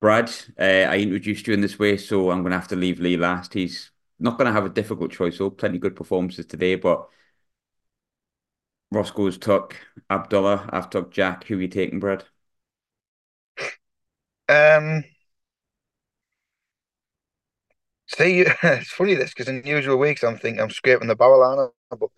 Brad, 0.00 0.30
uh, 0.58 0.62
I 0.90 0.98
introduced 0.98 1.46
you 1.46 1.54
in 1.54 1.60
this 1.60 1.78
way, 1.78 1.96
so 1.96 2.30
I'm 2.30 2.42
going 2.42 2.52
to 2.52 2.58
have 2.58 2.68
to 2.68 2.76
leave 2.76 3.00
Lee 3.00 3.16
last. 3.16 3.54
He's 3.54 3.90
not 4.18 4.38
going 4.38 4.46
to 4.46 4.52
have 4.52 4.66
a 4.66 4.70
difficult 4.70 5.10
choice. 5.12 5.38
So 5.38 5.50
plenty 5.50 5.78
good 5.78 5.96
performances 5.96 6.46
today, 6.46 6.74
but 6.74 7.08
Roscoe's 8.90 9.38
took 9.38 9.76
Abdullah. 10.10 10.68
I've 10.72 10.90
took 10.90 11.12
Jack. 11.12 11.44
Who 11.44 11.56
are 11.58 11.62
you 11.62 11.68
taking, 11.68 12.00
Brad? 12.00 12.24
Um, 14.48 15.04
see, 18.06 18.40
it's 18.62 18.90
funny 18.92 19.14
this 19.14 19.30
because 19.30 19.48
in 19.48 19.62
usual 19.66 19.98
weeks 19.98 20.22
I'm 20.22 20.38
thinking 20.38 20.60
I'm 20.60 20.70
scraping 20.70 21.08
the 21.08 21.16
barrel 21.16 21.42
on 21.42 21.70
it, 21.90 21.98
but 21.98 22.10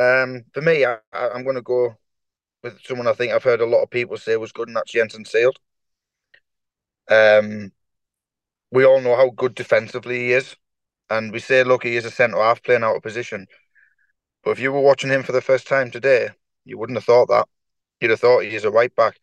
um, 0.00 0.44
for 0.52 0.60
me, 0.60 0.84
I, 0.84 0.98
I'm 1.12 1.44
going 1.44 1.54
to 1.56 1.62
go 1.62 1.96
with 2.62 2.80
someone 2.84 3.08
I 3.08 3.14
think 3.14 3.32
I've 3.32 3.44
heard 3.44 3.60
a 3.62 3.66
lot 3.66 3.82
of 3.82 3.90
people 3.90 4.16
say 4.18 4.36
was 4.36 4.52
good, 4.52 4.68
and 4.68 4.76
that's 4.76 4.92
Jenson 4.92 5.24
Seelt. 5.24 5.58
Um, 7.08 7.72
we 8.70 8.84
all 8.84 9.00
know 9.00 9.16
how 9.16 9.30
good 9.30 9.54
defensively 9.54 10.18
he 10.20 10.32
is, 10.32 10.56
and 11.10 11.32
we 11.32 11.40
say, 11.40 11.64
look, 11.64 11.84
he 11.84 11.96
is 11.96 12.04
a 12.04 12.10
centre 12.10 12.38
half 12.38 12.62
playing 12.62 12.84
out 12.84 12.96
of 12.96 13.02
position. 13.02 13.46
But 14.44 14.52
if 14.52 14.60
you 14.60 14.72
were 14.72 14.80
watching 14.80 15.10
him 15.10 15.22
for 15.22 15.32
the 15.32 15.40
first 15.40 15.66
time 15.66 15.90
today, 15.90 16.30
you 16.64 16.78
wouldn't 16.78 16.96
have 16.96 17.04
thought 17.04 17.28
that. 17.28 17.48
You'd 18.00 18.10
have 18.10 18.20
thought 18.20 18.44
he's 18.44 18.64
a 18.64 18.70
right 18.70 18.94
back. 18.94 19.18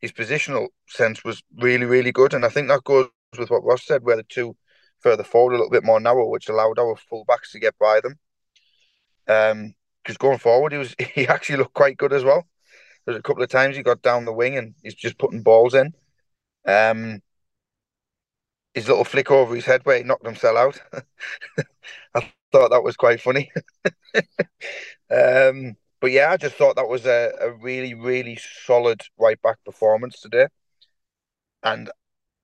His 0.00 0.12
positional 0.12 0.68
sense 0.88 1.24
was 1.24 1.42
really, 1.56 1.86
really 1.86 2.12
good. 2.12 2.34
And 2.34 2.44
I 2.44 2.48
think 2.50 2.68
that 2.68 2.84
goes 2.84 3.08
with 3.38 3.50
what 3.50 3.64
Ross 3.64 3.86
said, 3.86 4.02
where 4.04 4.16
the 4.16 4.22
two 4.24 4.56
further 5.00 5.24
forward 5.24 5.52
a 5.54 5.56
little 5.56 5.70
bit 5.70 5.84
more 5.84 6.00
narrow, 6.00 6.28
which 6.28 6.48
allowed 6.48 6.78
our 6.78 6.96
full 6.96 7.24
backs 7.24 7.52
to 7.52 7.58
get 7.58 7.78
by 7.78 8.00
them. 8.00 8.18
Um, 9.28 9.74
because 10.02 10.18
going 10.18 10.38
forward, 10.38 10.72
he 10.72 10.78
was 10.78 10.94
he 11.14 11.26
actually 11.26 11.56
looked 11.56 11.74
quite 11.74 11.96
good 11.96 12.12
as 12.12 12.24
well. 12.24 12.46
There's 13.04 13.18
a 13.18 13.22
couple 13.22 13.42
of 13.42 13.48
times 13.48 13.76
he 13.76 13.82
got 13.82 14.02
down 14.02 14.24
the 14.24 14.32
wing 14.32 14.56
and 14.56 14.74
he's 14.82 14.94
just 14.94 15.18
putting 15.18 15.42
balls 15.42 15.74
in. 15.74 15.94
Um, 16.66 17.22
his 18.74 18.88
little 18.88 19.04
flick 19.04 19.30
over 19.30 19.54
his 19.54 19.64
head 19.64 19.80
where 19.84 19.98
he 19.98 20.04
knocked 20.04 20.26
himself 20.26 20.56
out. 20.56 21.04
I 22.16 22.32
thought 22.52 22.70
that 22.70 22.82
was 22.82 22.96
quite 22.96 23.20
funny. 23.20 23.50
um, 25.10 25.76
but 26.00 26.10
yeah, 26.10 26.30
I 26.30 26.36
just 26.36 26.56
thought 26.56 26.76
that 26.76 26.88
was 26.88 27.06
a, 27.06 27.32
a 27.40 27.52
really, 27.52 27.94
really 27.94 28.38
solid 28.64 29.02
right 29.18 29.40
back 29.42 29.58
performance 29.64 30.20
today. 30.20 30.46
And 31.62 31.90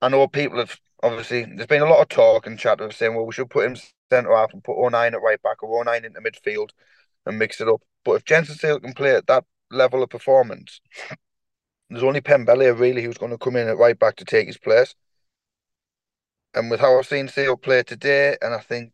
I 0.00 0.08
know 0.08 0.26
people 0.28 0.58
have 0.58 0.78
obviously 1.02 1.44
there's 1.44 1.66
been 1.66 1.82
a 1.82 1.86
lot 1.86 2.00
of 2.00 2.08
talk 2.08 2.46
and 2.46 2.58
chat 2.58 2.80
of 2.80 2.94
saying, 2.94 3.14
well, 3.14 3.26
we 3.26 3.32
should 3.32 3.50
put 3.50 3.66
him 3.66 3.76
centre 4.10 4.34
half 4.34 4.52
and 4.52 4.62
put 4.64 4.78
O'Nien 4.78 5.14
at 5.14 5.22
right 5.22 5.40
back 5.42 5.62
or 5.62 5.80
O'Nien 5.80 6.04
into 6.04 6.20
midfield 6.20 6.70
and 7.26 7.38
mix 7.38 7.60
it 7.60 7.68
up. 7.68 7.82
But 8.04 8.12
if 8.12 8.24
Jenson 8.24 8.56
Seelt 8.56 8.82
can 8.82 8.94
play 8.94 9.14
at 9.14 9.26
that 9.26 9.44
level 9.70 10.02
of 10.02 10.10
performance, 10.10 10.80
there's 11.88 12.02
only 12.02 12.20
Pembele 12.20 12.78
really 12.78 13.02
who's 13.02 13.18
going 13.18 13.32
to 13.32 13.38
come 13.38 13.56
in 13.56 13.68
at 13.68 13.78
right 13.78 13.98
back 13.98 14.16
to 14.16 14.24
take 14.24 14.46
his 14.46 14.58
place. 14.58 14.94
And 16.54 16.70
with 16.70 16.80
how 16.80 16.98
I've 16.98 17.06
seen 17.06 17.28
Steele 17.28 17.56
play 17.56 17.82
today, 17.82 18.36
and 18.42 18.54
I 18.54 18.58
think 18.58 18.92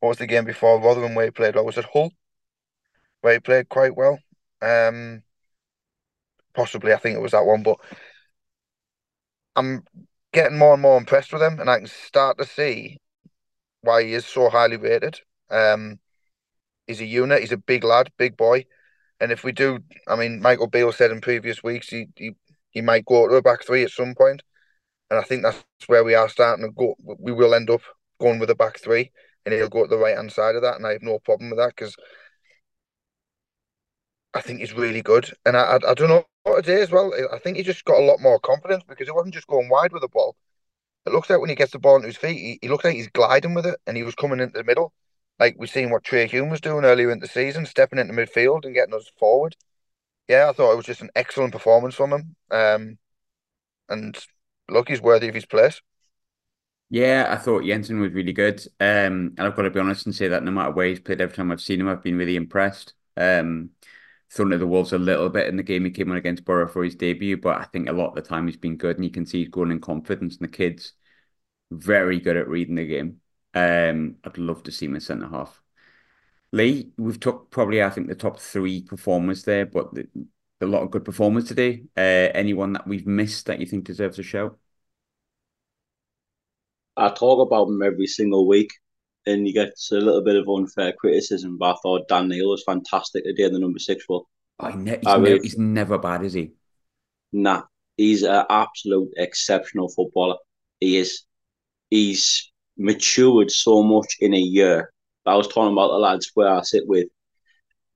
what 0.00 0.10
was 0.10 0.18
the 0.18 0.26
game 0.26 0.44
before 0.44 0.80
Rotherham 0.80 1.14
where 1.14 1.26
he 1.26 1.30
played 1.30 1.54
well? 1.54 1.64
Was 1.64 1.78
it 1.78 1.86
Hull? 1.92 2.12
Where 3.20 3.34
he 3.34 3.40
played 3.40 3.68
quite 3.68 3.96
well. 3.96 4.18
Um 4.62 5.22
possibly 6.54 6.92
I 6.92 6.96
think 6.96 7.16
it 7.16 7.22
was 7.22 7.32
that 7.32 7.44
one, 7.46 7.62
but 7.62 7.78
I'm 9.56 9.84
getting 10.32 10.58
more 10.58 10.74
and 10.74 10.82
more 10.82 10.98
impressed 10.98 11.32
with 11.32 11.42
him 11.42 11.60
and 11.60 11.68
I 11.68 11.78
can 11.78 11.86
start 11.86 12.38
to 12.38 12.46
see 12.46 12.98
why 13.82 14.04
he 14.04 14.14
is 14.14 14.26
so 14.26 14.50
highly 14.50 14.76
rated. 14.76 15.20
Um 15.50 15.98
he's 16.86 17.00
a 17.00 17.06
unit, 17.06 17.40
he's 17.40 17.52
a 17.52 17.56
big 17.58 17.84
lad, 17.84 18.12
big 18.18 18.36
boy. 18.36 18.66
And 19.20 19.32
if 19.32 19.44
we 19.44 19.52
do 19.52 19.80
I 20.08 20.16
mean 20.16 20.40
Michael 20.42 20.68
Beale 20.68 20.92
said 20.92 21.10
in 21.10 21.20
previous 21.20 21.62
weeks 21.62 21.88
he 21.88 22.08
he, 22.16 22.32
he 22.70 22.80
might 22.82 23.04
go 23.06 23.28
to 23.28 23.36
a 23.36 23.42
back 23.42 23.64
three 23.64 23.84
at 23.84 23.90
some. 23.90 24.14
And 25.10 25.18
I 25.18 25.22
think 25.22 25.42
that's 25.42 25.64
where 25.86 26.04
we 26.04 26.14
are 26.14 26.28
starting 26.28 26.64
to 26.64 26.72
go. 26.72 26.94
We 27.18 27.32
will 27.32 27.54
end 27.54 27.70
up 27.70 27.82
going 28.20 28.38
with 28.38 28.50
a 28.50 28.54
back 28.54 28.78
three, 28.78 29.10
and 29.44 29.54
he'll 29.54 29.68
go 29.68 29.82
to 29.84 29.88
the 29.88 29.98
right 29.98 30.16
hand 30.16 30.32
side 30.32 30.56
of 30.56 30.62
that. 30.62 30.76
And 30.76 30.86
I 30.86 30.92
have 30.92 31.02
no 31.02 31.18
problem 31.18 31.50
with 31.50 31.58
that 31.58 31.74
because 31.76 31.94
I 34.34 34.40
think 34.40 34.60
he's 34.60 34.72
really 34.72 35.02
good. 35.02 35.32
And 35.44 35.56
I, 35.56 35.62
I, 35.62 35.90
I 35.90 35.94
don't 35.94 36.08
know 36.08 36.24
what 36.44 36.68
it 36.68 36.68
is 36.68 36.90
well. 36.90 37.12
I 37.32 37.38
think 37.38 37.56
he 37.56 37.62
just 37.62 37.84
got 37.84 38.00
a 38.00 38.04
lot 38.04 38.20
more 38.20 38.38
confidence 38.38 38.84
because 38.88 39.06
he 39.08 39.12
wasn't 39.12 39.34
just 39.34 39.46
going 39.46 39.68
wide 39.68 39.92
with 39.92 40.02
the 40.02 40.08
ball. 40.08 40.36
It 41.06 41.12
looks 41.12 41.30
like 41.30 41.40
when 41.40 41.48
he 41.50 41.56
gets 41.56 41.72
the 41.72 41.78
ball 41.78 41.96
into 41.96 42.08
his 42.08 42.16
feet, 42.16 42.36
he, 42.36 42.58
he 42.62 42.68
looks 42.68 42.84
like 42.84 42.94
he's 42.94 43.08
gliding 43.08 43.54
with 43.54 43.66
it, 43.66 43.80
and 43.86 43.96
he 43.96 44.02
was 44.02 44.14
coming 44.14 44.40
into 44.40 44.58
the 44.58 44.64
middle. 44.64 44.92
Like 45.38 45.56
we've 45.58 45.70
seen 45.70 45.90
what 45.90 46.04
Trai 46.04 46.28
Hume 46.28 46.50
was 46.50 46.60
doing 46.60 46.84
earlier 46.84 47.10
in 47.10 47.20
the 47.20 47.26
season, 47.26 47.64
stepping 47.66 47.98
into 47.98 48.12
midfield 48.12 48.64
and 48.64 48.74
getting 48.74 48.94
us 48.94 49.10
forward. 49.18 49.56
Yeah, 50.28 50.48
I 50.48 50.52
thought 50.52 50.72
it 50.72 50.76
was 50.76 50.86
just 50.86 51.02
an 51.02 51.10
excellent 51.16 51.52
performance 51.52 51.94
from 51.94 52.12
him. 52.12 52.36
Um, 52.50 52.98
and 53.88 54.18
look, 54.68 54.88
he's 54.88 55.00
worthy 55.00 55.28
of 55.28 55.34
his 55.34 55.46
place. 55.46 55.80
Yeah, 56.92 57.26
I 57.30 57.36
thought 57.36 57.64
Jenson 57.64 58.00
was 58.00 58.12
really 58.12 58.32
good. 58.32 58.60
Um, 58.80 59.34
and 59.38 59.40
I've 59.40 59.54
got 59.54 59.62
to 59.62 59.70
be 59.70 59.78
honest 59.80 60.06
and 60.06 60.14
say 60.14 60.28
that 60.28 60.42
no 60.42 60.50
matter 60.50 60.72
where 60.72 60.88
he's 60.88 60.98
played, 61.00 61.20
every 61.20 61.36
time 61.36 61.52
I've 61.52 61.60
seen 61.60 61.80
him, 61.80 61.88
I've 61.88 62.02
been 62.02 62.16
really 62.18 62.34
impressed. 62.36 62.94
Um, 63.16 63.70
thrown 64.30 64.52
at 64.52 64.58
the 64.60 64.66
wolves 64.66 64.92
a 64.92 64.98
little 64.98 65.28
bit 65.28 65.48
in 65.48 65.56
the 65.56 65.62
game 65.62 65.84
he 65.84 65.90
came 65.90 66.10
on 66.10 66.16
against 66.16 66.44
Borough 66.44 66.68
for 66.68 66.84
his 66.84 66.94
debut, 66.96 67.36
but 67.36 67.60
I 67.60 67.64
think 67.64 67.88
a 67.88 67.92
lot 67.92 68.08
of 68.10 68.14
the 68.16 68.22
time 68.22 68.46
he's 68.46 68.56
been 68.56 68.76
good, 68.76 68.96
and 68.96 69.04
you 69.04 69.10
can 69.10 69.26
see 69.26 69.40
he's 69.40 69.48
growing 69.48 69.70
in 69.72 69.80
confidence. 69.80 70.36
And 70.38 70.48
the 70.48 70.52
kid's 70.52 70.92
very 71.72 72.20
good 72.20 72.36
at 72.38 72.48
reading 72.48 72.76
the 72.76 72.86
game. 72.86 73.20
Um, 73.54 74.16
I'd 74.24 74.38
love 74.38 74.64
to 74.64 74.72
see 74.72 74.86
him 74.86 74.94
in 74.96 75.02
centre 75.02 75.28
half. 75.28 75.62
Lee, 76.52 76.92
we've 76.98 77.20
took 77.20 77.50
probably 77.50 77.82
I 77.82 77.90
think 77.90 78.08
the 78.08 78.14
top 78.16 78.40
three 78.40 78.82
performers 78.82 79.44
there, 79.44 79.66
but 79.66 79.94
the, 79.94 80.08
a 80.62 80.66
lot 80.66 80.82
of 80.82 80.90
good 80.92 81.04
performers 81.04 81.44
today. 81.46 81.84
Uh, 81.96 82.00
anyone 82.34 82.74
that 82.74 82.86
we've 82.88 83.06
missed 83.06 83.46
that 83.46 83.60
you 83.60 83.66
think 83.66 83.84
deserves 83.84 84.18
a 84.20 84.24
shout? 84.24 84.58
I 87.00 87.08
talk 87.08 87.46
about 87.46 87.68
him 87.68 87.82
every 87.82 88.06
single 88.06 88.46
week, 88.46 88.70
and 89.26 89.46
he 89.46 89.52
gets 89.52 89.90
a 89.90 89.96
little 89.96 90.22
bit 90.22 90.36
of 90.36 90.48
unfair 90.48 90.92
criticism. 90.92 91.56
But 91.58 91.72
I 91.72 91.78
thought 91.82 92.08
Dan 92.08 92.28
Neil 92.28 92.50
was 92.50 92.62
fantastic 92.64 93.24
today 93.24 93.44
in 93.44 93.54
the 93.54 93.58
number 93.58 93.78
six 93.78 94.04
role. 94.08 94.26
Oh, 94.58 94.68
ne 94.68 94.98
he's, 95.02 95.18
ne 95.18 95.38
he's 95.38 95.58
never 95.58 95.98
bad, 95.98 96.24
is 96.24 96.34
he? 96.34 96.52
Nah, 97.32 97.62
he's 97.96 98.22
an 98.22 98.44
absolute 98.50 99.10
exceptional 99.16 99.88
footballer. 99.88 100.36
He 100.78 100.98
is. 100.98 101.22
He's 101.88 102.52
matured 102.76 103.50
so 103.50 103.82
much 103.82 104.16
in 104.20 104.34
a 104.34 104.38
year. 104.38 104.92
I 105.26 105.36
was 105.36 105.48
talking 105.48 105.72
about 105.72 105.88
the 105.88 105.98
lads 105.98 106.30
where 106.34 106.48
I 106.48 106.62
sit 106.62 106.86
with 106.86 107.08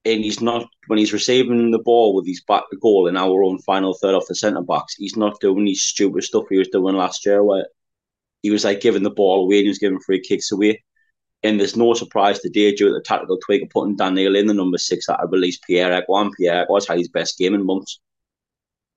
and 0.05 0.23
he's 0.23 0.41
not 0.41 0.67
when 0.87 0.99
he's 0.99 1.13
receiving 1.13 1.71
the 1.71 1.79
ball 1.79 2.15
with 2.15 2.27
his 2.27 2.43
back 2.43 2.65
to 2.71 2.77
goal 2.77 3.07
in 3.07 3.17
our 3.17 3.43
own 3.43 3.59
final 3.61 3.95
third 3.95 4.15
off 4.15 4.27
the 4.29 4.35
centre 4.35 4.63
backs. 4.63 4.95
He's 4.95 5.17
not 5.17 5.41
doing 5.41 5.65
these 5.65 5.83
stupid 5.83 6.25
stuff 6.25 6.45
he 6.51 6.59
was 6.59 6.69
doing 6.69 6.97
last 6.97 7.25
year, 7.25 7.43
where 7.43 7.67
he 8.45 8.51
was 8.51 8.63
like 8.63 8.83
giving 8.83 9.03
the 9.03 9.11
ball 9.11 9.45
away 9.45 9.57
and 9.57 9.65
he 9.65 9.71
was 9.71 9.79
giving 9.79 9.99
free 10.01 10.21
kicks 10.21 10.53
away. 10.53 10.85
And 11.43 11.59
there's 11.59 11.79
no 11.79 11.95
surprise 11.95 12.41
today 12.41 12.75
due 12.75 12.89
to 12.89 12.93
the 12.93 13.01
tactical 13.01 13.39
tweak 13.39 13.63
of 13.63 13.71
putting 13.71 13.97
Dan 13.97 14.15
Neil 14.15 14.37
in 14.37 14.47
the 14.47 14.53
number 14.53 14.77
six 14.77 15.07
that 15.07 15.19
I 15.19 15.25
released 15.25 15.65
Pierre 15.67 16.03
Ekwah. 16.03 16.31
Pierre 16.37 16.67
Ekwah's 16.67 16.87
had 16.87 16.99
his 16.99 17.09
best 17.09 17.39
game 17.39 17.55
in 17.55 17.65
months. 17.65 18.01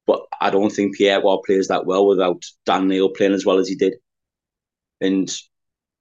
But 0.05 0.23
I 0.41 0.49
don't 0.49 0.69
think 0.69 0.97
Pierre 0.97 1.21
Ekwah 1.21 1.45
plays 1.45 1.69
that 1.69 1.85
well 1.85 2.05
without 2.07 2.43
Dan 2.65 2.89
Neil 2.89 3.09
playing 3.09 3.31
as 3.31 3.45
well 3.45 3.57
as 3.57 3.69
he 3.69 3.75
did. 3.75 3.95
And 4.99 5.33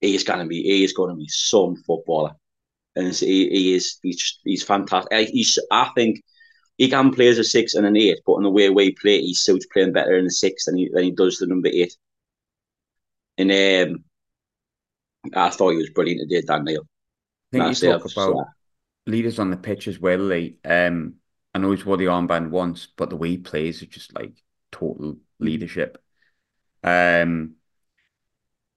he's 0.01 0.25
gonna 0.25 0.47
be 0.47 0.63
he 0.63 0.83
is 0.83 0.93
gonna 0.93 1.15
be 1.15 1.29
some 1.29 1.77
footballer 1.87 2.35
and 2.97 3.15
he, 3.15 3.49
he 3.49 3.75
is 3.75 4.01
he's 4.03 4.41
he's 4.45 4.65
fantastic. 4.65 5.29
He's 5.29 5.57
I 5.71 5.91
think 5.95 6.21
he 6.79 6.89
can 6.89 7.13
play 7.13 7.29
as 7.29 7.39
a 7.39 7.45
six 7.45 7.75
and 7.75 7.87
an 7.87 7.97
eight, 7.97 8.19
but 8.27 8.39
in 8.39 8.43
the 8.43 8.51
way 8.51 8.71
we 8.71 8.91
play, 8.91 9.21
he 9.21 9.35
suits 9.35 9.67
playing 9.73 9.93
better 9.93 10.17
in 10.17 10.25
the 10.25 10.33
six 10.33 10.65
than 10.65 10.77
he 10.77 10.91
than 10.93 11.05
he 11.05 11.11
does 11.13 11.39
the 11.39 11.47
number 11.47 11.69
eight. 11.69 11.97
And 13.39 13.51
um, 13.51 14.05
I 15.35 15.51
thought 15.51 15.71
he 15.71 15.77
was 15.77 15.91
brilliant 15.91 16.29
today, 16.29 16.43
Dan 16.47 16.65
Neil. 16.65 16.83
I 17.53 17.59
think 17.59 17.81
you 17.81 17.99
talk 17.99 18.11
about 18.11 18.47
leaders 19.07 19.39
on 19.39 19.51
the 19.51 19.57
pitch 19.57 19.89
as 19.89 19.99
well, 19.99 20.19
Lee. 20.19 20.59
Um, 20.65 21.15
I 21.55 21.59
know 21.59 21.71
he's 21.71 21.87
wore 21.87 21.97
the 21.97 22.07
armband 22.07 22.51
once, 22.51 22.87
but 22.87 23.11
the 23.11 23.17
way 23.17 23.31
he 23.31 23.39
plays 23.39 23.83
is 23.83 23.89
just 23.89 24.15
like 24.15 24.33
total 24.71 25.17
leadership. 25.39 26.03
Um, 26.83 27.57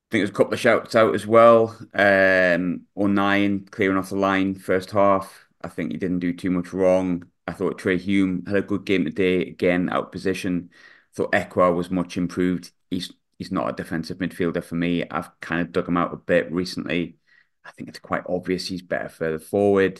think 0.09 0.21
there's 0.21 0.29
a 0.31 0.33
couple 0.33 0.53
of 0.53 0.59
shouts 0.59 0.95
out 0.95 1.13
as 1.13 1.27
well. 1.27 1.77
Um, 1.93 2.87
nine 2.95 3.65
clearing 3.69 3.97
off 3.97 4.09
the 4.09 4.15
line 4.15 4.55
first 4.55 4.91
half. 4.91 5.47
I 5.61 5.67
think 5.67 5.91
he 5.91 5.97
didn't 5.97 6.19
do 6.19 6.33
too 6.33 6.49
much 6.49 6.73
wrong. 6.73 7.25
I 7.47 7.53
thought 7.53 7.79
Trai 7.79 7.99
Hume 7.99 8.45
had 8.45 8.55
a 8.55 8.61
good 8.61 8.85
game 8.85 9.05
today. 9.05 9.41
Again, 9.41 9.89
out 9.89 10.11
position. 10.11 10.71
thought 11.13 11.31
Ekwah 11.31 11.75
was 11.75 11.91
much 11.91 12.17
improved. 12.17 12.71
He's 12.89 13.11
he's 13.39 13.51
not 13.51 13.69
a 13.69 13.73
defensive 13.73 14.19
midfielder 14.19 14.63
for 14.63 14.75
me. 14.75 15.03
I've 15.09 15.39
kind 15.39 15.61
of 15.61 15.71
dug 15.71 15.87
him 15.87 15.97
out 15.97 16.13
a 16.13 16.17
bit 16.17 16.51
recently. 16.51 17.17
I 17.65 17.71
think 17.71 17.89
it's 17.89 17.99
quite 17.99 18.23
obvious 18.27 18.67
he's 18.67 18.81
better 18.81 19.09
further 19.09 19.39
forward. 19.39 19.99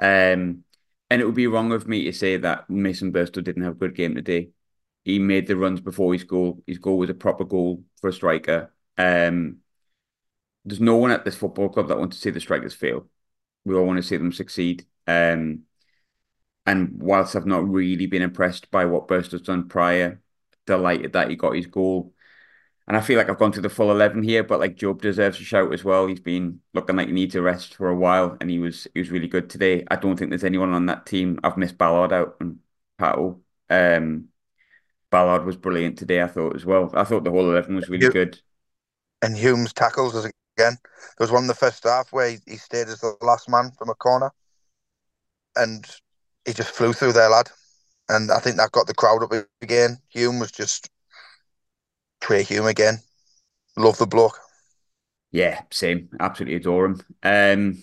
Um, 0.00 0.64
and 1.10 1.20
it 1.20 1.24
would 1.24 1.34
be 1.34 1.46
wrong 1.48 1.72
of 1.72 1.86
me 1.86 2.04
to 2.04 2.12
say 2.12 2.36
that 2.38 2.70
Mason 2.70 3.12
Burstow 3.12 3.42
didn't 3.44 3.62
have 3.64 3.74
a 3.74 3.78
good 3.78 3.94
game 3.94 4.14
today. 4.14 4.50
He 5.04 5.18
made 5.18 5.46
the 5.46 5.56
runs 5.56 5.80
before 5.80 6.12
his 6.12 6.24
goal. 6.24 6.62
His 6.66 6.78
goal 6.78 6.98
was 6.98 7.10
a 7.10 7.14
proper 7.14 7.44
goal 7.44 7.84
for 8.00 8.08
a 8.08 8.12
striker. 8.12 8.72
Um, 8.98 9.58
there's 10.64 10.80
no 10.80 10.96
one 10.96 11.12
at 11.12 11.24
this 11.24 11.36
football 11.36 11.68
club 11.68 11.88
that 11.88 11.98
wants 11.98 12.16
to 12.16 12.22
see 12.22 12.30
the 12.30 12.40
strikers 12.40 12.74
fail. 12.74 13.06
We 13.64 13.74
all 13.74 13.84
want 13.86 13.98
to 13.98 14.02
see 14.02 14.16
them 14.16 14.32
succeed. 14.32 14.84
Um, 15.06 15.62
and 16.66 17.00
whilst 17.00 17.36
I've 17.36 17.46
not 17.46 17.68
really 17.68 18.06
been 18.06 18.22
impressed 18.22 18.70
by 18.70 18.84
what 18.86 19.06
Burstow's 19.06 19.42
done 19.42 19.68
prior, 19.68 20.20
delighted 20.66 21.12
that 21.12 21.30
he 21.30 21.36
got 21.36 21.54
his 21.54 21.66
goal. 21.66 22.12
And 22.88 22.96
I 22.96 23.00
feel 23.00 23.18
like 23.18 23.28
I've 23.28 23.38
gone 23.38 23.52
through 23.52 23.62
the 23.62 23.68
full 23.68 23.90
eleven 23.90 24.22
here, 24.22 24.44
but 24.44 24.60
like 24.60 24.76
Jobe 24.76 25.00
deserves 25.00 25.40
a 25.40 25.44
shout 25.44 25.72
as 25.72 25.82
well. 25.82 26.06
He's 26.06 26.20
been 26.20 26.60
looking 26.72 26.96
like 26.96 27.08
he 27.08 27.12
needs 27.12 27.34
a 27.34 27.42
rest 27.42 27.74
for 27.74 27.88
a 27.88 27.96
while, 27.96 28.36
and 28.40 28.48
he 28.48 28.58
was 28.58 28.86
he 28.94 29.00
was 29.00 29.10
really 29.10 29.28
good 29.28 29.50
today. 29.50 29.84
I 29.90 29.96
don't 29.96 30.16
think 30.16 30.30
there's 30.30 30.44
anyone 30.44 30.72
on 30.72 30.86
that 30.86 31.06
team. 31.06 31.40
I've 31.42 31.56
missed 31.56 31.78
Ballard 31.78 32.12
out 32.12 32.36
and 32.40 32.60
Pato. 32.98 33.40
Um, 33.68 34.28
Ballard 35.10 35.44
was 35.44 35.56
brilliant 35.56 35.98
today. 35.98 36.22
I 36.22 36.28
thought 36.28 36.54
as 36.54 36.64
well. 36.64 36.92
I 36.94 37.04
thought 37.04 37.24
the 37.24 37.30
whole 37.30 37.50
eleven 37.50 37.74
was 37.74 37.88
really 37.88 38.08
good 38.08 38.40
and 39.22 39.36
Hume's 39.36 39.72
tackles 39.72 40.14
again. 40.14 40.32
There 40.56 40.76
was 41.18 41.30
one 41.30 41.42
in 41.42 41.48
the 41.48 41.54
first 41.54 41.84
half 41.84 42.12
where 42.12 42.30
he, 42.30 42.38
he 42.46 42.56
stayed 42.56 42.88
as 42.88 43.00
the 43.00 43.16
last 43.20 43.48
man 43.48 43.72
from 43.78 43.88
a 43.88 43.94
corner, 43.94 44.30
and 45.56 45.84
he 46.44 46.52
just 46.52 46.70
flew 46.70 46.92
through 46.92 47.12
there, 47.12 47.28
lad. 47.28 47.50
And 48.08 48.30
I 48.30 48.38
think 48.38 48.56
that 48.56 48.72
got 48.72 48.86
the 48.86 48.94
crowd 48.94 49.22
up 49.22 49.32
again. 49.60 49.98
Hume 50.08 50.38
was 50.38 50.52
just 50.52 50.90
Trai 52.26 52.42
Hume 52.42 52.66
again. 52.66 52.98
Love 53.76 53.98
the 53.98 54.06
bloke. 54.06 54.40
Yeah, 55.30 55.62
same. 55.70 56.08
Absolutely 56.18 56.56
adore 56.56 56.86
him. 56.86 57.02
Um, 57.22 57.82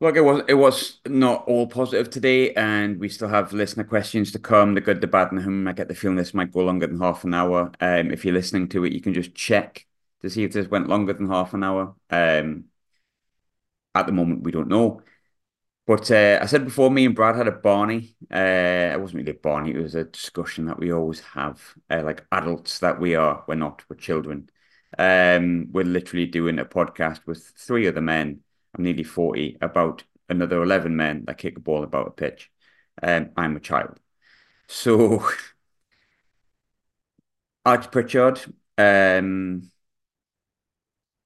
Look, 0.00 0.14
it 0.14 0.20
was 0.20 0.42
it 0.46 0.54
was 0.54 1.00
not 1.06 1.44
all 1.48 1.66
positive 1.66 2.08
today, 2.08 2.52
and 2.54 3.00
we 3.00 3.08
still 3.08 3.26
have 3.28 3.52
listener 3.52 3.82
questions 3.82 4.30
to 4.30 4.38
come. 4.38 4.74
The 4.74 4.80
good, 4.80 5.00
the 5.00 5.08
bad, 5.08 5.32
and 5.32 5.38
the 5.38 5.42
whom. 5.42 5.66
I 5.66 5.72
get 5.72 5.88
the 5.88 5.94
feeling 5.94 6.16
this 6.16 6.32
might 6.32 6.52
go 6.52 6.60
longer 6.60 6.86
than 6.86 7.00
half 7.00 7.24
an 7.24 7.34
hour. 7.34 7.72
Um, 7.80 8.12
if 8.12 8.24
you're 8.24 8.32
listening 8.32 8.68
to 8.68 8.84
it, 8.84 8.92
you 8.92 9.00
can 9.00 9.12
just 9.12 9.34
check 9.34 9.84
to 10.22 10.30
see 10.30 10.44
if 10.44 10.52
this 10.52 10.68
went 10.68 10.88
longer 10.88 11.14
than 11.14 11.28
half 11.28 11.52
an 11.52 11.64
hour. 11.64 11.96
Um, 12.10 12.66
at 13.92 14.06
the 14.06 14.12
moment, 14.12 14.44
we 14.44 14.52
don't 14.52 14.68
know. 14.68 15.02
But 15.88 16.10
uh, 16.10 16.38
I 16.42 16.46
said 16.46 16.66
before, 16.66 16.90
me 16.90 17.06
and 17.06 17.14
Brad 17.14 17.34
had 17.34 17.48
a 17.48 17.52
Barney. 17.52 18.14
Uh, 18.30 18.92
it 18.92 19.00
wasn't 19.00 19.20
really 19.20 19.30
a 19.30 19.40
Barney, 19.40 19.72
it 19.72 19.80
was 19.82 19.94
a 19.94 20.04
discussion 20.04 20.66
that 20.66 20.78
we 20.78 20.92
always 20.92 21.20
have, 21.20 21.62
uh, 21.90 22.02
like 22.04 22.26
adults 22.30 22.80
that 22.80 23.00
we 23.00 23.14
are. 23.14 23.42
We're 23.48 23.54
not, 23.54 23.82
we're 23.88 23.96
children. 23.96 24.50
Um, 24.98 25.68
we're 25.72 25.86
literally 25.86 26.26
doing 26.26 26.58
a 26.58 26.66
podcast 26.66 27.20
with 27.26 27.42
three 27.56 27.88
other 27.88 28.02
men. 28.02 28.42
I'm 28.76 28.84
nearly 28.84 29.02
40, 29.02 29.56
about 29.62 30.04
another 30.28 30.62
11 30.62 30.94
men 30.94 31.24
that 31.26 31.38
kick 31.38 31.56
a 31.56 31.60
ball 31.60 31.84
about 31.84 32.08
a 32.08 32.10
pitch. 32.10 32.50
Um, 33.02 33.30
I'm 33.36 33.56
a 33.56 33.60
child. 33.60 33.98
So, 34.68 35.26
Alex 37.64 37.86
Pritchard, 37.88 38.40
um, 38.78 39.70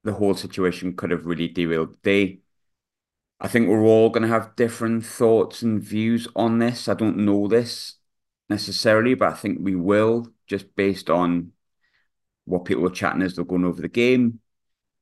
the 0.04 0.12
whole 0.12 0.34
situation 0.34 0.94
could 0.96 1.10
have 1.10 1.26
really 1.26 1.48
derailed 1.48 1.92
the 1.94 1.98
day. 2.02 2.41
I 3.42 3.48
think 3.48 3.68
we're 3.68 3.82
all 3.82 4.08
going 4.08 4.22
to 4.22 4.28
have 4.28 4.54
different 4.54 5.04
thoughts 5.04 5.62
and 5.62 5.82
views 5.82 6.28
on 6.36 6.60
this. 6.60 6.88
I 6.88 6.94
don't 6.94 7.18
know 7.18 7.48
this 7.48 7.96
necessarily, 8.48 9.14
but 9.14 9.30
I 9.30 9.34
think 9.34 9.58
we 9.60 9.74
will 9.74 10.28
just 10.46 10.76
based 10.76 11.10
on 11.10 11.50
what 12.44 12.64
people 12.64 12.86
are 12.86 12.90
chatting 12.90 13.20
as 13.20 13.34
they're 13.34 13.44
going 13.44 13.64
over 13.64 13.82
the 13.82 13.88
game, 13.88 14.38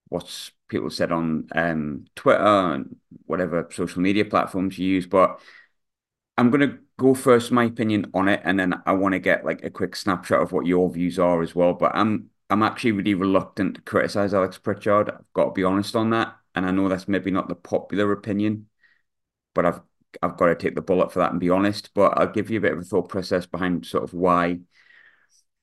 what's 0.09 0.53
people 0.69 0.89
said 0.89 1.13
on 1.13 1.49
um, 1.55 2.07
Twitter 2.17 2.41
and 2.43 2.97
whatever 3.27 3.69
social 3.73 4.01
media 4.01 4.25
platforms 4.25 4.79
you 4.79 4.89
use. 4.89 5.07
But 5.07 5.39
I'm 6.39 6.51
going 6.51 6.71
to 6.71 6.79
go 6.99 7.15
first, 7.15 7.53
my 7.53 7.65
opinion 7.65 8.11
on 8.15 8.29
it, 8.29 8.41
and 8.45 8.59
then 8.59 8.75
I 8.87 8.93
want 8.93 9.13
to 9.13 9.19
get 9.19 9.45
like 9.45 9.63
a 9.65 9.71
quick 9.71 9.95
snapshot 9.95 10.41
of 10.43 10.53
what 10.53 10.65
your 10.67 10.91
views 10.91 11.19
are 11.19 11.43
as 11.43 11.55
well. 11.55 11.75
But 11.75 11.93
I'm 11.95 12.31
I'm 12.49 12.63
actually 12.63 12.93
really 12.93 13.15
reluctant 13.15 13.77
to 13.77 13.83
criticize 13.83 14.33
Alex 14.33 14.57
Pritchard. 14.57 15.11
I've 15.11 15.33
got 15.35 15.45
to 15.47 15.53
be 15.53 15.65
honest 15.65 15.95
on 15.95 16.11
that, 16.11 16.37
and 16.55 16.67
I 16.67 16.71
know 16.71 16.89
that's 16.89 17.09
maybe 17.09 17.31
not 17.31 17.49
the 17.49 17.55
popular 17.55 18.13
opinion, 18.13 18.69
but 19.55 19.67
I've 19.67 19.81
I've 20.23 20.37
got 20.37 20.47
to 20.47 20.57
take 20.57 20.75
the 20.75 20.83
bullet 20.83 21.13
for 21.13 21.21
that 21.21 21.31
and 21.31 21.41
be 21.41 21.51
honest. 21.51 21.91
But 21.95 22.19
I'll 22.19 22.33
give 22.33 22.51
you 22.51 22.59
a 22.59 22.61
bit 22.63 22.73
of 22.73 22.81
a 22.81 22.83
thought 22.83 23.09
process 23.09 23.47
behind 23.47 23.87
sort 23.87 24.05
of 24.05 24.13
why 24.15 24.61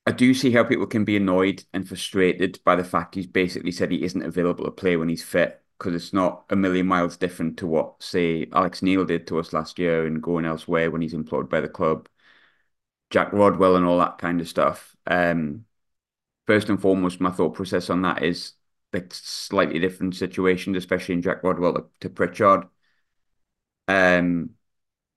I 0.08 0.12
do 0.12 0.32
see 0.32 0.50
how 0.52 0.64
people 0.64 0.86
can 0.86 1.04
be 1.04 1.18
annoyed 1.18 1.64
and 1.74 1.86
frustrated 1.86 2.60
by 2.64 2.76
the 2.76 2.84
fact 2.84 3.14
he's 3.14 3.26
basically 3.26 3.72
said 3.72 3.90
he 3.90 4.02
isn't 4.02 4.22
available 4.22 4.64
to 4.64 4.70
play 4.70 4.96
when 4.96 5.10
he's 5.10 5.22
fit 5.22 5.62
because 5.78 5.94
it's 5.94 6.14
not 6.14 6.46
a 6.48 6.56
million 6.56 6.86
miles 6.86 7.18
different 7.18 7.58
to 7.58 7.66
what, 7.66 8.02
say, 8.02 8.48
Alex 8.54 8.80
Neil 8.80 9.04
did 9.04 9.26
to 9.26 9.38
us 9.38 9.52
last 9.52 9.78
year 9.78 10.06
and 10.06 10.22
going 10.22 10.46
elsewhere 10.46 10.90
when 10.90 11.02
he's 11.02 11.12
employed 11.12 11.50
by 11.50 11.60
the 11.60 11.68
club, 11.68 12.08
Jack 13.10 13.34
Rodwell 13.34 13.76
and 13.76 13.84
all 13.84 13.98
that 13.98 14.16
kind 14.16 14.40
of 14.40 14.48
stuff. 14.48 14.96
Um, 15.06 15.66
first 16.46 16.70
and 16.70 16.80
foremost, 16.80 17.20
my 17.20 17.30
thought 17.30 17.54
process 17.54 17.90
on 17.90 18.00
that 18.00 18.22
is 18.22 18.54
like 18.92 19.12
slightly 19.12 19.78
different 19.78 20.16
situations, 20.16 20.76
especially 20.76 21.14
in 21.14 21.22
Jack 21.22 21.42
Rodwell 21.42 21.90
to, 22.00 22.10
Pritchard. 22.10 22.64
Um, 23.86 24.50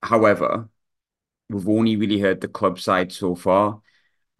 however, 0.02 0.70
we've 1.50 1.68
only 1.68 1.96
really 1.96 2.20
heard 2.20 2.42
the 2.42 2.48
club 2.48 2.80
side 2.80 3.12
so 3.12 3.36
far 3.36 3.82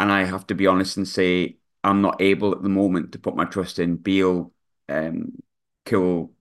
and 0.02 0.12
I 0.12 0.24
have 0.24 0.48
to 0.48 0.56
be 0.56 0.66
honest 0.66 0.98
and 0.98 1.08
say 1.08 1.58
I'm 1.84 2.02
not 2.02 2.20
able 2.22 2.54
at 2.54 2.64
the 2.64 2.70
moment 2.70 3.12
to 3.12 3.20
put 3.20 3.36
my 3.36 3.46
trust 3.46 3.78
in 3.78 3.98
Beale, 3.98 4.52
um, 4.90 5.34
Kyril, 5.86 6.32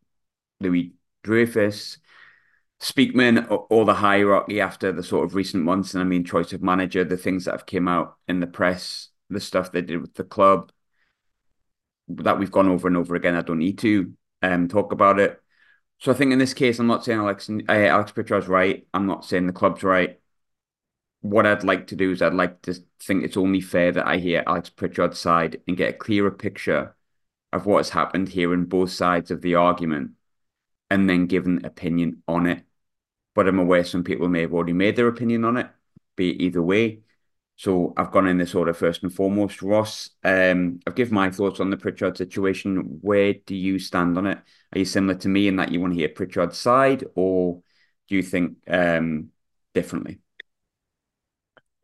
Louis 0.61 0.95
Dreyfus, 1.23 1.99
Speakman, 2.81 3.51
or, 3.51 3.67
or, 3.69 3.85
the 3.85 3.93
hierarchy 3.93 4.63
after 4.63 4.93
the 4.93 5.03
sort 5.03 5.27
of 5.27 5.35
recent 5.35 5.63
months. 5.63 5.93
And 5.93 6.01
I 6.03 6.07
mean, 6.07 6.25
choice 6.25 6.55
of 6.55 6.63
manager, 6.63 7.05
the 7.05 7.19
things 7.19 7.45
that 7.45 7.53
have 7.53 7.67
came 7.67 7.87
out 7.87 8.17
in 8.27 8.41
the 8.41 8.47
press, 8.47 9.09
the 9.29 9.41
stuff 9.41 9.73
they 9.73 9.83
did 9.83 10.01
with 10.01 10.15
the 10.15 10.25
club 10.25 10.73
that 12.17 12.39
we've 12.39 12.51
gone 12.51 12.69
over 12.69 12.89
and 12.89 12.97
over 12.97 13.15
again. 13.15 13.35
I 13.35 13.43
don't 13.43 13.59
need 13.59 13.79
to 13.79 14.13
um, 14.43 14.69
talk 14.69 14.93
about 14.93 15.19
it. 15.19 15.41
So 15.99 16.11
I 16.13 16.15
think 16.15 16.33
in 16.33 16.39
this 16.39 16.55
case, 16.55 16.79
I'm 16.79 16.87
not 16.87 17.05
saying 17.05 17.19
Alex 17.19 17.51
uh, 17.51 17.73
Alex 17.73 18.13
Pritchard's 18.13 18.49
right. 18.49 18.87
I'm 18.95 19.07
not 19.07 19.25
saying 19.25 19.47
the 19.47 19.53
club's 19.53 19.83
right 19.83 20.21
what 21.21 21.47
I'd 21.47 21.65
like 21.65 21.89
to 21.89 21.97
do 21.97 22.11
is 22.11 22.23
I'd 22.23 22.35
like 22.35 22.63
to 22.63 22.75
think 23.01 23.25
it's 23.25 23.37
only 23.37 23.61
fair 23.61 23.93
that 23.93 24.07
I 24.07 24.17
hear 24.17 24.43
Alex 24.47 24.71
Pritchard's 24.71 25.19
side 25.19 25.61
and 25.69 25.77
get 25.77 25.91
a 25.91 25.99
clearer 25.99 26.31
picture 26.31 26.97
of 27.53 27.67
what 27.67 27.79
has 27.79 27.91
happened 27.91 28.29
here 28.29 28.55
in 28.55 28.65
both 28.65 28.91
sides 28.91 29.31
of 29.31 29.43
the 29.43 29.57
argument 29.57 30.13
and 30.89 31.09
then 31.09 31.27
give 31.27 31.47
an 31.47 31.65
opinion 31.65 32.23
on 32.27 32.47
it. 32.47 32.65
But 33.35 33.49
I'm 33.49 33.59
aware 33.59 33.85
some 33.85 34.05
people 34.05 34.29
may 34.29 34.43
have 34.43 34.55
already 34.55 34.73
made 34.73 34.97
their 34.97 35.09
opinion 35.09 35.45
on 35.45 35.57
it, 35.57 35.69
be 36.17 36.31
it 36.31 36.41
either 36.41 36.63
way. 36.63 37.01
So 37.61 37.93
I've 37.99 38.11
gone 38.11 38.27
in 38.27 38.39
this 38.39 38.55
order 38.55 38.73
first 38.73 39.03
and 39.03 39.13
foremost. 39.13 39.61
Ross, 39.61 40.09
um, 40.25 40.81
I've 40.87 40.95
given 40.95 41.13
my 41.13 41.31
thoughts 41.31 41.61
on 41.61 41.69
the 41.69 41.77
Pritchard 41.77 42.17
situation. 42.17 43.01
Where 43.03 43.35
do 43.35 43.55
you 43.55 43.79
stand 43.79 44.17
on 44.17 44.27
it? 44.27 44.39
Are 44.73 44.79
you 44.79 44.87
similar 44.87 45.19
to 45.19 45.29
me 45.29 45.47
in 45.47 45.57
that 45.57 45.71
you 45.71 45.79
want 45.79 45.93
to 45.93 45.99
hear 45.99 46.09
Pritchard's 46.09 46.57
side, 46.57 47.05
or 47.15 47.61
do 48.09 48.17
you 48.17 48.23
think 48.23 48.57
um, 48.67 49.29
differently? 49.75 50.21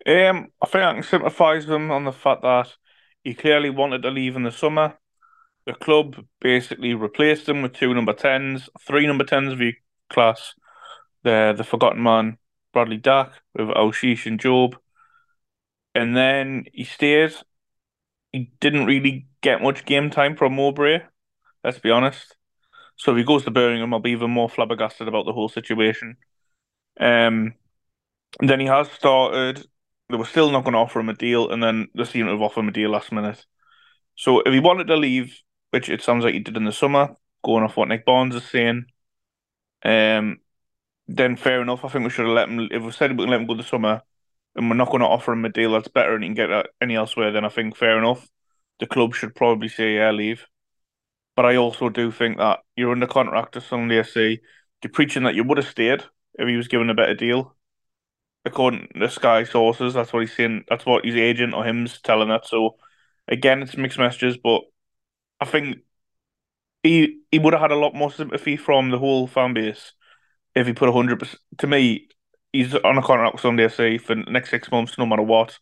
Um, 0.07 0.49
I 0.63 0.67
think 0.67 0.83
I 0.83 0.95
can 0.95 1.03
sympathise 1.03 1.67
with 1.67 1.91
on 1.91 2.05
the 2.05 2.13
fact 2.13 2.41
that 2.41 2.73
he 3.23 3.35
clearly 3.35 3.69
wanted 3.69 4.01
to 4.01 4.11
leave 4.11 4.35
in 4.35 4.45
the 4.45 4.53
summer. 4.53 4.97
The 5.67 5.75
club 5.75 6.25
basically 6.41 6.95
replaced 6.95 7.51
him 7.51 7.61
with 7.61 7.75
two 7.75 7.93
number 7.93 8.15
tens, 8.15 8.71
three 8.81 9.07
number 9.07 9.25
tens 9.25 9.53
of 9.53 9.61
your 9.61 9.73
class. 10.09 10.55
The 11.23 11.53
the 11.55 11.65
forgotten 11.65 12.03
man, 12.03 12.39
Bradley 12.73 12.97
Dack, 12.97 13.33
with 13.55 13.69
Aouchiche 13.69 14.25
and 14.25 14.41
Jobe. 14.41 14.77
And 15.97 16.17
then 16.17 16.67
he 16.73 16.85
stays. 16.85 17.43
He 18.33 18.53
didn't 18.61 18.87
really 18.87 19.27
get 19.41 19.63
much 19.63 19.87
game 19.87 20.11
time 20.11 20.37
from 20.37 20.55
Mowbray, 20.55 20.99
let's 21.65 21.79
be 21.79 21.91
honest. 21.91 22.37
So 22.97 23.13
if 23.13 23.19
he 23.19 23.25
goes 23.25 23.45
to 23.45 23.51
Birmingham, 23.51 23.95
I'll 23.95 24.01
be 24.01 24.11
even 24.11 24.31
more 24.31 24.49
flabbergasted 24.49 25.09
about 25.09 25.25
the 25.25 25.33
whole 25.33 25.49
situation. 25.49 26.17
Um, 27.01 27.55
then 28.41 28.61
he 28.61 28.67
has 28.67 28.91
started 28.91 29.67
they 30.09 30.17
were 30.17 30.25
still 30.25 30.51
not 30.51 30.65
going 30.65 30.75
to 30.75 30.79
offer 30.79 31.01
him 31.01 31.09
a 31.09 31.15
deal, 31.15 31.51
and 31.51 31.63
then 31.63 31.89
they 31.95 32.05
seemed 32.05 32.27
to 32.27 32.33
have 32.33 32.43
offered 32.43 32.61
him 32.61 32.69
a 32.69 32.73
deal 32.73 32.91
last 32.91 33.11
minute. 33.11 33.45
So 34.15 34.41
if 34.41 34.53
he 34.53 34.61
wanted 34.61 34.87
to 34.87 34.97
leave, 34.97 35.41
which 35.71 35.89
it 35.89 36.03
sounds 36.03 36.25
like 36.25 36.35
he 36.35 36.41
did 36.41 36.57
in 36.57 36.65
the 36.65 36.73
summer, 36.73 37.17
going 37.45 37.65
off 37.65 37.77
what 37.77 37.89
Nick 37.89 38.05
Barnes 38.05 38.35
is 38.35 38.45
saying, 38.45 38.87
um, 39.85 40.39
then 41.09 41.37
fair 41.37 41.63
enough. 41.63 41.85
I 41.85 41.89
think 41.89 42.05
we 42.05 42.11
should 42.11 42.27
have 42.27 42.35
let 42.35 42.49
him. 42.49 42.69
If 42.71 42.83
we 42.83 42.93
said 42.93 43.13
we 43.13 43.25
can 43.25 43.31
let 43.31 43.41
him 43.41 43.47
go 43.47 43.57
the 43.57 43.63
summer, 43.65 44.03
and 44.57 44.69
we're 44.71 44.77
not 44.77 44.91
going 44.91 45.01
to 45.01 45.07
offer 45.07 45.33
him 45.33 45.45
a 45.45 45.49
deal 45.51 45.73
that's 45.73 45.89
better 45.89 46.15
and 46.15 46.25
he 46.25 46.29
can 46.31 46.35
get 46.35 46.67
any 46.81 46.97
elsewhere, 46.97 47.33
then 47.33 47.45
I 47.45 47.49
think 47.51 47.77
fair 47.77 47.99
enough. 47.99 48.29
The 48.81 48.87
club 48.87 49.15
should 49.15 49.35
probably 49.35 49.69
say 49.69 49.97
yeah, 49.97 50.11
leave. 50.11 50.47
But 51.37 51.47
I 51.47 51.57
also 51.57 51.89
do 51.89 52.11
think 52.11 52.39
that 52.39 52.61
you're 52.77 52.93
under 52.93 53.07
contract 53.07 53.53
to 53.53 53.61
Sunday 53.61 53.99
SC. 53.99 54.41
You're 54.83 54.93
preaching 54.93 55.25
that 55.25 55.35
you 55.35 55.45
would 55.45 55.59
have 55.59 55.69
stayed 55.69 56.05
if 56.39 56.49
he 56.49 56.57
was 56.57 56.69
given 56.69 56.91
a 56.91 56.95
better 56.95 57.15
deal 57.15 57.57
according 58.45 58.89
to 58.99 59.11
Sky 59.11 59.45
sources. 59.45 59.95
That's 59.95 60.13
what 60.13 60.21
he's 60.21 60.35
saying. 60.37 60.65
That's 60.69 60.87
what 60.87 61.05
his 61.05 61.17
agent 61.17 61.55
or 61.55 61.65
him's 61.65 62.01
telling 62.01 62.29
that. 62.29 62.47
So 62.47 62.77
again, 63.29 63.63
it's 63.63 63.77
mixed 63.77 63.99
messages, 63.99 64.37
but 64.37 64.63
I 65.41 65.47
think 65.47 65.79
he 66.83 67.21
he 67.31 67.39
would 67.39 67.53
have 67.53 67.63
had 67.63 67.73
a 67.73 67.77
lot 67.77 67.95
more 67.95 68.11
sympathy 68.11 68.57
from 68.57 68.91
the 68.91 68.99
whole 68.99 69.27
fan 69.27 69.55
base 69.55 69.93
if 70.55 70.67
he 70.67 70.73
put 70.73 70.93
hundred 70.93 71.21
percent. 71.21 71.41
To 71.59 71.67
me, 71.67 72.09
he's 72.57 72.75
on 72.75 72.99
a 72.99 73.03
contract 73.03 73.35
with 73.35 73.43
Sunday 73.43 73.65
FC 73.65 73.99
for 73.99 74.15
the 74.15 74.23
next 74.31 74.51
six 74.51 74.71
months, 74.71 74.99
no 74.99 75.07
matter 75.07 75.23
what, 75.23 75.59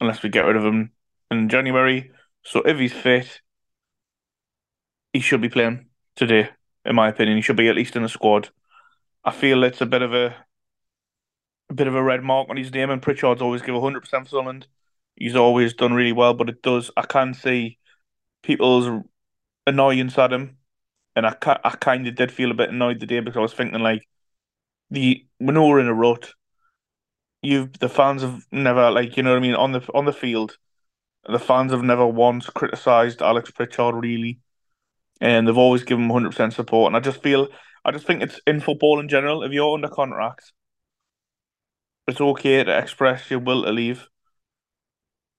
unless 0.00 0.22
we 0.22 0.30
get 0.30 0.46
rid 0.46 0.56
of 0.56 0.64
him 0.64 0.92
in 1.30 1.48
January. 1.48 2.12
So 2.44 2.60
if 2.62 2.78
he's 2.78 2.92
fit, 2.92 3.40
he 5.12 5.20
should 5.20 5.40
be 5.40 5.48
playing 5.48 5.86
today. 6.16 6.50
In 6.84 6.96
my 6.96 7.08
opinion, 7.08 7.36
he 7.36 7.42
should 7.42 7.56
be 7.56 7.68
at 7.68 7.76
least 7.76 7.96
in 7.96 8.02
the 8.02 8.08
squad. 8.08 8.50
I 9.24 9.32
feel 9.32 9.64
it's 9.64 9.80
a 9.82 9.86
bit 9.86 10.02
of 10.02 10.14
a 10.14 10.36
a 11.70 11.74
bit 11.74 11.86
of 11.86 11.94
a 11.94 12.02
red 12.02 12.22
mark 12.22 12.48
on 12.50 12.56
his 12.56 12.72
name, 12.72 12.90
and 12.90 13.02
Pritchard's 13.02 13.42
always 13.42 13.62
give 13.62 13.74
100% 13.74 14.24
for 14.24 14.30
Sunderland. 14.30 14.66
He's 15.16 15.36
always 15.36 15.74
done 15.74 15.94
really 15.94 16.12
well, 16.12 16.34
but 16.34 16.48
it 16.48 16.62
does, 16.62 16.90
I 16.96 17.02
can 17.02 17.34
see 17.34 17.78
people's 18.42 19.04
annoyance 19.66 20.18
at 20.18 20.32
him. 20.32 20.58
And 21.16 21.26
I, 21.26 21.36
I 21.64 21.70
kind 21.80 22.06
of 22.08 22.14
did 22.16 22.32
feel 22.32 22.50
a 22.50 22.54
bit 22.54 22.70
annoyed 22.70 23.00
the 23.00 23.06
day 23.06 23.20
because 23.20 23.38
I 23.38 23.42
was 23.42 23.54
thinking, 23.54 23.80
like, 23.80 24.08
the 24.94 25.26
when 25.38 25.60
we're 25.60 25.80
in 25.80 25.88
a 25.88 25.94
rut, 25.94 26.32
you 27.42 27.70
the 27.80 27.88
fans 27.88 28.22
have 28.22 28.46
never, 28.50 28.90
like, 28.90 29.16
you 29.16 29.22
know 29.22 29.30
what 29.32 29.38
I 29.38 29.40
mean, 29.40 29.54
on 29.54 29.72
the 29.72 29.80
on 29.94 30.04
the 30.04 30.12
field, 30.12 30.58
the 31.28 31.38
fans 31.38 31.72
have 31.72 31.82
never 31.84 32.06
once 32.06 32.48
criticised 32.50 33.22
Alex 33.22 33.50
Pritchard, 33.50 33.96
really. 33.96 34.40
And 35.20 35.48
they've 35.48 35.58
always 35.58 35.84
given 35.84 36.04
him 36.04 36.10
100% 36.10 36.54
support. 36.54 36.88
And 36.88 36.96
I 36.96 37.00
just 37.00 37.22
feel, 37.22 37.48
I 37.84 37.92
just 37.92 38.06
think 38.06 38.22
it's 38.22 38.40
in 38.46 38.60
football 38.60 39.00
in 39.00 39.08
general, 39.08 39.42
if 39.44 39.52
you're 39.52 39.74
under 39.74 39.88
contract 39.88 40.52
it's 42.06 42.20
okay 42.20 42.64
to 42.64 42.78
express 42.78 43.30
your 43.30 43.40
will 43.40 43.64
to 43.64 43.72
leave, 43.72 44.08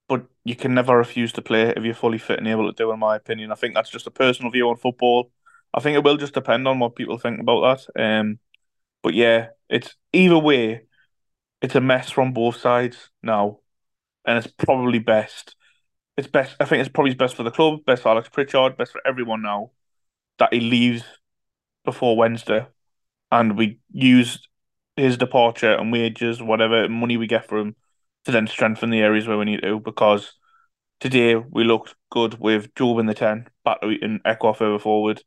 but 0.07 0.25
you 0.43 0.55
can 0.55 0.73
never 0.73 0.97
refuse 0.97 1.31
to 1.33 1.41
play 1.41 1.73
if 1.75 1.83
you're 1.83 1.93
fully 1.93 2.17
fit 2.17 2.39
and 2.39 2.47
able 2.47 2.71
to 2.71 2.75
do. 2.75 2.91
In 2.91 2.99
my 2.99 3.15
opinion, 3.15 3.51
I 3.51 3.55
think 3.55 3.73
that's 3.73 3.89
just 3.89 4.07
a 4.07 4.11
personal 4.11 4.51
view 4.51 4.69
on 4.69 4.77
football. 4.77 5.31
I 5.73 5.79
think 5.79 5.95
it 5.95 6.03
will 6.03 6.17
just 6.17 6.33
depend 6.33 6.67
on 6.67 6.79
what 6.79 6.95
people 6.95 7.17
think 7.17 7.39
about 7.39 7.85
that. 7.95 8.01
Um, 8.01 8.39
but 9.05 9.13
yeah, 9.13 9.49
it's 9.69 9.93
either 10.13 10.39
way, 10.39 10.81
it's 11.61 11.75
a 11.75 11.79
mess 11.79 12.09
from 12.09 12.33
both 12.33 12.57
sides 12.57 13.11
now, 13.21 13.59
and 14.25 14.35
it's 14.35 14.47
probably 14.47 14.97
best. 14.97 15.55
It's 16.17 16.27
best. 16.27 16.55
I 16.59 16.65
think 16.65 16.79
it's 16.79 16.89
probably 16.89 17.13
best 17.13 17.35
for 17.35 17.43
the 17.43 17.51
club, 17.51 17.85
best 17.85 18.01
for 18.01 18.09
Alex 18.09 18.29
Pritchard, 18.29 18.77
best 18.77 18.93
for 18.93 19.01
everyone 19.05 19.43
now 19.43 19.69
that 20.39 20.51
he 20.51 20.59
leaves 20.59 21.03
before 21.83 22.17
Wednesday 22.17 22.65
and 23.31 23.55
we 23.55 23.77
use 23.91 24.39
his 24.95 25.17
departure 25.17 25.75
and 25.75 25.91
wages, 25.91 26.41
whatever 26.41 26.89
money 26.89 27.15
we 27.15 27.27
get 27.27 27.47
for 27.47 27.59
him, 27.59 27.75
to 28.23 28.31
then 28.31 28.47
strengthen 28.47 28.89
the 28.89 29.01
areas 29.01 29.27
where 29.27 29.37
we 29.37 29.45
need 29.45 29.61
to. 29.61 29.79
Because 29.79 30.33
today 30.99 31.35
we 31.35 31.63
looked 31.63 31.93
good 32.09 32.39
with 32.39 32.73
Jobe 32.73 33.01
in 33.01 33.05
the 33.05 33.13
ten, 33.13 33.49
Battery 33.63 33.99
and 34.01 34.23
Ekwah 34.23 34.57
further 34.57 34.79
forward, 34.79 35.21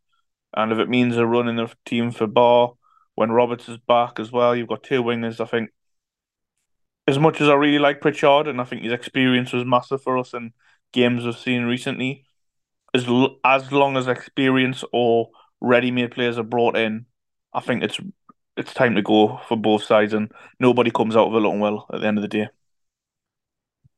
and 0.53 0.73
if 0.73 0.81
it 0.81 0.89
means 0.89 1.17
a 1.17 1.25
run 1.25 1.47
in 1.47 1.55
the 1.55 1.73
team 1.87 2.11
for 2.11 2.27
Ba 2.27 2.71
when 3.19 3.33
Roberts 3.33 3.69
is 3.69 3.79
back 3.79 4.21
as 4.21 4.31
well, 4.31 4.55
you've 4.55 4.69
got 4.69 4.85
two 4.85 5.03
wingers. 5.03 5.41
I 5.41 5.45
think 5.45 5.71
as 7.09 7.19
much 7.19 7.41
as 7.41 7.49
I 7.49 7.55
really 7.55 7.81
like 7.81 8.01
Pritchard, 8.01 8.47
and 8.47 8.61
I 8.61 8.65
think 8.65 8.83
his 8.83 8.93
experience 8.93 9.53
was 9.53 9.65
massive 9.65 10.03
for 10.03 10.17
us 10.19 10.35
in 10.35 10.53
games 10.93 11.25
we've 11.25 11.37
seen 11.37 11.65
recently, 11.65 12.25
as 12.95 13.07
as 13.45 13.73
long 13.73 13.97
as 13.97 14.07
experience 14.07 14.85
or 14.93 15.31
ready-made 15.61 16.13
players 16.13 16.39
are 16.39 16.45
brought 16.45 16.77
in, 16.77 17.07
I 17.53 17.61
think 17.61 17.83
it's 17.83 17.99
it's 18.57 18.73
time 18.73 18.95
to 18.95 19.03
go 19.03 19.41
for 19.49 19.57
both 19.57 19.83
sides, 19.83 20.13
and 20.13 20.31
nobody 20.61 20.93
comes 20.93 21.17
out 21.17 21.27
of 21.27 21.35
it 21.35 21.41
looking 21.41 21.61
well 21.61 21.87
at 21.93 22.01
the 22.01 22.07
end 22.07 22.19
of 22.19 22.23
the 22.23 22.29
day. 22.29 22.49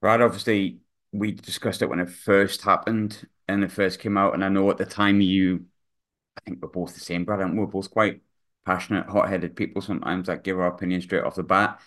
Right, 0.00 0.20
obviously, 0.20 0.80
we 1.12 1.32
discussed 1.32 1.82
it 1.82 1.90
when 1.90 2.00
it 2.00 2.08
first 2.08 2.62
happened 2.62 3.28
and 3.48 3.62
it 3.64 3.70
first 3.72 4.00
came 4.00 4.16
out, 4.16 4.32
and 4.32 4.42
I 4.42 4.48
know 4.48 4.70
at 4.70 4.78
the 4.78 4.86
time 4.86 5.20
you, 5.20 5.66
I 6.38 6.40
think 6.42 6.62
we're 6.62 6.70
both 6.70 6.94
the 6.94 7.00
same, 7.00 7.24
Brad, 7.26 7.40
and 7.40 7.58
we're 7.58 7.66
both 7.66 7.90
quite 7.90 8.22
passionate, 8.70 9.08
hot-headed 9.08 9.56
people 9.56 9.82
sometimes 9.82 10.28
that 10.28 10.44
give 10.44 10.56
our 10.58 10.68
opinion 10.68 11.00
straight 11.00 11.24
off 11.24 11.34
the 11.34 11.42
bat. 11.42 11.80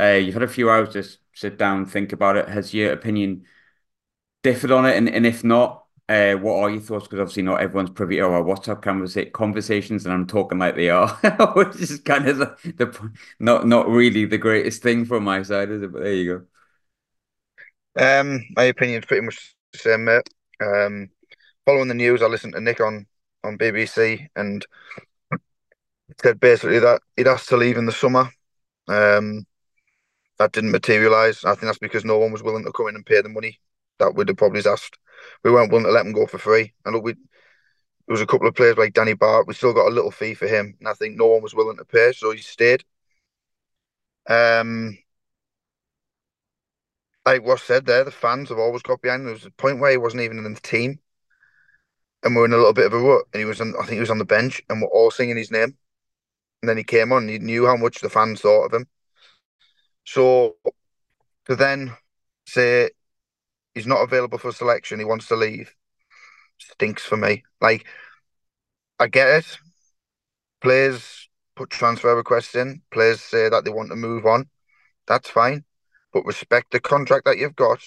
Uh, 0.00 0.18
you've 0.22 0.34
had 0.34 0.44
a 0.44 0.48
few 0.48 0.70
hours 0.70 0.90
to 0.90 1.02
sit 1.34 1.58
down, 1.58 1.84
think 1.84 2.12
about 2.12 2.36
it. 2.36 2.48
Has 2.48 2.72
your 2.72 2.92
opinion 2.92 3.44
differed 4.44 4.70
on 4.70 4.86
it? 4.86 4.96
And, 4.96 5.08
and 5.08 5.26
if 5.26 5.42
not, 5.42 5.84
uh, 6.08 6.34
what 6.34 6.54
are 6.54 6.70
your 6.70 6.80
thoughts? 6.80 7.06
Because 7.06 7.18
obviously 7.18 7.42
not 7.42 7.60
everyone's 7.60 7.90
privy 7.90 8.16
to 8.16 8.22
our 8.22 8.42
WhatsApp 8.42 8.80
conversa 8.82 9.32
conversations, 9.32 10.04
and 10.04 10.14
I'm 10.14 10.28
talking 10.28 10.58
like 10.58 10.76
they 10.76 10.90
are, 10.90 11.08
which 11.56 11.74
is 11.76 12.00
kind 12.00 12.28
of 12.28 12.38
the, 12.38 12.56
the, 12.76 13.12
not 13.40 13.66
not 13.66 13.88
really 13.88 14.24
the 14.24 14.38
greatest 14.38 14.80
thing 14.82 15.04
from 15.04 15.24
my 15.24 15.42
side, 15.42 15.70
is 15.70 15.82
it? 15.82 15.92
But 15.92 16.04
there 16.04 16.14
you 16.14 16.46
go. 17.96 18.20
Um, 18.20 18.46
my 18.56 18.64
opinion's 18.64 19.06
pretty 19.06 19.26
much 19.26 19.56
the 19.72 19.78
same, 19.78 20.04
mate. 20.04 20.28
Um, 20.60 21.10
following 21.66 21.88
the 21.88 21.94
news, 21.94 22.22
I 22.22 22.26
listened 22.26 22.54
to 22.54 22.60
Nick 22.60 22.80
on 22.80 23.06
on 23.44 23.58
BBC, 23.58 24.28
and 24.36 24.64
said 26.22 26.40
basically 26.40 26.78
that 26.80 27.00
he'd 27.16 27.28
asked 27.28 27.48
to 27.50 27.56
leave 27.56 27.76
in 27.76 27.86
the 27.86 27.92
summer. 27.92 28.30
Um, 28.88 29.46
that 30.38 30.52
didn't 30.52 30.70
materialise. 30.70 31.44
I 31.44 31.50
think 31.50 31.62
that's 31.62 31.78
because 31.78 32.04
no 32.04 32.18
one 32.18 32.32
was 32.32 32.42
willing 32.42 32.64
to 32.64 32.72
come 32.72 32.88
in 32.88 32.94
and 32.94 33.06
pay 33.06 33.20
the 33.20 33.28
money 33.28 33.60
that 33.98 34.14
would 34.14 34.28
have 34.28 34.36
probably 34.36 34.62
asked. 34.64 34.98
We 35.42 35.50
weren't 35.50 35.70
willing 35.70 35.86
to 35.86 35.92
let 35.92 36.06
him 36.06 36.12
go 36.12 36.26
for 36.26 36.38
free. 36.38 36.72
And 36.84 36.94
look, 36.94 37.04
we 37.04 37.12
there 37.12 38.14
was 38.14 38.22
a 38.22 38.26
couple 38.26 38.48
of 38.48 38.54
players 38.54 38.78
like 38.78 38.94
Danny 38.94 39.12
Batth. 39.14 39.46
We 39.46 39.52
still 39.54 39.74
got 39.74 39.88
a 39.88 39.94
little 39.94 40.10
fee 40.10 40.32
for 40.32 40.46
him, 40.46 40.76
and 40.78 40.88
I 40.88 40.94
think 40.94 41.16
no 41.16 41.26
one 41.26 41.42
was 41.42 41.54
willing 41.54 41.76
to 41.76 41.84
pay, 41.84 42.12
so 42.12 42.30
he 42.30 42.38
stayed. 42.38 42.82
Um, 44.26 44.96
like 47.26 47.44
was 47.44 47.62
said 47.62 47.84
there, 47.84 48.04
the 48.04 48.10
fans 48.10 48.48
have 48.48 48.58
always 48.58 48.82
got 48.82 49.02
behind. 49.02 49.26
There 49.26 49.34
was 49.34 49.44
a 49.44 49.50
point 49.50 49.78
where 49.80 49.90
he 49.90 49.98
wasn't 49.98 50.22
even 50.22 50.38
in 50.38 50.54
the 50.54 50.60
team, 50.60 51.00
and 52.22 52.34
we 52.34 52.40
are 52.42 52.44
in 52.46 52.52
a 52.54 52.56
little 52.56 52.72
bit 52.72 52.86
of 52.86 52.94
a 52.94 52.98
rut. 52.98 53.26
And 53.34 53.40
he 53.40 53.44
was 53.44 53.60
on, 53.60 53.74
I 53.76 53.82
think 53.82 53.94
he 53.94 54.00
was 54.00 54.10
on 54.10 54.18
the 54.18 54.24
bench, 54.24 54.62
and 54.70 54.80
we're 54.80 54.88
all 54.88 55.10
singing 55.10 55.36
his 55.36 55.50
name. 55.50 55.76
And 56.62 56.68
then 56.68 56.76
he 56.76 56.84
came 56.84 57.12
on, 57.12 57.28
he 57.28 57.38
knew 57.38 57.66
how 57.66 57.76
much 57.76 58.00
the 58.00 58.10
fans 58.10 58.40
thought 58.40 58.66
of 58.66 58.74
him. 58.74 58.86
So 60.04 60.56
to 61.46 61.56
then 61.56 61.94
say 62.46 62.90
he's 63.74 63.86
not 63.86 64.02
available 64.02 64.38
for 64.38 64.52
selection, 64.52 64.98
he 64.98 65.04
wants 65.04 65.28
to 65.28 65.36
leave, 65.36 65.74
stinks 66.58 67.04
for 67.04 67.16
me. 67.16 67.44
Like, 67.60 67.86
I 68.98 69.06
get 69.06 69.28
it. 69.28 69.58
Players 70.60 71.28
put 71.54 71.70
transfer 71.70 72.16
requests 72.16 72.54
in, 72.54 72.82
players 72.90 73.20
say 73.20 73.48
that 73.48 73.64
they 73.64 73.70
want 73.70 73.90
to 73.90 73.96
move 73.96 74.26
on. 74.26 74.48
That's 75.06 75.30
fine. 75.30 75.64
But 76.12 76.24
respect 76.24 76.72
the 76.72 76.80
contract 76.80 77.24
that 77.26 77.38
you've 77.38 77.56
got 77.56 77.80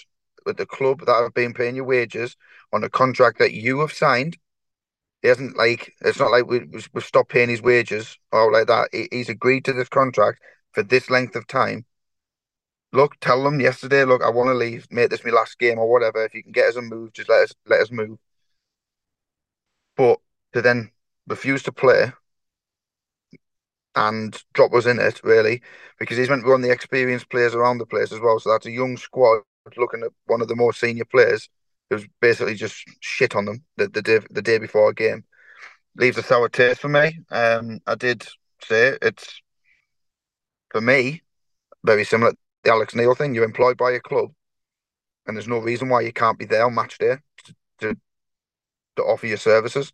with 0.46 0.56
the 0.56 0.66
club 0.66 1.00
that 1.06 1.22
have 1.22 1.34
been 1.34 1.54
paying 1.54 1.76
your 1.76 1.84
wages 1.84 2.36
on 2.72 2.84
a 2.84 2.90
contract 2.90 3.38
that 3.38 3.52
you 3.52 3.80
have 3.80 3.92
signed. 3.92 4.38
He 5.22 5.28
hasn't 5.28 5.56
like 5.56 5.94
it's 6.02 6.18
not 6.18 6.30
like 6.30 6.46
we 6.46 6.60
we've 6.92 7.04
stopped 7.04 7.30
paying 7.30 7.48
his 7.48 7.62
wages 7.62 8.18
or 8.32 8.52
like 8.52 8.66
that. 8.66 8.88
He, 8.92 9.08
he's 9.10 9.28
agreed 9.28 9.64
to 9.66 9.72
this 9.72 9.88
contract 9.88 10.40
for 10.72 10.82
this 10.82 11.10
length 11.10 11.36
of 11.36 11.46
time 11.46 11.86
look, 12.92 13.18
tell 13.20 13.42
them 13.42 13.60
yesterday, 13.60 14.04
look, 14.04 14.22
I 14.22 14.30
want 14.30 14.48
to 14.48 14.54
leave, 14.54 14.86
make 14.90 15.10
this 15.10 15.24
my 15.24 15.30
last 15.30 15.58
game 15.58 15.78
or 15.78 15.90
whatever. 15.90 16.24
If 16.24 16.34
you 16.34 16.42
can 16.42 16.52
get 16.52 16.68
us 16.68 16.76
a 16.76 16.82
move, 16.82 17.12
just 17.12 17.28
let 17.28 17.42
us 17.44 17.54
let 17.66 17.80
us 17.80 17.90
move. 17.90 18.18
But 19.96 20.18
to 20.52 20.62
then 20.62 20.90
refuse 21.26 21.62
to 21.64 21.72
play 21.72 22.12
and 23.94 24.42
drop 24.54 24.72
us 24.74 24.86
in 24.86 24.98
it, 24.98 25.20
really, 25.22 25.62
because 25.98 26.16
he's 26.16 26.28
meant 26.28 26.42
to 26.42 26.44
be 26.46 26.50
one 26.50 26.60
of 26.62 26.66
the 26.66 26.72
experienced 26.72 27.30
players 27.30 27.54
around 27.54 27.78
the 27.78 27.86
place 27.86 28.12
as 28.12 28.20
well. 28.20 28.38
So 28.38 28.50
that's 28.50 28.66
a 28.66 28.70
young 28.70 28.96
squad 28.96 29.42
looking 29.76 30.02
at 30.02 30.10
one 30.26 30.40
of 30.40 30.48
the 30.48 30.56
more 30.56 30.72
senior 30.72 31.04
players 31.04 31.48
who's 31.92 32.08
basically 32.20 32.54
just 32.54 32.84
shit 33.00 33.36
on 33.36 33.44
them 33.44 33.64
the, 33.76 33.88
the 33.88 34.02
day 34.02 34.20
the 34.30 34.42
day 34.42 34.58
before 34.58 34.90
a 34.90 34.94
game. 34.94 35.24
Leaves 35.96 36.16
a 36.18 36.22
sour 36.22 36.48
taste 36.48 36.80
for 36.80 36.88
me. 36.88 37.18
Um, 37.30 37.80
I 37.86 37.94
did 37.94 38.26
say 38.62 38.96
it's 39.02 39.42
for 40.70 40.80
me 40.80 41.22
very 41.84 42.04
similar 42.04 42.32
to 42.32 42.38
the 42.64 42.70
Alex 42.70 42.94
Neil 42.94 43.14
thing. 43.14 43.34
You're 43.34 43.44
employed 43.44 43.76
by 43.76 43.92
a 43.92 44.00
club, 44.00 44.30
and 45.26 45.36
there's 45.36 45.48
no 45.48 45.58
reason 45.58 45.88
why 45.88 46.00
you 46.00 46.12
can't 46.12 46.38
be 46.38 46.46
there 46.46 46.64
on 46.64 46.74
match 46.74 46.98
day 46.98 47.18
to, 47.44 47.54
to, 47.80 47.96
to 48.96 49.02
offer 49.02 49.26
your 49.26 49.36
services. 49.36 49.92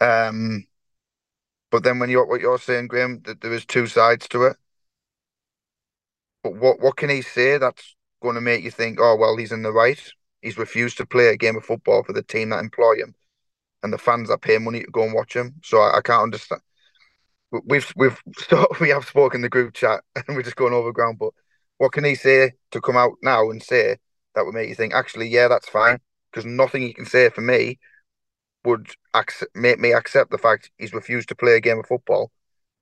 Um, 0.00 0.64
but 1.70 1.84
then 1.84 1.98
when 1.98 2.08
you're 2.10 2.26
what 2.26 2.40
you're 2.40 2.58
saying, 2.58 2.88
Graham, 2.88 3.20
that 3.26 3.40
there 3.40 3.52
is 3.52 3.66
two 3.66 3.86
sides 3.86 4.26
to 4.28 4.44
it. 4.44 4.56
But 6.42 6.56
what 6.56 6.80
what 6.80 6.96
can 6.96 7.10
he 7.10 7.22
say 7.22 7.58
that's 7.58 7.94
going 8.22 8.34
to 8.36 8.40
make 8.40 8.64
you 8.64 8.70
think, 8.70 8.98
oh 9.00 9.16
well, 9.16 9.36
he's 9.36 9.52
in 9.52 9.62
the 9.62 9.72
right? 9.72 10.00
He's 10.42 10.58
refused 10.58 10.96
to 10.98 11.06
play 11.06 11.28
a 11.28 11.36
game 11.36 11.56
of 11.56 11.64
football 11.64 12.02
for 12.02 12.12
the 12.12 12.22
team 12.22 12.50
that 12.50 12.60
employ 12.60 12.96
him, 12.96 13.14
and 13.82 13.92
the 13.92 13.98
fans 13.98 14.28
that 14.28 14.42
pay 14.42 14.58
money 14.58 14.80
to 14.80 14.90
go 14.90 15.04
and 15.04 15.14
watch 15.14 15.34
him. 15.34 15.54
So 15.62 15.78
I, 15.78 15.98
I 15.98 16.00
can't 16.02 16.22
understand. 16.22 16.62
We've 17.50 17.92
we've 17.96 18.20
we 18.80 18.90
have 18.90 19.06
spoken 19.06 19.42
the 19.42 19.48
group 19.48 19.74
chat 19.74 20.02
and 20.16 20.36
we're 20.36 20.42
just 20.42 20.56
going 20.56 20.72
over 20.72 20.92
ground, 20.92 21.18
but 21.18 21.32
what 21.78 21.92
can 21.92 22.04
he 22.04 22.14
say 22.14 22.52
to 22.72 22.80
come 22.80 22.96
out 22.96 23.12
now 23.22 23.50
and 23.50 23.62
say 23.62 23.96
that 24.34 24.44
would 24.44 24.54
make 24.54 24.68
you 24.68 24.74
think, 24.74 24.94
actually, 24.94 25.28
yeah, 25.28 25.48
that's 25.48 25.68
fine? 25.68 25.98
Because 26.30 26.44
nothing 26.44 26.82
he 26.82 26.92
can 26.92 27.06
say 27.06 27.30
for 27.30 27.40
me 27.40 27.78
would 28.64 28.90
accept, 29.14 29.50
make 29.56 29.78
me 29.78 29.92
accept 29.92 30.30
the 30.30 30.38
fact 30.38 30.70
he's 30.78 30.92
refused 30.92 31.28
to 31.28 31.34
play 31.34 31.56
a 31.56 31.60
game 31.60 31.78
of 31.78 31.86
football 31.86 32.30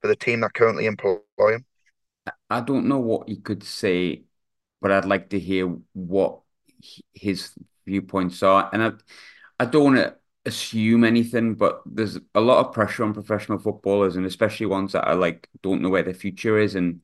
for 0.01 0.09
the 0.09 0.17
team 0.17 0.41
that 0.41 0.55
currently 0.55 0.87
employ 0.87 1.19
him. 1.39 1.65
I 2.51 2.61
don't 2.61 2.89
know 2.89 2.99
what 2.99 3.29
he 3.29 3.37
could 3.37 3.63
say, 3.63 4.25
but 4.81 4.91
I'd 4.91 5.05
like 5.05 5.31
to 5.31 5.39
hear 5.39 5.67
what 5.93 6.41
his 7.15 7.53
viewpoints 7.87 8.43
are. 8.43 8.71
And 8.73 8.83
I, 8.83 8.93
I 9.61 9.65
don't 9.67 9.85
want 9.85 9.97
to 9.97 10.17
assume 10.47 11.05
anything, 11.05 11.55
but 11.55 11.83
there's 11.87 12.19
a 12.35 12.41
lot 12.41 12.65
of 12.67 12.73
pressure 12.73 13.05
on 13.05 13.15
professional 13.15 13.59
footballers, 13.59 14.17
and 14.17 14.27
especially 14.27 14.67
ones 14.67 14.93
that 14.93 15.07
are 15.07 15.17
like 15.17 15.49
don't 15.63 15.83
know 15.83 15.91
where 15.91 16.03
their 16.03 16.15
future 16.15 16.59
is, 16.59 16.75
and 16.75 17.01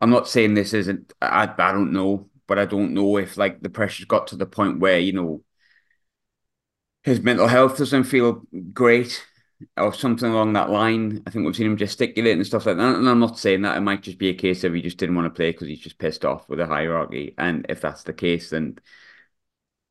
I'm 0.00 0.10
not 0.10 0.28
saying 0.28 0.54
this 0.54 0.74
isn't. 0.74 1.12
I 1.22 1.44
I 1.58 1.72
don't 1.72 1.92
know, 1.92 2.30
but 2.46 2.58
I 2.58 2.66
don't 2.66 2.94
know 2.94 3.18
if 3.18 3.36
like 3.38 3.62
the 3.62 3.70
pressure's 3.70 4.06
got 4.06 4.28
to 4.28 4.36
the 4.36 4.46
point 4.46 4.80
where 4.80 4.98
you 4.98 5.12
know 5.12 5.42
his 7.02 7.20
mental 7.20 7.48
health 7.48 7.76
doesn't 7.78 8.04
feel 8.04 8.42
great 8.72 9.22
or 9.76 9.92
something 9.94 10.30
along 10.30 10.52
that 10.54 10.70
line. 10.70 11.22
I 11.26 11.30
think 11.30 11.44
we've 11.44 11.56
seen 11.56 11.66
him 11.66 11.76
gesticulate 11.76 12.36
and 12.36 12.46
stuff 12.46 12.66
like 12.66 12.76
that. 12.76 12.96
And 12.96 13.08
I'm 13.08 13.20
not 13.20 13.38
saying 13.38 13.62
that 13.62 13.76
it 13.76 13.80
might 13.80 14.02
just 14.02 14.18
be 14.18 14.28
a 14.28 14.34
case 14.34 14.64
of 14.64 14.74
he 14.74 14.82
just 14.82 14.98
didn't 14.98 15.14
want 15.16 15.26
to 15.26 15.36
play 15.36 15.52
because 15.52 15.68
he's 15.68 15.80
just 15.80 15.98
pissed 15.98 16.24
off 16.24 16.48
with 16.48 16.58
the 16.58 16.66
hierarchy. 16.66 17.34
And 17.38 17.66
if 17.68 17.80
that's 17.80 18.02
the 18.02 18.12
case, 18.12 18.50
then 18.50 18.78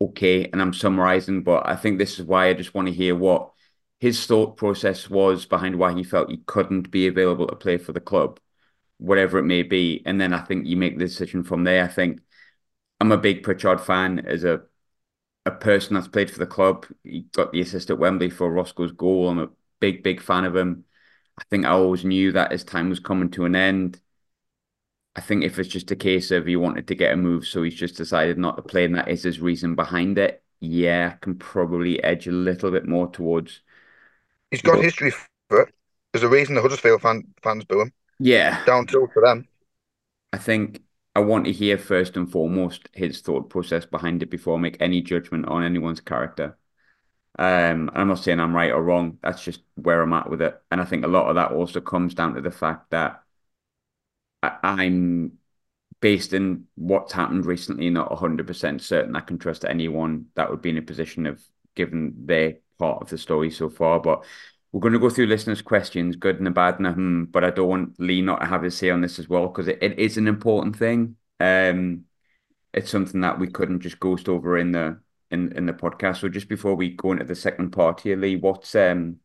okay. 0.01 0.49
And 0.51 0.61
I'm 0.61 0.73
summarizing, 0.73 1.43
but 1.43 1.67
I 1.67 1.75
think 1.75 1.97
this 1.97 2.19
is 2.19 2.25
why 2.25 2.47
I 2.49 2.53
just 2.53 2.73
want 2.73 2.87
to 2.87 2.93
hear 2.93 3.15
what 3.15 3.51
his 3.99 4.25
thought 4.25 4.57
process 4.57 5.09
was 5.09 5.45
behind 5.45 5.77
why 5.77 5.93
he 5.93 6.03
felt 6.03 6.29
he 6.29 6.37
couldn't 6.45 6.91
be 6.91 7.07
available 7.07 7.47
to 7.47 7.55
play 7.55 7.77
for 7.77 7.93
the 7.93 8.01
club 8.01 8.39
whatever 8.97 9.37
it 9.37 9.43
may 9.43 9.63
be. 9.63 10.01
And 10.05 10.19
then 10.19 10.33
I 10.33 10.39
think 10.39 10.65
you 10.65 10.77
make 10.77 10.97
the 10.97 11.05
decision 11.05 11.43
from 11.43 11.63
there. 11.65 11.83
I 11.83 11.87
think 11.87 12.21
I'm 12.99 13.11
a 13.11 13.17
big 13.17 13.43
Pritchard 13.43 13.81
fan 13.81 14.19
as 14.25 14.43
a 14.43 14.61
a 15.45 15.51
person 15.51 15.95
that's 15.95 16.07
played 16.07 16.31
for 16.31 16.39
the 16.39 16.45
club. 16.47 16.85
He 17.03 17.21
got 17.33 17.51
the 17.51 17.61
assist 17.61 17.89
at 17.89 17.99
Wembley 17.99 18.29
for 18.29 18.51
Roscoe's 18.51 18.93
goal. 18.93 19.29
I'm 19.29 19.39
a 19.39 19.49
big, 19.83 20.01
big 20.01 20.21
fan 20.21 20.45
of 20.45 20.55
him. 20.55 20.85
I 21.37 21.43
think 21.49 21.65
I 21.65 21.71
always 21.71 22.05
knew 22.05 22.31
that 22.31 22.53
his 22.53 22.63
time 22.63 22.87
was 22.87 23.01
coming 23.01 23.29
to 23.31 23.43
an 23.43 23.53
end. 23.53 23.99
I 25.13 25.19
think 25.19 25.43
if 25.43 25.59
it's 25.59 25.67
just 25.67 25.91
a 25.91 25.95
case 25.97 26.31
of 26.31 26.45
he 26.45 26.55
wanted 26.55 26.87
to 26.87 26.95
get 26.95 27.11
a 27.11 27.17
move, 27.17 27.45
so 27.45 27.63
he's 27.63 27.75
just 27.75 27.97
decided 27.97 28.37
not 28.37 28.55
to 28.55 28.61
play, 28.61 28.85
and 28.85 28.95
that 28.95 29.09
is 29.09 29.23
his 29.23 29.41
reason 29.41 29.75
behind 29.75 30.17
it. 30.17 30.41
Yeah, 30.61 31.15
I 31.15 31.17
can 31.17 31.35
probably 31.35 32.01
edge 32.01 32.27
a 32.27 32.31
little 32.31 32.71
bit 32.71 32.87
more 32.87 33.11
towards. 33.11 33.59
He's 34.51 34.61
got 34.61 34.81
history 34.81 35.11
for 35.49 35.63
it. 35.63 35.73
There's 36.13 36.23
a 36.23 36.29
reason 36.29 36.55
the 36.55 36.61
Huddersfield 36.61 37.01
fan, 37.01 37.25
fans 37.41 37.65
boo 37.65 37.81
him. 37.81 37.93
Yeah. 38.19 38.63
Down 38.63 38.87
to 38.87 39.09
for 39.13 39.21
them. 39.21 39.49
I 40.31 40.37
think 40.37 40.81
I 41.13 41.19
want 41.19 41.43
to 41.43 41.51
hear 41.51 41.77
first 41.77 42.15
and 42.15 42.31
foremost 42.31 42.87
his 42.93 43.19
thought 43.19 43.49
process 43.49 43.85
behind 43.85 44.23
it 44.23 44.29
before 44.29 44.57
I 44.57 44.61
make 44.61 44.77
any 44.79 45.01
judgment 45.01 45.45
on 45.47 45.61
anyone's 45.61 45.99
character. 45.99 46.57
Um, 47.39 47.89
I'm 47.93 48.07
not 48.07 48.19
saying 48.19 48.39
I'm 48.39 48.55
right 48.55 48.71
or 48.71 48.83
wrong. 48.83 49.17
That's 49.21 49.43
just 49.43 49.61
where 49.75 50.01
I'm 50.01 50.13
at 50.13 50.29
with 50.29 50.41
it. 50.41 50.61
And 50.71 50.79
I 50.81 50.85
think 50.85 51.03
a 51.03 51.07
lot 51.07 51.29
of 51.29 51.35
that 51.35 51.51
also 51.51 51.81
comes 51.81 52.13
down 52.13 52.35
to 52.35 52.41
the 52.41 52.51
fact 52.51 52.91
that 52.91 53.23
I, 54.41 54.57
I'm 54.63 55.33
based 56.01 56.33
in 56.33 56.65
what's 56.75 57.13
happened 57.13 57.45
recently, 57.45 57.89
not 57.89 58.11
100% 58.11 58.81
certain 58.81 59.15
I 59.15 59.21
can 59.21 59.39
trust 59.39 59.65
anyone 59.65 60.27
that 60.35 60.49
would 60.49 60.61
be 60.61 60.71
in 60.71 60.77
a 60.77 60.81
position 60.81 61.25
of 61.25 61.41
giving 61.75 62.13
their 62.25 62.57
part 62.79 63.01
of 63.01 63.09
the 63.09 63.17
story 63.17 63.51
so 63.51 63.69
far. 63.69 63.99
But 63.99 64.25
we're 64.71 64.81
going 64.81 64.93
to 64.93 64.99
go 64.99 65.09
through 65.09 65.27
listeners' 65.27 65.61
questions, 65.61 66.15
good 66.15 66.37
and 66.37 66.47
the 66.47 66.51
bad 66.51 66.77
and 66.77 66.85
the 66.85 66.91
hmm, 66.93 67.23
but 67.25 67.43
I 67.43 67.51
don't 67.51 67.69
want 67.69 67.99
Lee 67.99 68.21
not 68.21 68.41
to 68.41 68.47
have 68.47 68.63
his 68.63 68.77
say 68.77 68.89
on 68.89 69.01
this 69.01 69.19
as 69.19 69.29
well 69.29 69.47
because 69.47 69.67
it, 69.67 69.79
it 69.81 69.99
is 69.99 70.17
an 70.17 70.27
important 70.27 70.77
thing. 70.77 71.17
Um, 71.39 72.05
it's 72.73 72.91
something 72.91 73.21
that 73.21 73.39
we 73.39 73.49
couldn't 73.49 73.81
just 73.81 73.99
ghost 74.01 74.29
over 74.29 74.57
in 74.57 74.73
the 74.73 74.99
in 75.33 75.51
in 75.53 75.65
the 75.65 75.73
podcast. 75.73 76.17
So 76.17 76.29
just 76.29 76.49
before 76.49 76.75
we 76.75 76.89
go 76.89 77.11
into 77.11 77.25
the 77.25 77.35
second 77.35 77.71
part 77.71 78.01
here, 78.01 78.15
Lee, 78.17 78.35
what's 78.37 78.75
um, 78.75 79.17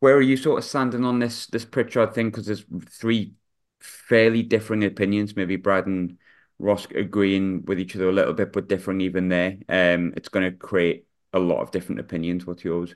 where 0.00 0.16
are 0.16 0.22
you 0.22 0.36
sort 0.36 0.58
of 0.58 0.64
standing 0.64 1.04
on 1.04 1.18
this 1.18 1.46
this 1.46 1.64
Pritchard 1.64 2.14
thing? 2.14 2.30
Because 2.30 2.46
there's 2.46 2.64
three 2.90 3.34
fairly 3.80 4.42
differing 4.42 4.84
opinions. 4.84 5.36
Maybe 5.36 5.56
Brad 5.56 5.86
and 5.86 6.18
Ross 6.58 6.86
agreeing 6.94 7.64
with 7.66 7.78
each 7.80 7.96
other 7.96 8.08
a 8.08 8.12
little 8.12 8.34
bit, 8.34 8.52
but 8.52 8.68
differing 8.68 9.00
even 9.02 9.28
there. 9.28 9.58
Um, 9.68 10.14
it's 10.16 10.28
going 10.28 10.50
to 10.50 10.56
create 10.56 11.06
a 11.32 11.38
lot 11.38 11.60
of 11.62 11.70
different 11.70 12.00
opinions. 12.00 12.46
What's 12.46 12.64
yours? 12.64 12.94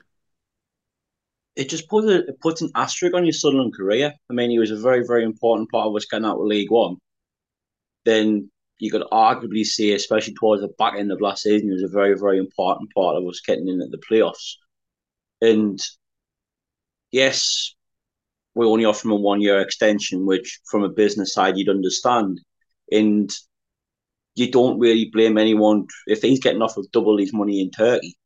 it 1.59 1.69
just 1.69 1.89
puts 1.89 2.07
a 2.07 2.23
puts 2.41 2.61
an 2.61 2.71
asterisk 2.75 3.13
on 3.13 3.25
your 3.25 3.33
Sunderland 3.33 3.75
career. 3.75 4.13
I 4.29 4.33
mean, 4.33 4.49
he 4.49 4.59
was 4.59 4.71
a 4.71 4.77
very, 4.77 5.05
very 5.05 5.25
important 5.25 5.69
part 5.69 5.87
of 5.87 5.95
us 5.95 6.05
getting 6.05 6.25
out 6.25 6.39
of 6.39 6.45
League 6.45 6.71
One. 6.71 6.95
Then 8.05 8.49
you 8.79 8.89
could 8.89 9.03
arguably 9.11 9.65
say, 9.65 9.91
especially 9.91 10.33
towards 10.33 10.61
the 10.61 10.69
back 10.79 10.95
end 10.97 11.11
of 11.11 11.21
last 11.21 11.43
season, 11.43 11.67
he 11.67 11.73
was 11.73 11.83
a 11.83 11.89
very, 11.89 12.17
very 12.17 12.37
important 12.37 12.91
part 12.93 13.17
of 13.17 13.27
us 13.27 13.41
getting 13.45 13.67
in 13.67 13.81
at 13.81 13.91
the 13.91 13.97
playoffs. 13.97 14.55
And 15.41 15.79
yes, 17.11 17.75
we 18.55 18.65
only 18.65 18.85
offer 18.85 19.07
him 19.07 19.11
a 19.11 19.15
one 19.15 19.41
year 19.41 19.59
extension, 19.59 20.25
which 20.25 20.59
from 20.69 20.83
a 20.83 20.89
business 20.89 21.33
side 21.33 21.57
you'd 21.57 21.69
understand. 21.69 22.39
And 22.91 23.29
you 24.35 24.49
don't 24.49 24.79
really 24.79 25.09
blame 25.11 25.37
anyone 25.37 25.85
if 26.07 26.21
he's 26.21 26.39
getting 26.39 26.61
off 26.61 26.77
of 26.77 26.91
double 26.91 27.17
his 27.17 27.33
money 27.33 27.61
in 27.61 27.71
Turkey 27.71 28.17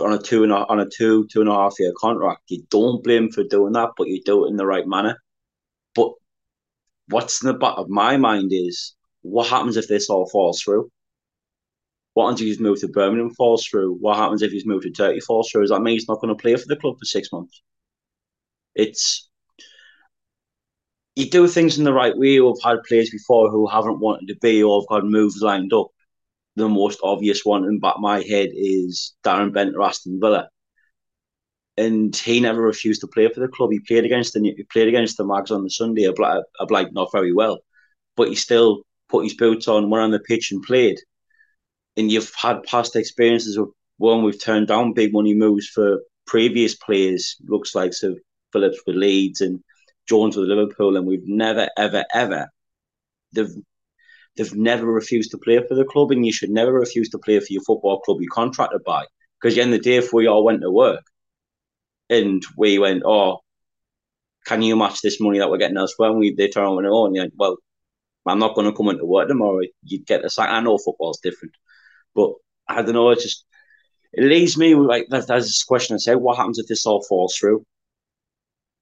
on 0.00 0.12
a 0.12 0.18
two 0.18 0.42
and 0.42 0.52
a, 0.52 0.66
on 0.68 0.80
a 0.80 0.88
two 0.88 1.26
two 1.30 1.40
and 1.40 1.50
a 1.50 1.54
half 1.54 1.74
year 1.78 1.92
contract. 1.98 2.42
You 2.48 2.62
don't 2.70 3.02
blame 3.02 3.30
for 3.30 3.44
doing 3.44 3.72
that, 3.72 3.90
but 3.96 4.08
you 4.08 4.22
do 4.24 4.44
it 4.44 4.50
in 4.50 4.56
the 4.56 4.66
right 4.66 4.86
manner. 4.86 5.22
But 5.94 6.12
what's 7.08 7.42
in 7.42 7.48
the 7.48 7.58
back 7.58 7.74
of 7.76 7.88
my 7.88 8.16
mind 8.16 8.52
is 8.52 8.94
what 9.24 9.48
happens 9.48 9.76
if 9.76 9.88
this 9.88 10.10
all 10.10 10.28
falls 10.28 10.60
through? 10.62 10.90
What 12.12 12.26
happens 12.26 12.42
if 12.42 12.46
he's 12.46 12.60
moved 12.60 12.82
to 12.82 12.88
Birmingham 12.88 13.34
falls 13.34 13.66
through? 13.66 13.94
What 13.94 14.18
happens 14.18 14.42
if 14.42 14.52
he's 14.52 14.66
moved 14.66 14.84
to 14.84 14.90
Turkey 14.90 15.20
falls 15.20 15.50
through? 15.50 15.62
Does 15.62 15.70
that 15.70 15.80
mean 15.80 15.94
he's 15.94 16.08
not 16.08 16.20
going 16.20 16.34
to 16.34 16.40
play 16.40 16.54
for 16.56 16.66
the 16.68 16.76
club 16.76 16.96
for 16.98 17.04
six 17.06 17.32
months? 17.32 17.62
It's 18.74 19.28
you 21.16 21.30
do 21.30 21.48
things 21.48 21.78
in 21.78 21.84
the 21.84 21.92
right 21.92 22.16
way. 22.16 22.40
We've 22.40 22.54
had 22.62 22.82
players 22.86 23.10
before 23.10 23.50
who 23.50 23.66
haven't 23.66 24.00
wanted 24.00 24.28
to 24.28 24.36
be 24.40 24.62
or 24.62 24.80
have 24.80 24.88
got 24.88 25.06
moves 25.06 25.40
lined 25.40 25.72
up 25.72 25.88
the 26.56 26.68
most 26.68 27.00
obvious 27.02 27.44
one 27.44 27.64
in 27.64 27.80
back 27.80 27.96
my 27.98 28.22
head 28.22 28.50
is 28.52 29.14
Darren 29.24 29.52
Bent 29.52 29.74
Aston 29.80 30.20
Villa. 30.20 30.48
And 31.76 32.14
he 32.14 32.40
never 32.40 32.60
refused 32.60 33.00
to 33.00 33.08
play 33.08 33.28
for 33.28 33.40
the 33.40 33.48
club. 33.48 33.70
He 33.72 33.80
played 33.80 34.04
against 34.04 34.34
the 34.34 34.40
he 34.40 34.64
played 34.72 34.88
against 34.88 35.16
the 35.16 35.26
Mags 35.26 35.50
on 35.50 35.64
the 35.64 35.70
Sunday. 35.70 36.06
I 36.06 36.64
like 36.70 36.92
not 36.92 37.10
very 37.10 37.32
well, 37.32 37.58
but 38.16 38.28
he 38.28 38.36
still 38.36 38.82
put 39.14 39.24
his 39.24 39.34
boots 39.34 39.68
on, 39.68 39.90
went 39.90 40.02
on 40.02 40.10
the 40.10 40.18
pitch 40.18 40.50
and 40.50 40.62
played. 40.62 40.98
And 41.96 42.10
you've 42.10 42.32
had 42.36 42.64
past 42.64 42.96
experiences 42.96 43.56
of 43.56 43.70
one 43.98 44.24
we've 44.24 44.42
turned 44.42 44.66
down 44.68 44.92
big 44.92 45.12
money 45.12 45.34
moves 45.34 45.68
for 45.68 46.00
previous 46.26 46.74
players. 46.74 47.36
Looks 47.46 47.74
like 47.74 47.94
so 47.94 48.16
Phillips 48.52 48.80
with 48.86 48.96
Leeds 48.96 49.40
and 49.40 49.60
Jones 50.08 50.36
with 50.36 50.48
Liverpool, 50.48 50.96
and 50.96 51.06
we've 51.06 51.26
never 51.26 51.68
ever 51.76 52.04
ever 52.12 52.48
they've 53.32 53.54
they've 54.36 54.54
never 54.54 54.86
refused 54.86 55.30
to 55.30 55.38
play 55.38 55.60
for 55.66 55.74
the 55.74 55.84
club, 55.84 56.10
and 56.10 56.26
you 56.26 56.32
should 56.32 56.50
never 56.50 56.72
refuse 56.72 57.08
to 57.10 57.18
play 57.18 57.38
for 57.38 57.46
your 57.50 57.62
football 57.62 58.00
club 58.00 58.18
you're 58.20 58.30
contracted 58.32 58.82
by. 58.84 59.04
Because 59.40 59.54
at 59.54 59.56
the 59.56 59.62
end 59.62 59.74
of 59.74 59.82
the 59.82 59.90
day, 59.90 59.96
if 59.96 60.12
we 60.12 60.26
all 60.26 60.44
went 60.44 60.62
to 60.62 60.70
work 60.70 61.04
and 62.10 62.42
we 62.56 62.78
went, 62.78 63.02
oh, 63.04 63.40
can 64.46 64.62
you 64.62 64.76
match 64.76 65.00
this 65.02 65.20
money 65.20 65.38
that 65.38 65.50
we're 65.50 65.58
getting 65.58 65.76
elsewhere? 65.76 66.10
And 66.10 66.18
we 66.18 66.34
they 66.34 66.48
turn 66.48 66.64
around 66.64 66.78
and 66.78 66.88
oh, 66.88 67.06
and 67.06 67.16
went, 67.16 67.34
well, 67.36 67.56
I'm 68.26 68.38
not 68.38 68.54
going 68.54 68.70
to 68.70 68.76
come 68.76 68.88
into 68.88 69.04
work 69.04 69.28
tomorrow. 69.28 69.60
You'd 69.82 70.06
get 70.06 70.22
the 70.22 70.30
sack. 70.30 70.48
I 70.50 70.60
know 70.60 70.78
football's 70.78 71.20
different, 71.20 71.54
but 72.14 72.32
I 72.68 72.82
don't 72.82 72.94
know. 72.94 73.10
It 73.10 73.20
just 73.20 73.44
it 74.12 74.24
leaves 74.24 74.56
me 74.56 74.74
like 74.74 75.06
there's 75.10 75.26
this 75.26 75.64
question 75.64 75.94
I 75.94 75.98
say: 75.98 76.14
What 76.14 76.36
happens 76.36 76.58
if 76.58 76.66
this 76.66 76.86
all 76.86 77.04
falls 77.08 77.36
through? 77.36 77.64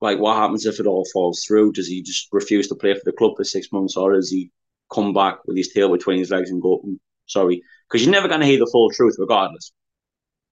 Like, 0.01 0.18
what 0.18 0.36
happens 0.36 0.66
if 0.66 0.80
it 0.80 0.86
all 0.86 1.07
falls 1.12 1.45
through? 1.47 1.72
Does 1.72 1.86
he 1.86 2.03
just 2.03 2.28
refuse 2.32 2.68
to 2.68 2.74
play 2.74 2.93
for 2.95 3.03
the 3.05 3.12
club 3.12 3.32
for 3.36 3.45
six 3.45 3.70
months, 3.72 3.97
or 3.97 4.14
does 4.14 4.30
he 4.30 4.51
come 4.93 5.12
back 5.12 5.38
with 5.47 5.57
his 5.57 5.72
tail 5.72 5.90
between 5.90 6.18
his 6.18 6.30
legs 6.30 6.51
and 6.51 6.62
go, 6.62 6.80
mm, 6.86 6.99
sorry, 7.26 7.62
because 7.88 8.05
you're 8.05 8.12
never 8.12 8.28
going 8.28 8.40
to 8.40 8.47
hear 8.47 8.59
the 8.59 8.68
full 8.70 8.90
truth 8.90 9.16
regardless. 9.18 9.72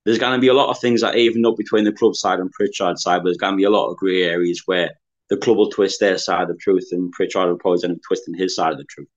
There's 0.05 0.19
going 0.19 0.33
to 0.33 0.41
be 0.41 0.49
a 0.49 0.55
lot 0.55 0.71
of 0.71 0.81
things 0.81 1.03
that 1.03 1.17
even 1.17 1.45
up 1.45 1.57
between 1.57 1.85
the 1.85 1.93
club 1.93 2.15
side 2.15 2.39
and 2.39 2.51
Pritchard 2.53 2.99
side, 2.99 3.19
but 3.19 3.25
there's 3.25 3.37
going 3.37 3.53
to 3.53 3.59
be 3.59 3.65
a 3.65 3.71
lot 3.71 3.91
of 3.91 3.97
grey 3.99 4.23
areas 4.23 4.63
where 4.65 4.91
the 5.31 5.37
club 5.37 5.57
will 5.57 5.71
twist 5.71 6.01
their 6.01 6.19
side 6.19 6.43
of 6.43 6.49
the 6.49 6.57
truth 6.57 6.89
and 6.91 7.13
Pritchard 7.13 7.49
will 7.49 7.59
probably 7.59 7.85
end 7.85 7.95
up 7.95 8.03
twisting 8.07 8.35
his 8.35 8.57
side 8.57 8.73
of 8.73 8.79
the 8.79 8.85
truth. 8.85 9.09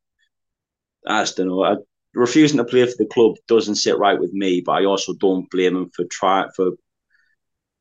I 1.05 1.23
just 1.23 1.37
don't 1.37 1.47
know. 1.47 1.63
I, 1.63 1.75
refusing 2.13 2.57
to 2.57 2.63
play 2.63 2.85
for 2.85 2.95
the 2.97 3.07
club 3.07 3.35
doesn't 3.47 3.75
sit 3.75 3.97
right 3.97 4.19
with 4.19 4.31
me, 4.31 4.61
but 4.61 4.73
I 4.73 4.85
also 4.85 5.13
don't 5.15 5.49
blame 5.49 5.75
him 5.75 5.89
for 5.95 6.05
try 6.05 6.45
for 6.55 6.71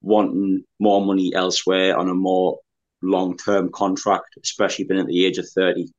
wanting 0.01 0.64
more 0.80 1.05
money 1.05 1.33
elsewhere 1.35 1.97
on 1.97 2.09
a 2.09 2.14
more 2.14 2.59
long 3.03 3.37
term 3.37 3.70
contract, 3.70 4.26
especially 4.43 4.87
being 4.87 5.01
at 5.01 5.07
the 5.07 5.26
age 5.26 5.39
of 5.39 5.49
thirty, 5.49 5.93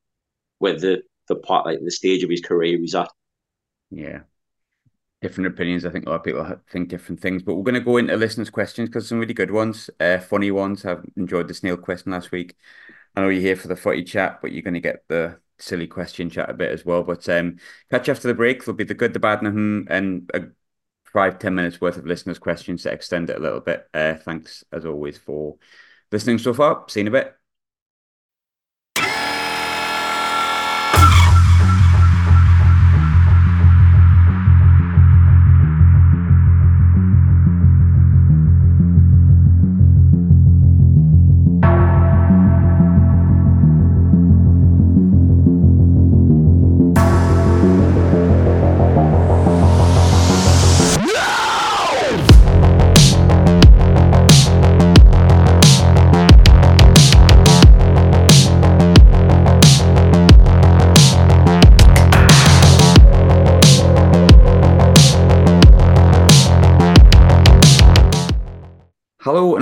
with 0.59 0.81
the 0.81 1.03
the 1.27 1.35
part 1.35 1.65
like 1.65 1.79
the 1.81 1.91
stage 1.91 2.23
of 2.23 2.29
his 2.29 2.41
career 2.41 2.77
he's 2.77 2.95
at. 2.95 3.09
Yeah. 3.91 4.21
Different 5.23 5.47
opinions. 5.47 5.85
I 5.85 5.89
think 5.89 6.05
a 6.05 6.09
lot 6.09 6.17
of 6.17 6.23
people 6.23 6.61
think 6.69 6.89
different 6.89 7.21
things, 7.21 7.41
but 7.43 7.55
we're 7.55 7.63
going 7.63 7.75
to 7.75 7.79
go 7.79 7.97
into 7.97 8.15
listeners' 8.17 8.49
questions 8.49 8.89
because 8.89 9.07
some 9.07 9.19
really 9.19 9.33
good 9.33 9.51
ones, 9.51 9.89
uh, 9.99 10.19
funny 10.19 10.51
ones. 10.51 10.85
I've 10.85 11.05
enjoyed 11.15 11.47
the 11.47 11.53
snail 11.53 11.77
question 11.77 12.11
last 12.11 12.31
week. 12.31 12.55
I 13.15 13.21
know 13.21 13.29
you're 13.29 13.41
here 13.41 13.55
for 13.55 13.69
the 13.69 13.75
footy 13.75 14.03
chat, 14.03 14.39
but 14.41 14.51
you're 14.51 14.63
going 14.63 14.73
to 14.73 14.79
get 14.81 15.05
the 15.07 15.39
silly 15.59 15.87
question 15.87 16.29
chat 16.29 16.49
a 16.49 16.53
bit 16.53 16.71
as 16.71 16.83
well. 16.83 17.03
But 17.03 17.27
um, 17.29 17.57
catch 17.89 18.09
after 18.09 18.27
the 18.27 18.33
break. 18.33 18.65
There'll 18.65 18.75
be 18.75 18.83
the 18.83 18.93
good, 18.93 19.13
the 19.13 19.19
bad, 19.19 19.41
and, 19.41 19.87
and 19.89 20.29
a 20.33 20.41
five 21.05 21.39
ten 21.39 21.55
minutes 21.55 21.79
worth 21.79 21.97
of 21.97 22.05
listeners' 22.05 22.39
questions 22.39 22.83
to 22.83 22.91
extend 22.91 23.29
it 23.29 23.37
a 23.37 23.41
little 23.41 23.61
bit. 23.61 23.87
Uh, 23.93 24.15
thanks 24.15 24.63
as 24.71 24.85
always 24.85 25.17
for 25.17 25.55
listening 26.11 26.37
so 26.37 26.53
far. 26.53 26.83
See 26.89 26.99
you 26.99 27.07
in 27.07 27.07
a 27.07 27.11
bit. 27.11 27.42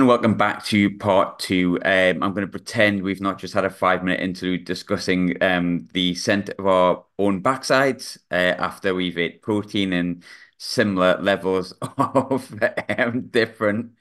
And 0.02 0.08
welcome 0.08 0.34
back 0.34 0.64
to 0.64 0.90
part 0.98 1.38
two. 1.38 1.78
Um, 1.84 2.24
I'm 2.24 2.34
going 2.34 2.44
to 2.44 2.48
pretend 2.48 3.04
we've 3.04 3.20
not 3.20 3.38
just 3.38 3.54
had 3.54 3.64
a 3.64 3.70
five 3.70 4.02
minute 4.02 4.18
interlude 4.18 4.64
discussing 4.64 5.40
um, 5.40 5.86
the 5.92 6.16
scent 6.16 6.48
of 6.48 6.66
our 6.66 7.04
own 7.20 7.40
backsides 7.40 8.18
uh, 8.32 8.56
after 8.58 8.96
we've 8.96 9.16
ate 9.16 9.42
protein 9.42 9.92
and 9.92 10.24
similar 10.58 11.18
levels 11.20 11.70
of 11.98 12.52
um, 12.98 13.28
different 13.28 13.92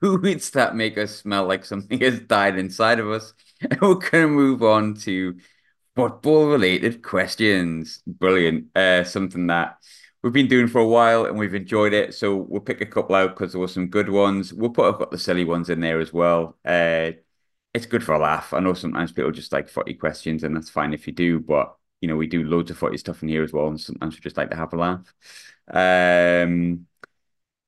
foods 0.00 0.48
that 0.52 0.74
make 0.74 0.96
us 0.96 1.16
smell 1.16 1.44
like 1.44 1.66
something 1.66 2.00
has 2.00 2.20
died 2.20 2.58
inside 2.58 2.98
of 2.98 3.10
us. 3.10 3.34
And 3.60 3.78
we're 3.82 3.96
going 3.96 4.10
to 4.10 4.28
move 4.28 4.62
on 4.62 4.94
to 5.00 5.36
football 5.94 6.46
related 6.46 7.02
questions. 7.02 8.00
Brilliant. 8.06 8.74
Uh, 8.74 9.04
something 9.04 9.48
that 9.48 9.76
we've 10.22 10.32
been 10.32 10.48
doing 10.48 10.68
for 10.68 10.80
a 10.80 10.86
while 10.86 11.24
and 11.26 11.38
we've 11.38 11.54
enjoyed 11.54 11.92
it. 11.92 12.14
So 12.14 12.36
we'll 12.36 12.60
pick 12.60 12.80
a 12.80 12.86
couple 12.86 13.16
out 13.16 13.30
because 13.30 13.52
there 13.52 13.60
were 13.60 13.68
some 13.68 13.88
good 13.88 14.08
ones. 14.08 14.52
We'll 14.52 14.70
put 14.70 14.88
a 14.88 14.92
couple 14.92 15.14
of 15.14 15.20
silly 15.22 15.44
ones 15.44 15.70
in 15.70 15.80
there 15.80 16.00
as 16.00 16.12
well. 16.12 16.58
Uh, 16.64 17.12
it's 17.74 17.86
good 17.86 18.04
for 18.04 18.14
a 18.14 18.18
laugh. 18.18 18.52
I 18.52 18.60
know 18.60 18.74
sometimes 18.74 19.12
people 19.12 19.32
just 19.32 19.52
like 19.52 19.68
footy 19.68 19.94
questions, 19.94 20.44
and 20.44 20.54
that's 20.56 20.70
fine 20.70 20.92
if 20.94 21.06
you 21.06 21.12
do, 21.12 21.40
but 21.40 21.74
you 22.00 22.08
know, 22.08 22.16
we 22.16 22.26
do 22.26 22.44
loads 22.44 22.70
of 22.70 22.78
footy 22.78 22.98
stuff 22.98 23.22
in 23.22 23.28
here 23.28 23.42
as 23.42 23.52
well, 23.52 23.68
and 23.68 23.80
sometimes 23.80 24.14
we 24.14 24.20
just 24.20 24.36
like 24.36 24.50
to 24.50 24.56
have 24.56 24.72
a 24.72 24.76
laugh. 24.76 25.14
Um, 25.68 26.86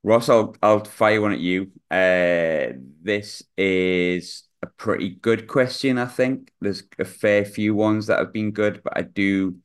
Ross, 0.03 0.29
I'll 0.29 0.55
I'll 0.63 0.85
fire 0.85 1.21
one 1.21 1.33
at 1.33 1.41
you. 1.41 1.73
Uh, 1.91 2.75
this 3.03 3.43
is 3.57 4.45
a 4.63 4.67
pretty 4.67 5.11
good 5.11 5.49
question, 5.49 5.99
I 5.99 6.07
think. 6.07 6.53
There's 6.61 6.83
a 6.99 7.05
fair 7.05 7.45
few 7.45 7.75
ones 7.75 8.07
that 8.09 8.19
have 8.19 8.33
been 8.33 8.51
good, 8.53 8.83
but 8.85 8.97
I 8.97 9.03
do 9.03 9.57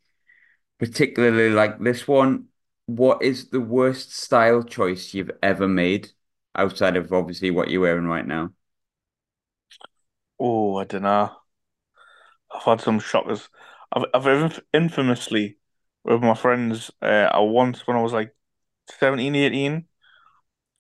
particularly 0.80 1.52
like 1.52 1.80
this 1.80 2.08
one. 2.08 2.49
What 2.90 3.22
is 3.22 3.50
the 3.52 3.62
worst 3.62 4.12
style 4.12 4.64
choice 4.64 5.14
you've 5.14 5.32
ever 5.44 5.68
made 5.68 6.12
outside 6.56 6.98
of 6.98 7.14
obviously 7.14 7.52
what 7.52 7.70
you're 7.70 7.82
wearing 7.82 8.08
right 8.08 8.26
now? 8.26 8.54
Oh, 10.40 10.76
I 10.78 10.84
don't 10.86 11.04
know. 11.04 11.36
I've 12.52 12.64
had 12.64 12.82
some 12.82 13.00
shockers. 13.00 13.50
I've 13.92 14.06
I've 14.14 14.62
infamously 14.74 15.58
with 16.04 16.22
my 16.22 16.34
friends. 16.36 16.92
Uh, 17.02 17.30
I 17.32 17.40
once 17.40 17.86
when 17.88 17.98
I 17.98 18.02
was 18.02 18.14
like 18.14 18.36
17, 19.00 19.36
18, 19.36 19.88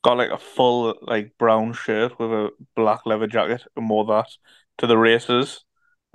got 0.03 0.17
like 0.17 0.31
a 0.31 0.37
full 0.39 0.95
like 1.03 1.37
brown 1.39 1.73
shirt 1.73 2.19
with 2.19 2.31
a 2.31 2.51
black 2.75 3.05
leather 3.05 3.27
jacket 3.27 3.63
and 3.77 3.89
wore 3.89 4.05
that 4.07 4.27
to 4.79 4.87
the 4.87 4.97
races. 4.97 5.65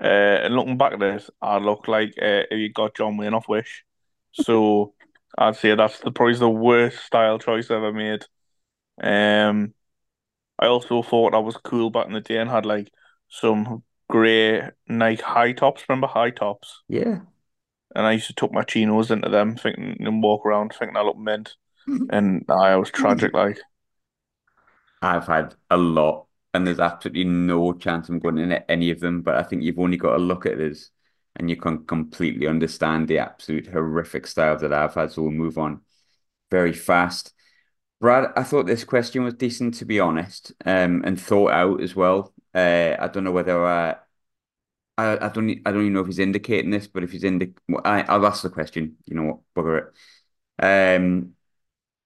Uh, 0.03 0.07
and 0.07 0.57
looking 0.57 0.79
back 0.79 0.95
at 0.95 1.01
this, 1.01 1.31
I 1.43 1.59
look 1.59 1.89
like 1.89 2.11
uh, 2.23 2.45
if 2.51 2.59
you 2.59 2.73
got 2.73 2.97
John 2.97 3.17
Wayne 3.19 3.35
off 3.35 3.49
Wish. 3.49 3.85
So 4.33 4.94
I'd 5.37 5.57
say 5.57 5.75
that's 5.75 5.99
the, 6.01 6.13
probably 6.13 6.37
the 6.37 6.49
worst 6.51 7.05
style 7.05 7.39
choice 7.39 7.71
I 7.71 7.77
ever 7.77 7.93
made. 7.93 8.25
Um, 9.03 9.75
I 10.59 10.67
also 10.67 11.03
thought 11.03 11.35
I 11.35 11.39
was 11.39 11.57
cool 11.59 11.91
back 11.91 12.07
in 12.07 12.13
the 12.15 12.21
day 12.21 12.39
and 12.39 12.51
had 12.51 12.67
like 12.67 12.91
some 13.29 13.85
grey 14.11 14.71
Nike 14.89 15.23
high 15.23 15.53
tops. 15.53 15.85
Remember 15.89 16.09
high 16.09 16.31
tops? 16.31 16.83
Yeah. 16.89 17.23
And 17.95 18.07
I 18.07 18.13
used 18.13 18.27
to 18.27 18.35
tuck 18.35 18.53
my 18.53 18.63
chinos 18.63 19.11
into 19.11 19.29
them, 19.29 19.57
thinking 19.57 19.97
and 20.01 20.23
walk 20.23 20.45
around 20.45 20.75
thinking 20.75 20.97
I 20.97 21.03
looked 21.03 21.19
mint. 21.19 21.57
And 22.11 22.45
I 22.49 22.77
was 22.77 22.91
tragic, 22.91 23.35
like. 23.35 23.59
I've 25.03 25.27
had 25.27 25.55
a 25.71 25.77
lot, 25.77 26.27
and 26.53 26.67
there's 26.67 26.81
absolutely 26.81 27.25
no 27.25 27.73
chance 27.75 28.09
I'm 28.09 28.19
going 28.19 28.39
into 28.39 28.69
any 28.71 28.91
of 28.91 29.01
them. 29.01 29.23
But 29.23 29.37
I 29.37 29.43
think 29.43 29.63
you've 29.63 29.79
only 29.79 29.97
got 29.97 30.13
to 30.17 30.23
look 30.23 30.47
at 30.47 30.59
this, 30.59 30.91
and 31.37 31.51
you 31.51 31.57
can 31.57 31.85
completely 31.87 32.47
understand 32.47 33.09
the 33.09 33.19
absolute 33.19 33.67
horrific 33.67 34.27
style 34.27 34.59
that 34.59 34.73
I've 34.73 34.95
had. 34.95 35.13
So 35.13 35.23
we'll 35.23 35.33
move 35.33 35.59
on 35.59 35.81
very 36.51 36.73
fast. 36.73 37.33
Brad, 38.01 38.33
I 38.37 38.43
thought 38.43 38.67
this 38.67 38.85
question 38.85 39.25
was 39.25 39.35
decent 39.35 39.75
to 39.75 39.85
be 39.85 40.01
honest, 40.01 40.53
um, 40.65 41.03
and 41.05 41.21
thought 41.21 41.53
out 41.53 41.81
as 41.83 41.97
well. 41.97 42.33
Uh, 42.55 42.97
I 42.99 43.09
don't 43.09 43.25
know 43.25 43.33
whether 43.33 43.65
I, 43.65 43.97
I, 44.97 45.27
I 45.27 45.29
don't, 45.29 45.51
I 45.67 45.73
don't 45.73 45.83
even 45.83 45.93
know 45.95 46.01
if 46.01 46.07
he's 46.07 46.19
indicating 46.19 46.71
this, 46.71 46.87
but 46.87 47.03
if 47.03 47.13
he's 47.13 47.23
indic, 47.23 47.57
I, 47.85 48.03
I'll 48.03 48.27
ask 48.27 48.43
the 48.43 48.51
question. 48.51 48.97
You 49.07 49.17
know 49.17 49.23
what, 49.25 49.39
bugger 49.57 49.89
it. 50.59 50.97
Um, 50.99 51.33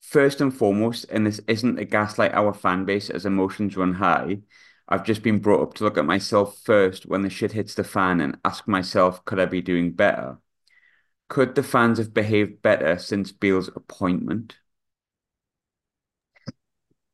first 0.02 0.40
and 0.40 0.54
foremost, 0.54 1.06
and 1.10 1.26
this 1.26 1.40
isn't 1.48 1.78
a 1.78 1.84
gaslight 1.84 2.34
our 2.34 2.54
fan 2.54 2.84
base 2.84 3.10
as 3.10 3.26
emotions 3.26 3.76
run 3.76 3.94
high. 3.94 4.38
I've 4.88 5.04
just 5.04 5.22
been 5.22 5.38
brought 5.38 5.62
up 5.62 5.74
to 5.74 5.84
look 5.84 5.98
at 5.98 6.06
myself 6.06 6.58
first 6.64 7.06
when 7.06 7.22
the 7.22 7.30
shit 7.30 7.52
hits 7.52 7.74
the 7.74 7.84
fan 7.84 8.20
and 8.20 8.38
ask 8.44 8.66
myself, 8.66 9.24
could 9.24 9.38
I 9.38 9.44
be 9.44 9.60
doing 9.60 9.92
better? 9.92 10.38
Could 11.28 11.54
the 11.54 11.62
fans 11.62 11.98
have 11.98 12.14
behaved 12.14 12.62
better 12.62 12.98
since 12.98 13.30
Beale's 13.30 13.68
appointment? 13.68 14.56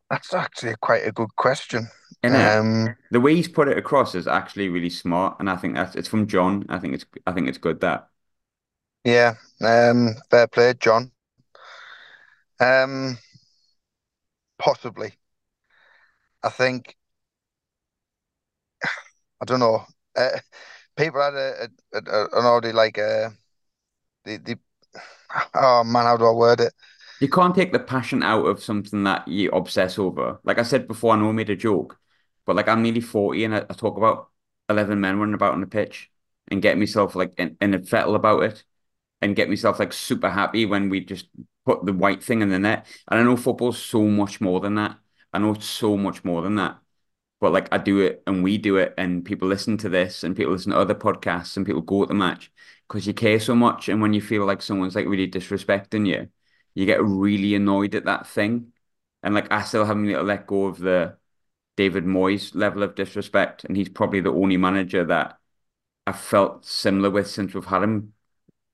That's 0.08 0.32
actually 0.32 0.74
quite 0.80 1.06
a 1.06 1.12
good 1.12 1.34
question. 1.34 1.88
Um, 2.22 2.94
the 3.10 3.20
way 3.20 3.34
he's 3.34 3.48
put 3.48 3.68
it 3.68 3.76
across 3.76 4.14
is 4.14 4.26
actually 4.26 4.68
really 4.68 4.90
smart, 4.90 5.36
and 5.40 5.50
I 5.50 5.56
think 5.56 5.74
that's 5.74 5.96
it's 5.96 6.08
from 6.08 6.26
John. 6.26 6.64
I 6.68 6.78
think 6.78 6.94
it's 6.94 7.04
I 7.26 7.32
think 7.32 7.48
it's 7.48 7.58
good 7.58 7.80
that. 7.80 8.08
Yeah, 9.04 9.34
um, 9.60 10.14
fair 10.30 10.46
play, 10.46 10.74
John. 10.78 11.10
Um, 12.60 13.18
possibly. 14.58 15.14
I 16.42 16.48
think 16.48 16.96
I 19.44 19.46
don't 19.46 19.60
know. 19.60 19.84
Uh, 20.16 20.38
people 20.96 21.20
had 21.20 21.34
a, 21.34 21.68
a, 21.92 21.98
a, 21.98 22.24
an 22.38 22.46
already 22.46 22.72
like 22.72 22.96
a 22.96 23.26
uh, 23.26 23.30
the 24.24 24.38
the 24.38 24.58
oh 25.54 25.84
man, 25.84 26.06
how 26.06 26.16
do 26.16 26.24
I 26.24 26.32
word 26.32 26.60
it? 26.60 26.72
You 27.20 27.28
can't 27.28 27.54
take 27.54 27.72
the 27.72 27.78
passion 27.78 28.22
out 28.22 28.46
of 28.46 28.62
something 28.62 29.04
that 29.04 29.28
you 29.28 29.50
obsess 29.50 29.98
over. 29.98 30.40
Like 30.44 30.58
I 30.58 30.62
said 30.62 30.88
before, 30.88 31.12
I 31.12 31.18
know 31.18 31.28
I 31.28 31.32
made 31.32 31.50
a 31.50 31.56
joke, 31.56 31.98
but 32.46 32.56
like 32.56 32.68
I'm 32.68 32.82
nearly 32.82 33.02
40 33.02 33.44
and 33.44 33.54
I, 33.54 33.58
I 33.68 33.74
talk 33.74 33.98
about 33.98 34.30
11 34.70 34.98
men 34.98 35.18
running 35.18 35.34
about 35.34 35.52
on 35.52 35.60
the 35.60 35.66
pitch 35.66 36.10
and 36.48 36.62
get 36.62 36.78
myself 36.78 37.14
like 37.14 37.34
in, 37.36 37.58
in 37.60 37.74
a 37.74 37.82
fettle 37.82 38.14
about 38.14 38.44
it 38.44 38.64
and 39.20 39.36
get 39.36 39.50
myself 39.50 39.78
like 39.78 39.92
super 39.92 40.30
happy 40.30 40.64
when 40.64 40.88
we 40.88 41.00
just 41.00 41.28
put 41.66 41.84
the 41.84 41.92
white 41.92 42.24
thing 42.24 42.40
in 42.40 42.48
the 42.48 42.58
net. 42.58 42.86
And 43.10 43.20
I 43.20 43.22
know 43.22 43.36
football's 43.36 43.82
so 43.82 44.04
much 44.04 44.40
more 44.40 44.60
than 44.60 44.76
that. 44.76 44.98
I 45.34 45.38
know 45.38 45.52
it's 45.52 45.66
so 45.66 45.98
much 45.98 46.24
more 46.24 46.40
than 46.40 46.54
that. 46.56 46.78
But 47.44 47.52
like 47.52 47.68
I 47.72 47.78
do 47.78 48.00
it 48.00 48.22
and 48.26 48.42
we 48.42 48.58
do 48.58 48.78
it 48.78 48.94
and 48.98 49.24
people 49.24 49.48
listen 49.48 49.76
to 49.78 49.90
this 49.90 50.24
and 50.24 50.36
people 50.36 50.52
listen 50.54 50.72
to 50.72 50.78
other 50.78 50.94
podcasts 50.94 51.56
and 51.56 51.66
people 51.66 51.82
go 51.82 52.02
at 52.02 52.08
the 52.08 52.14
match 52.14 52.50
because 52.88 53.06
you 53.06 53.14
care 53.14 53.38
so 53.40 53.54
much. 53.54 53.88
And 53.90 54.00
when 54.02 54.14
you 54.14 54.22
feel 54.22 54.46
like 54.46 54.62
someone's 54.62 54.94
like 54.96 55.06
really 55.06 55.30
disrespecting 55.30 56.06
you, 56.08 56.28
you 56.74 56.86
get 56.86 57.02
really 57.04 57.54
annoyed 57.54 57.94
at 57.96 58.06
that 58.06 58.26
thing. 58.28 58.72
And 59.22 59.34
like 59.34 59.52
I 59.52 59.62
still 59.64 59.84
haven't 59.84 60.06
to 60.08 60.22
let 60.22 60.46
go 60.46 60.66
of 60.66 60.78
the 60.78 61.18
David 61.76 62.04
Moyes 62.04 62.54
level 62.54 62.82
of 62.82 62.94
disrespect. 62.94 63.64
And 63.64 63.76
he's 63.76 63.88
probably 63.90 64.20
the 64.20 64.32
only 64.32 64.56
manager 64.58 65.04
that 65.06 65.38
I've 66.06 66.20
felt 66.20 66.66
similar 66.66 67.10
with 67.10 67.30
since 67.30 67.54
we've 67.54 67.64
had 67.66 67.82
him 67.84 68.14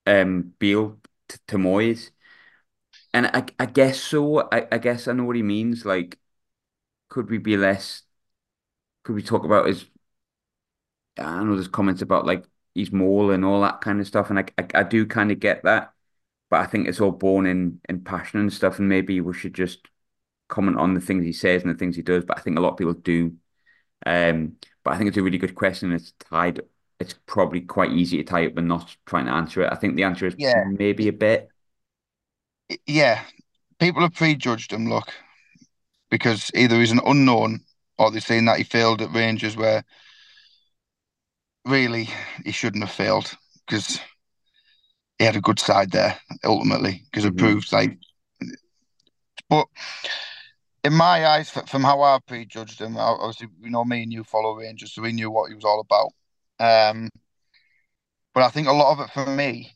um 0.06 0.54
Beale 0.60 0.98
to, 1.28 1.40
to 1.48 1.56
Moyes. 1.58 2.10
And 3.12 3.26
I, 3.26 3.44
I 3.58 3.66
guess 3.66 4.00
so. 4.00 4.48
I, 4.52 4.66
I 4.72 4.78
guess 4.78 5.08
I 5.08 5.12
know 5.12 5.24
what 5.24 5.36
he 5.36 5.42
means. 5.42 5.84
Like, 5.84 6.18
could 7.10 7.30
we 7.30 7.38
be 7.38 7.56
less? 7.58 8.04
Could 9.05 9.14
we 9.14 9.22
talk 9.22 9.44
about 9.44 9.66
his? 9.66 9.86
I 11.18 11.42
know 11.42 11.55
there's 11.55 11.68
comments 11.68 12.03
about 12.03 12.26
like 12.26 12.44
he's 12.74 12.92
mole 12.92 13.30
and 13.30 13.44
all 13.44 13.61
that 13.62 13.80
kind 13.80 14.01
of 14.01 14.07
stuff, 14.07 14.30
and 14.30 14.38
I, 14.38 14.44
I, 14.59 14.66
I 14.76 14.82
do 14.82 15.07
kind 15.07 15.30
of 15.30 15.40
get 15.40 15.64
that, 15.64 15.92
but 16.51 16.61
I 16.61 16.66
think 16.66 16.88
it's 16.88 17.01
all 17.01 17.12
born 17.12 17.46
in 17.46 17.80
in 17.88 18.03
passion 18.03 18.40
and 18.40 18.53
stuff, 18.53 18.78
and 18.78 18.88
maybe 18.88 19.20
we 19.20 19.34
should 19.34 19.55
just 19.55 19.88
comment 20.48 20.78
on 20.78 20.94
the 20.94 21.01
things 21.01 21.24
he 21.24 21.32
says 21.32 21.62
and 21.62 21.72
the 21.72 21.78
things 21.78 21.96
he 21.96 22.03
does. 22.03 22.24
But 22.24 22.38
I 22.38 22.42
think 22.42 22.59
a 22.59 22.61
lot 22.61 22.72
of 22.72 22.78
people 22.78 22.94
do. 22.94 23.36
Um, 24.07 24.57
but 24.82 24.94
I 24.94 24.98
think 24.98 25.09
it's 25.09 25.18
a 25.18 25.22
really 25.22 25.38
good 25.38 25.55
question. 25.55 25.92
It's 25.92 26.12
tied. 26.12 26.61
It's 26.98 27.14
probably 27.26 27.62
quite 27.62 27.92
easy 27.92 28.18
to 28.18 28.24
tie 28.24 28.46
up 28.46 28.57
and 28.57 28.68
not 28.68 28.96
trying 29.07 29.26
to 29.26 29.32
answer 29.32 29.62
it. 29.62 29.72
I 29.72 29.76
think 29.76 29.96
the 29.96 30.05
answer 30.05 30.26
is 30.26 30.34
yeah. 30.38 30.64
maybe 30.66 31.09
a 31.09 31.12
bit 31.12 31.51
yeah, 32.86 33.24
people 33.78 34.03
have 34.03 34.14
prejudged 34.14 34.72
him. 34.72 34.88
Look, 34.88 35.09
because 36.11 36.51
either 36.55 36.78
he's 36.78 36.92
an 36.92 37.01
unknown 37.05 37.61
or 38.01 38.11
they're 38.11 38.22
saying 38.22 38.46
that 38.46 38.57
he 38.57 38.64
failed 38.64 39.03
at 39.03 39.12
Rangers, 39.12 39.59
where 39.59 39.84
really 41.66 42.09
he 42.44 42.51
shouldn't 42.51 42.82
have 42.82 42.90
failed 42.92 43.36
because 43.66 44.01
he 45.18 45.26
had 45.26 45.36
a 45.36 45.40
good 45.42 45.59
side 45.59 45.90
there 45.90 46.18
ultimately 46.42 47.05
because 47.11 47.26
mm-hmm. 47.26 47.36
it 47.36 47.38
proves 47.38 47.72
like. 47.72 47.98
But 49.51 49.66
in 50.82 50.94
my 50.94 51.26
eyes, 51.26 51.51
from 51.51 51.82
how 51.82 52.01
I 52.01 52.18
prejudged 52.26 52.80
him, 52.80 52.96
obviously 52.96 53.48
you 53.61 53.70
know 53.70 53.84
me 53.84 54.03
and 54.03 54.12
you 54.12 54.24
follow 54.24 54.55
Rangers, 54.57 54.94
so 54.94 55.03
we 55.03 55.12
knew 55.12 55.30
what 55.30 55.51
he 55.51 55.55
was 55.55 55.64
all 55.64 55.80
about. 55.80 56.12
Um, 56.59 57.11
but 58.32 58.44
I 58.44 58.48
think 58.48 58.66
a 58.66 58.72
lot 58.72 58.92
of 58.92 59.01
it 59.01 59.12
for 59.12 59.26
me 59.26 59.72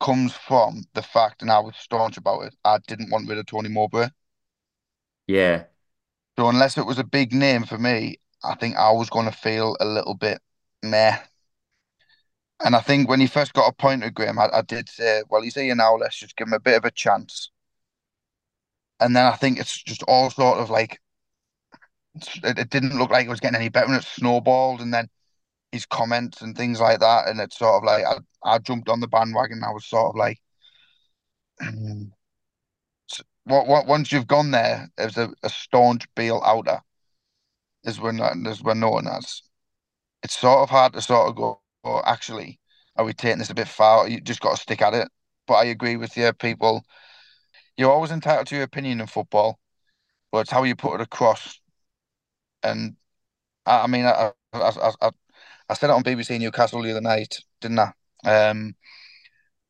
comes 0.00 0.32
from 0.32 0.82
the 0.94 1.02
fact, 1.02 1.42
and 1.42 1.52
I 1.52 1.60
was 1.60 1.76
staunch 1.76 2.16
about 2.16 2.46
it, 2.46 2.54
I 2.64 2.78
didn't 2.88 3.10
want 3.10 3.28
rid 3.28 3.38
of 3.38 3.46
Tony 3.46 3.68
Mowbray. 3.68 4.08
Yeah. 5.28 5.64
So 6.38 6.48
unless 6.48 6.78
it 6.78 6.86
was 6.86 7.00
a 7.00 7.04
big 7.04 7.32
name 7.32 7.64
for 7.64 7.78
me, 7.78 8.20
I 8.44 8.54
think 8.54 8.76
I 8.76 8.92
was 8.92 9.10
going 9.10 9.26
to 9.26 9.32
feel 9.32 9.76
a 9.80 9.84
little 9.84 10.14
bit 10.14 10.40
meh. 10.84 11.18
And 12.64 12.76
I 12.76 12.80
think 12.80 13.08
when 13.08 13.18
he 13.18 13.26
first 13.26 13.54
got 13.54 13.66
appointed, 13.66 14.14
Graham, 14.14 14.38
I, 14.38 14.48
I 14.52 14.62
did 14.62 14.88
say, 14.88 15.24
well, 15.28 15.42
he's 15.42 15.56
here 15.56 15.74
now, 15.74 15.96
let's 15.96 16.16
just 16.16 16.36
give 16.36 16.46
him 16.46 16.52
a 16.52 16.60
bit 16.60 16.76
of 16.76 16.84
a 16.84 16.92
chance. 16.92 17.50
And 19.00 19.16
then 19.16 19.26
I 19.26 19.34
think 19.34 19.58
it's 19.58 19.82
just 19.82 20.04
all 20.04 20.30
sort 20.30 20.58
of 20.60 20.70
like, 20.70 21.00
it, 22.44 22.56
it 22.56 22.70
didn't 22.70 22.96
look 22.96 23.10
like 23.10 23.26
it 23.26 23.30
was 23.30 23.40
getting 23.40 23.56
any 23.56 23.68
better 23.68 23.86
and 23.86 23.96
it 23.96 24.04
snowballed. 24.04 24.80
And 24.80 24.94
then 24.94 25.08
his 25.72 25.86
comments 25.86 26.40
and 26.40 26.56
things 26.56 26.80
like 26.80 27.00
that. 27.00 27.26
And 27.26 27.40
it's 27.40 27.58
sort 27.58 27.82
of 27.82 27.82
like 27.82 28.04
I, 28.04 28.18
I 28.44 28.58
jumped 28.60 28.88
on 28.88 29.00
the 29.00 29.08
bandwagon. 29.08 29.64
I 29.64 29.72
was 29.72 29.86
sort 29.86 30.10
of 30.10 30.14
like, 30.14 30.38
what, 33.48 33.66
what 33.66 33.86
once 33.86 34.12
you've 34.12 34.26
gone 34.26 34.50
there 34.50 34.88
as 34.98 35.16
a, 35.16 35.30
a 35.42 35.48
staunch 35.50 36.06
Beale 36.14 36.42
outer, 36.44 36.80
as 37.84 38.00
we're 38.00 38.12
known 38.12 39.06
as, 39.06 39.42
it's 40.22 40.38
sort 40.38 40.60
of 40.60 40.70
hard 40.70 40.92
to 40.94 41.02
sort 41.02 41.28
of 41.28 41.36
go. 41.36 41.60
Oh, 41.84 42.02
actually, 42.04 42.60
are 42.96 43.04
we 43.04 43.12
taking 43.14 43.38
this 43.38 43.50
a 43.50 43.54
bit 43.54 43.68
far? 43.68 44.08
You 44.08 44.20
just 44.20 44.40
got 44.40 44.56
to 44.56 44.62
stick 44.62 44.82
at 44.82 44.94
it. 44.94 45.08
But 45.46 45.54
I 45.54 45.64
agree 45.66 45.96
with 45.96 46.16
you, 46.16 46.32
people. 46.34 46.84
You're 47.76 47.92
always 47.92 48.10
entitled 48.10 48.48
to 48.48 48.56
your 48.56 48.64
opinion 48.64 49.00
in 49.00 49.06
football, 49.06 49.58
but 50.32 50.40
it's 50.40 50.50
how 50.50 50.64
you 50.64 50.76
put 50.76 50.96
it 50.96 51.02
across. 51.02 51.60
And 52.62 52.96
I, 53.66 53.82
I 53.84 53.86
mean, 53.88 54.06
I, 54.06 54.32
I, 54.54 54.72
I, 55.02 55.10
I 55.68 55.74
said 55.74 55.90
it 55.90 55.94
on 55.94 56.04
BBC 56.04 56.38
Newcastle 56.38 56.82
the 56.82 56.92
other 56.92 57.00
night, 57.00 57.38
didn't 57.60 57.80
I? 57.80 57.92
Um, 58.24 58.76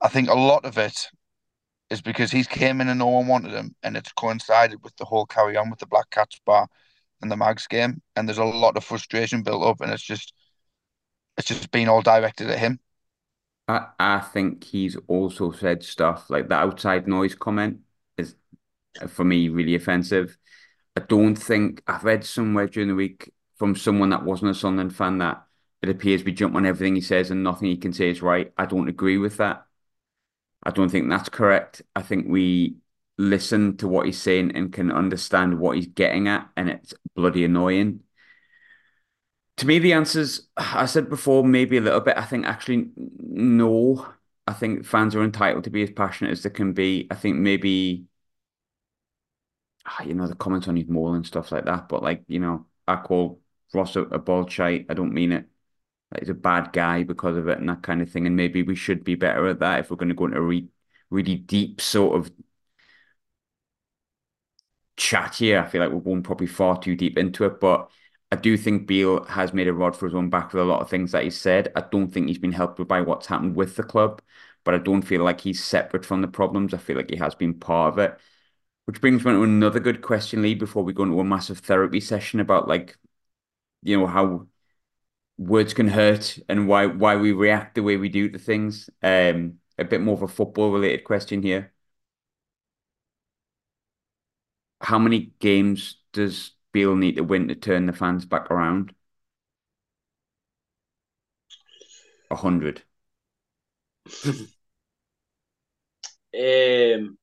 I 0.01 0.09
think 0.09 0.29
a 0.29 0.35
lot 0.35 0.65
of 0.65 0.79
it 0.79 1.09
is 1.91 2.03
because 2.03 2.31
he's 2.31 2.47
came 2.47 2.81
in 2.81 2.89
and 2.89 2.99
no 2.99 3.07
one 3.09 3.27
wanted 3.27 3.53
him, 3.53 3.75
and 3.83 3.97
it's 3.97 4.13
coincided 4.13 4.83
with 4.85 4.97
the 4.97 5.05
whole 5.07 5.27
carry 5.27 5.57
on 5.57 5.71
with 5.71 5.79
the 5.81 5.87
Black 5.87 6.11
Cats 6.11 6.41
bar 6.45 6.69
and 7.23 7.31
the 7.31 7.37
Mags 7.37 7.67
game, 7.67 8.03
and 8.17 8.29
there's 8.29 8.39
a 8.39 8.45
lot 8.45 8.77
of 8.77 8.85
frustration 8.85 9.43
built 9.43 9.65
up, 9.65 9.81
and 9.81 9.93
it's 9.93 10.03
just 10.05 10.35
it's 11.37 11.49
just 11.49 11.71
been 11.71 11.89
all 11.89 12.03
directed 12.03 12.51
at 12.51 12.59
him. 12.59 12.81
I, 13.67 13.89
I 13.99 14.21
think 14.21 14.65
he's 14.65 14.97
also 15.07 15.53
said 15.53 15.83
stuff 15.83 16.31
like 16.31 16.49
the 16.49 16.55
outside 16.55 17.07
noise 17.07 17.35
comment 17.35 17.81
is 18.17 18.35
for 19.09 19.25
me 19.25 19.51
really 19.51 19.77
offensive. 19.77 20.39
I 20.97 21.03
don't 21.03 21.37
think 21.37 21.83
I've 21.89 22.05
read 22.05 22.25
somewhere 22.25 22.69
during 22.69 22.91
the 22.91 22.97
week 22.97 23.33
from 23.59 23.77
someone 23.77 24.11
that 24.11 24.25
wasn't 24.25 24.53
a 24.53 24.57
Sunderland 24.57 24.97
fan 24.97 25.19
that 25.21 25.45
it 25.83 25.91
appears 25.91 26.25
we 26.25 26.33
jump 26.33 26.57
on 26.57 26.67
everything 26.67 26.97
he 26.97 27.03
says 27.03 27.31
and 27.33 27.45
nothing 27.45 27.71
he 27.71 27.79
can 27.79 27.95
say 27.95 28.11
is 28.11 28.23
right. 28.23 28.53
I 28.59 28.67
don't 28.67 28.91
agree 28.91 29.19
with 29.19 29.39
that. 29.39 29.67
I 30.69 30.71
don't 30.71 30.91
think 30.91 31.09
that's 31.09 31.31
correct. 31.31 31.81
I 31.97 32.03
think 32.03 32.27
we 32.29 32.77
listen 33.17 33.79
to 33.79 33.89
what 33.89 34.05
he's 34.05 34.21
saying 34.21 34.55
and 34.55 34.71
can 34.71 34.93
understand 34.93 35.59
what 35.59 35.77
he's 35.77 35.87
getting 35.87 36.29
at, 36.29 36.47
and 36.59 36.69
it's 36.69 36.93
bloody 37.17 37.47
annoying. 37.47 38.01
To 39.57 39.67
me, 39.67 39.79
the 39.79 39.95
answers 39.95 40.47
I 40.59 40.85
said 40.85 41.09
before, 41.09 41.43
maybe 41.43 41.79
a 41.79 41.81
little 41.81 42.01
bit. 42.01 42.19
I 42.19 42.25
think 42.27 42.45
actually 42.45 42.91
no. 42.97 44.07
I 44.47 44.53
think 44.53 44.85
fans 44.85 45.15
are 45.15 45.25
entitled 45.25 45.65
to 45.65 45.71
be 45.71 45.83
as 45.83 45.91
passionate 45.91 46.33
as 46.33 46.43
they 46.43 46.51
can 46.51 46.75
be. 46.75 47.07
I 47.11 47.15
think 47.15 47.39
maybe 47.39 48.05
ah, 49.87 50.03
you 50.03 50.15
know 50.15 50.27
the 50.27 50.35
comments 50.35 50.69
on 50.69 50.77
his 50.77 50.87
mole 50.89 51.15
and 51.15 51.27
stuff 51.27 51.51
like 51.51 51.65
that, 51.65 51.89
but 51.89 52.03
like 52.03 52.25
you 52.29 52.41
know, 52.41 52.67
I 52.87 52.97
call 52.97 53.41
Ross 53.73 53.97
a, 53.97 54.03
a 54.03 54.19
bald 54.19 54.53
shite. 54.53 54.85
I 54.91 54.95
don't 54.95 55.15
mean 55.15 55.33
it 55.33 55.47
he's 56.19 56.29
a 56.29 56.35
bad 56.35 56.73
guy 56.73 57.03
because 57.03 57.37
of 57.37 57.49
it 57.49 57.59
and 57.59 57.69
that 57.69 57.83
kind 57.83 58.01
of 58.03 58.11
thing. 58.11 58.27
And 58.27 58.37
maybe 58.37 58.63
we 58.63 58.75
should 58.75 59.05
be 59.05 59.15
better 59.15 59.47
at 59.49 59.61
that 59.61 59.81
if 59.81 59.91
we're 59.91 59.97
going 59.97 60.09
to 60.11 60.15
go 60.15 60.27
into 60.27 60.41
re 60.41 60.69
really 61.11 61.37
deep 61.37 61.81
sort 61.81 62.17
of 62.19 62.31
chat 64.97 65.35
here. 65.37 65.61
I 65.61 65.67
feel 65.69 65.81
like 65.83 65.93
we're 65.93 66.01
going 66.01 66.23
probably 66.23 66.47
far 66.47 66.79
too 66.81 66.97
deep 66.97 67.19
into 67.19 67.45
it, 67.45 67.61
but 67.61 67.91
I 68.33 68.37
do 68.37 68.57
think 68.57 68.87
Beale 68.87 69.25
has 69.25 69.53
made 69.53 69.69
a 69.69 69.73
rod 69.73 69.97
for 69.97 70.07
his 70.07 70.15
own 70.15 70.29
back 70.31 70.53
with 70.53 70.63
a 70.63 70.67
lot 70.67 70.83
of 70.83 70.91
things 70.91 71.13
that 71.13 71.25
he 71.25 71.31
said. 71.31 71.73
I 71.77 71.81
don't 71.83 72.09
think 72.11 72.29
he's 72.29 72.39
been 72.39 72.53
helped 72.53 72.87
by 72.89 73.01
what's 73.01 73.27
happened 73.27 73.57
with 73.57 73.77
the 73.77 73.83
club, 73.83 74.21
but 74.65 74.75
I 74.75 74.79
don't 74.79 75.03
feel 75.03 75.23
like 75.25 75.41
he's 75.41 75.65
separate 75.65 76.05
from 76.05 76.21
the 76.23 76.29
problems. 76.29 76.75
I 76.75 76.79
feel 76.79 76.97
like 76.97 77.11
he 77.11 77.17
has 77.17 77.35
been 77.35 77.55
part 77.55 77.93
of 77.95 77.99
it. 77.99 78.19
Which 78.87 79.01
brings 79.01 79.25
me 79.25 79.33
to 79.33 79.43
another 79.43 79.81
good 79.81 80.03
question, 80.03 80.43
Lee, 80.43 80.55
before 80.55 80.83
we 80.85 80.93
go 80.95 81.05
into 81.05 81.21
a 81.21 81.25
massive 81.25 81.59
therapy 81.61 82.01
session 82.01 82.41
about 82.41 82.69
like, 82.69 82.97
you 83.83 83.99
know, 83.99 84.07
how 84.07 84.47
words 85.39 85.73
can 85.75 85.89
hurt 85.89 86.39
and 86.49 86.69
why 86.69 86.87
why 86.87 87.17
we 87.17 87.33
react 87.33 87.75
the 87.75 87.83
way 87.83 87.97
we 87.97 88.09
do 88.09 88.29
to 88.31 88.39
things. 88.39 88.91
Um, 89.03 89.59
a 89.79 89.85
bit 89.85 90.01
more 90.03 90.15
of 90.15 90.23
a 90.23 90.29
football 90.29 90.73
related 90.73 91.05
question 91.05 91.43
here. 91.43 91.73
How 94.81 94.99
many 94.99 95.33
games 95.41 95.97
does 96.13 96.53
Beale 96.73 96.97
need 96.97 97.17
to 97.17 97.23
win 97.25 97.49
to 97.49 97.55
turn 97.55 97.87
the 97.87 97.93
fans 97.93 98.25
back 98.27 98.51
around? 98.51 98.95
A 102.31 102.37
hundred. 102.37 102.83
um, 106.35 107.19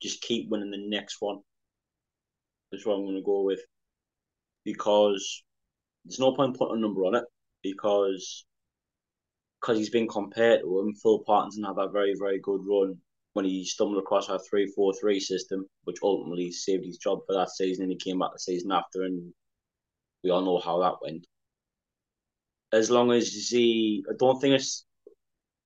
just 0.00 0.22
keep 0.22 0.48
winning 0.48 0.70
the 0.70 0.78
next 0.88 1.16
one. 1.20 1.40
That's 2.70 2.84
what 2.84 2.94
I'm 2.94 3.04
going 3.04 3.16
to 3.16 3.22
go 3.22 3.42
with 3.42 3.60
because 4.64 5.42
there's 6.08 6.18
no 6.18 6.34
point 6.34 6.56
putting 6.56 6.78
a 6.78 6.80
number 6.80 7.02
on 7.04 7.14
it 7.14 7.24
because 7.62 8.44
because 9.60 9.78
he's 9.78 9.90
been 9.90 10.08
compared 10.08 10.60
to 10.60 10.80
him. 10.80 10.94
Phil 10.94 11.18
Parkinson 11.26 11.64
had 11.64 11.76
that 11.76 11.92
very 11.92 12.14
very 12.18 12.40
good 12.40 12.62
run 12.66 12.96
when 13.34 13.44
he 13.44 13.64
stumbled 13.64 13.98
across 13.98 14.28
our 14.30 14.38
three 14.48 14.66
four 14.74 14.94
three 14.94 15.20
system, 15.20 15.66
which 15.84 15.98
ultimately 16.02 16.50
saved 16.50 16.84
his 16.84 16.96
job 16.96 17.20
for 17.26 17.34
that 17.34 17.50
season, 17.50 17.84
and 17.84 17.92
he 17.92 17.98
came 17.98 18.18
back 18.18 18.30
the 18.32 18.38
season 18.38 18.72
after, 18.72 19.02
and 19.02 19.32
we 20.24 20.30
all 20.30 20.44
know 20.44 20.58
how 20.58 20.80
that 20.80 20.96
went. 21.02 21.26
As 22.72 22.90
long 22.90 23.12
as 23.12 23.28
he, 23.28 24.04
I 24.10 24.14
don't 24.18 24.40
think 24.40 24.54
it's, 24.54 24.84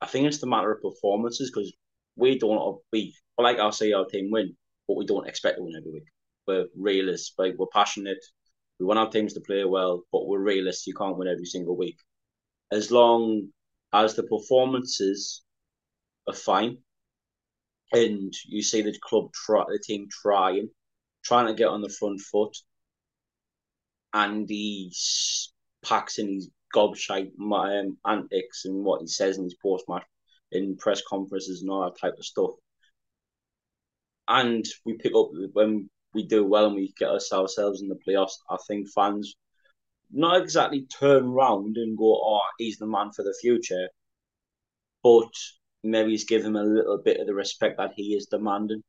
I 0.01 0.07
think 0.07 0.27
it's 0.27 0.39
the 0.39 0.47
matter 0.47 0.73
of 0.73 0.83
performances 0.83 1.51
because 1.51 1.73
we 2.17 2.39
don't 2.39 2.81
we 2.93 3.15
like 3.39 3.59
I'll 3.59 3.73
say 3.73 3.93
our 3.93 4.07
team 4.07 4.31
win, 4.31 4.57
but 4.89 4.97
we 4.97 5.07
don't 5.07 5.29
expect 5.29 5.59
to 5.59 5.63
win 5.63 5.77
every 5.77 5.93
week. 5.93 6.05
We're 6.47 6.67
realists, 6.77 7.33
like 7.39 7.55
we're 7.57 7.67
passionate, 7.73 8.19
we 8.83 8.87
want 8.87 8.99
our 8.99 9.09
teams 9.09 9.33
to 9.35 9.41
play 9.41 9.65
well, 9.65 10.03
but 10.11 10.27
we're 10.27 10.41
realists. 10.41 10.89
You 10.89 10.95
can't 10.95 11.17
win 11.17 11.29
every 11.29 11.45
single 11.45 11.77
week. 11.77 11.99
As 12.73 12.91
long 12.91 13.51
as 13.93 14.17
the 14.17 14.25
performances 14.25 15.45
are 16.27 16.35
fine, 16.35 16.79
and 17.93 18.35
you 18.45 18.61
see 18.61 18.83
the 18.83 18.93
club 19.01 19.33
try, 19.33 19.63
the 19.69 19.79
team 19.79 20.09
trying, 20.11 20.69
trying 21.23 21.47
to 21.47 21.55
get 21.55 21.69
on 21.69 21.81
the 21.81 21.95
front 21.97 22.21
foot, 22.23 22.57
and 24.15 24.49
he 24.49 24.93
packs 25.85 26.19
in 26.19 26.35
his 26.35 26.51
gobshite 26.75 27.31
um, 27.39 27.97
antics 28.05 28.65
and 28.65 28.85
what 28.85 29.01
he 29.01 29.07
says 29.07 29.39
in 29.39 29.45
his 29.45 29.55
post 29.63 29.85
match, 29.89 30.03
in 30.51 30.77
press 30.77 31.03
conferences 31.09 31.63
and 31.63 31.71
all 31.71 31.85
that 31.85 32.01
type 32.01 32.15
of 32.19 32.25
stuff. 32.25 32.51
And 34.27 34.65
we 34.85 34.95
pick 34.95 35.15
up 35.15 35.29
when 35.53 35.89
we 36.15 36.27
do 36.27 36.45
well 36.45 36.67
and 36.67 36.75
we 36.75 36.93
get 36.99 37.09
ourselves 37.09 37.83
in 37.83 37.89
the 37.89 37.99
playoffs, 38.07 38.39
I 38.51 38.57
think 38.69 38.89
fans 38.91 39.35
not 40.11 40.41
exactly 40.41 40.83
turn 40.87 41.25
around 41.27 41.77
and 41.79 41.97
go, 41.97 42.15
"Oh, 42.23 42.41
he's 42.59 42.79
the 42.79 42.87
man 42.87 43.13
for 43.13 43.23
the 43.23 43.35
future," 43.41 43.89
but 45.03 45.33
maybe 45.83 46.11
he's 46.11 46.25
give 46.25 46.45
him 46.45 46.57
a 46.57 46.63
little 46.63 46.99
bit 46.99 47.21
of 47.21 47.27
the 47.27 47.35
respect 47.35 47.79
that 47.79 47.93
he 47.97 48.15
is 48.15 48.27
demanding, 48.27 48.83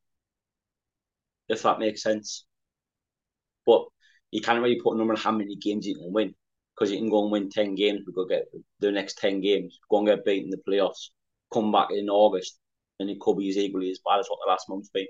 if 1.47 1.63
that 1.63 1.79
makes 1.79 2.03
sense. 2.03 2.45
But 3.65 3.85
you 4.31 4.41
can't 4.41 4.61
really 4.61 4.81
put 4.81 4.95
a 4.95 4.97
number 4.97 5.13
on 5.13 5.19
how 5.19 5.31
many 5.31 5.55
games 5.55 5.87
you 5.87 5.95
can 5.95 6.11
win 6.11 6.35
because 6.75 6.91
you 6.91 6.97
can 6.97 7.09
go 7.09 7.23
and 7.23 7.31
win 7.31 7.49
ten 7.49 7.75
games, 7.75 8.01
we 8.05 8.13
go 8.13 8.25
get 8.25 8.45
the 8.79 8.91
next 8.91 9.17
ten 9.17 9.41
games, 9.41 9.79
go 9.89 9.99
and 9.99 10.07
get 10.07 10.25
beaten 10.25 10.45
in 10.45 10.49
the 10.49 10.57
playoffs, 10.67 11.09
come 11.51 11.71
back 11.71 11.89
in 11.91 12.09
August, 12.09 12.59
and 12.99 13.09
it 13.09 13.19
could 13.19 13.37
be 13.37 13.49
as 13.49 13.57
equally 13.57 13.91
as 13.91 13.99
bad 14.05 14.19
as 14.19 14.27
what 14.27 14.39
the 14.43 14.49
last 14.49 14.67
month's 14.69 14.89
been 14.89 15.07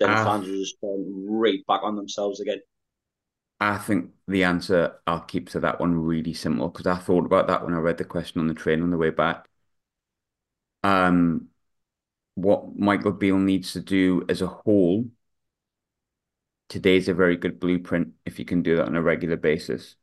then 0.00 0.16
uh, 0.16 0.16
fans 0.16 0.48
will 0.48 0.58
just 0.58 0.76
turn 0.80 1.26
right 1.28 1.64
back 1.68 1.82
on 1.84 1.96
themselves 1.96 2.40
again. 2.40 2.60
I 3.60 3.78
think 3.78 4.12
the 4.26 4.44
answer 4.44 5.00
I'll 5.06 5.20
keep 5.20 5.48
to 5.50 5.60
that 5.60 5.80
one 5.80 5.94
really 5.94 6.34
simple 6.34 6.68
because 6.68 6.86
I 6.86 6.96
thought 6.98 7.26
about 7.26 7.46
that 7.48 7.64
when 7.64 7.74
I 7.74 7.78
read 7.78 7.98
the 7.98 8.04
question 8.04 8.40
on 8.40 8.46
the 8.48 8.54
train 8.54 8.82
on 8.82 8.90
the 8.90 8.96
way 8.96 9.10
back. 9.10 9.48
Um, 10.82 11.48
what 12.36 12.76
Michael 12.78 13.12
Beale 13.12 13.38
needs 13.38 13.72
to 13.74 13.80
do 13.80 14.24
as 14.28 14.42
a 14.42 14.48
whole, 14.48 15.06
today's 16.68 17.08
a 17.08 17.14
very 17.14 17.36
good 17.36 17.60
blueprint 17.60 18.12
if 18.24 18.38
you 18.38 18.44
can 18.44 18.62
do 18.62 18.76
that 18.76 18.86
on 18.86 18.96
a 18.96 19.02
regular 19.02 19.36
basis. 19.36 19.96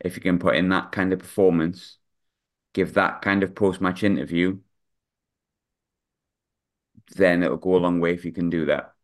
If 0.00 0.16
you 0.16 0.22
can 0.22 0.38
put 0.38 0.56
in 0.56 0.68
that 0.70 0.92
kind 0.92 1.12
of 1.12 1.18
performance, 1.20 1.98
give 2.74 2.94
that 2.94 3.22
kind 3.22 3.42
of 3.44 3.54
post-match 3.54 4.04
interview, 4.04 4.60
then 7.16 7.42
it'll 7.42 7.56
go 7.56 7.76
a 7.76 7.78
long 7.78 8.00
way 8.00 8.12
if 8.14 8.24
you 8.24 8.32
can 8.32 8.50
do 8.50 8.66
that. 8.66 8.94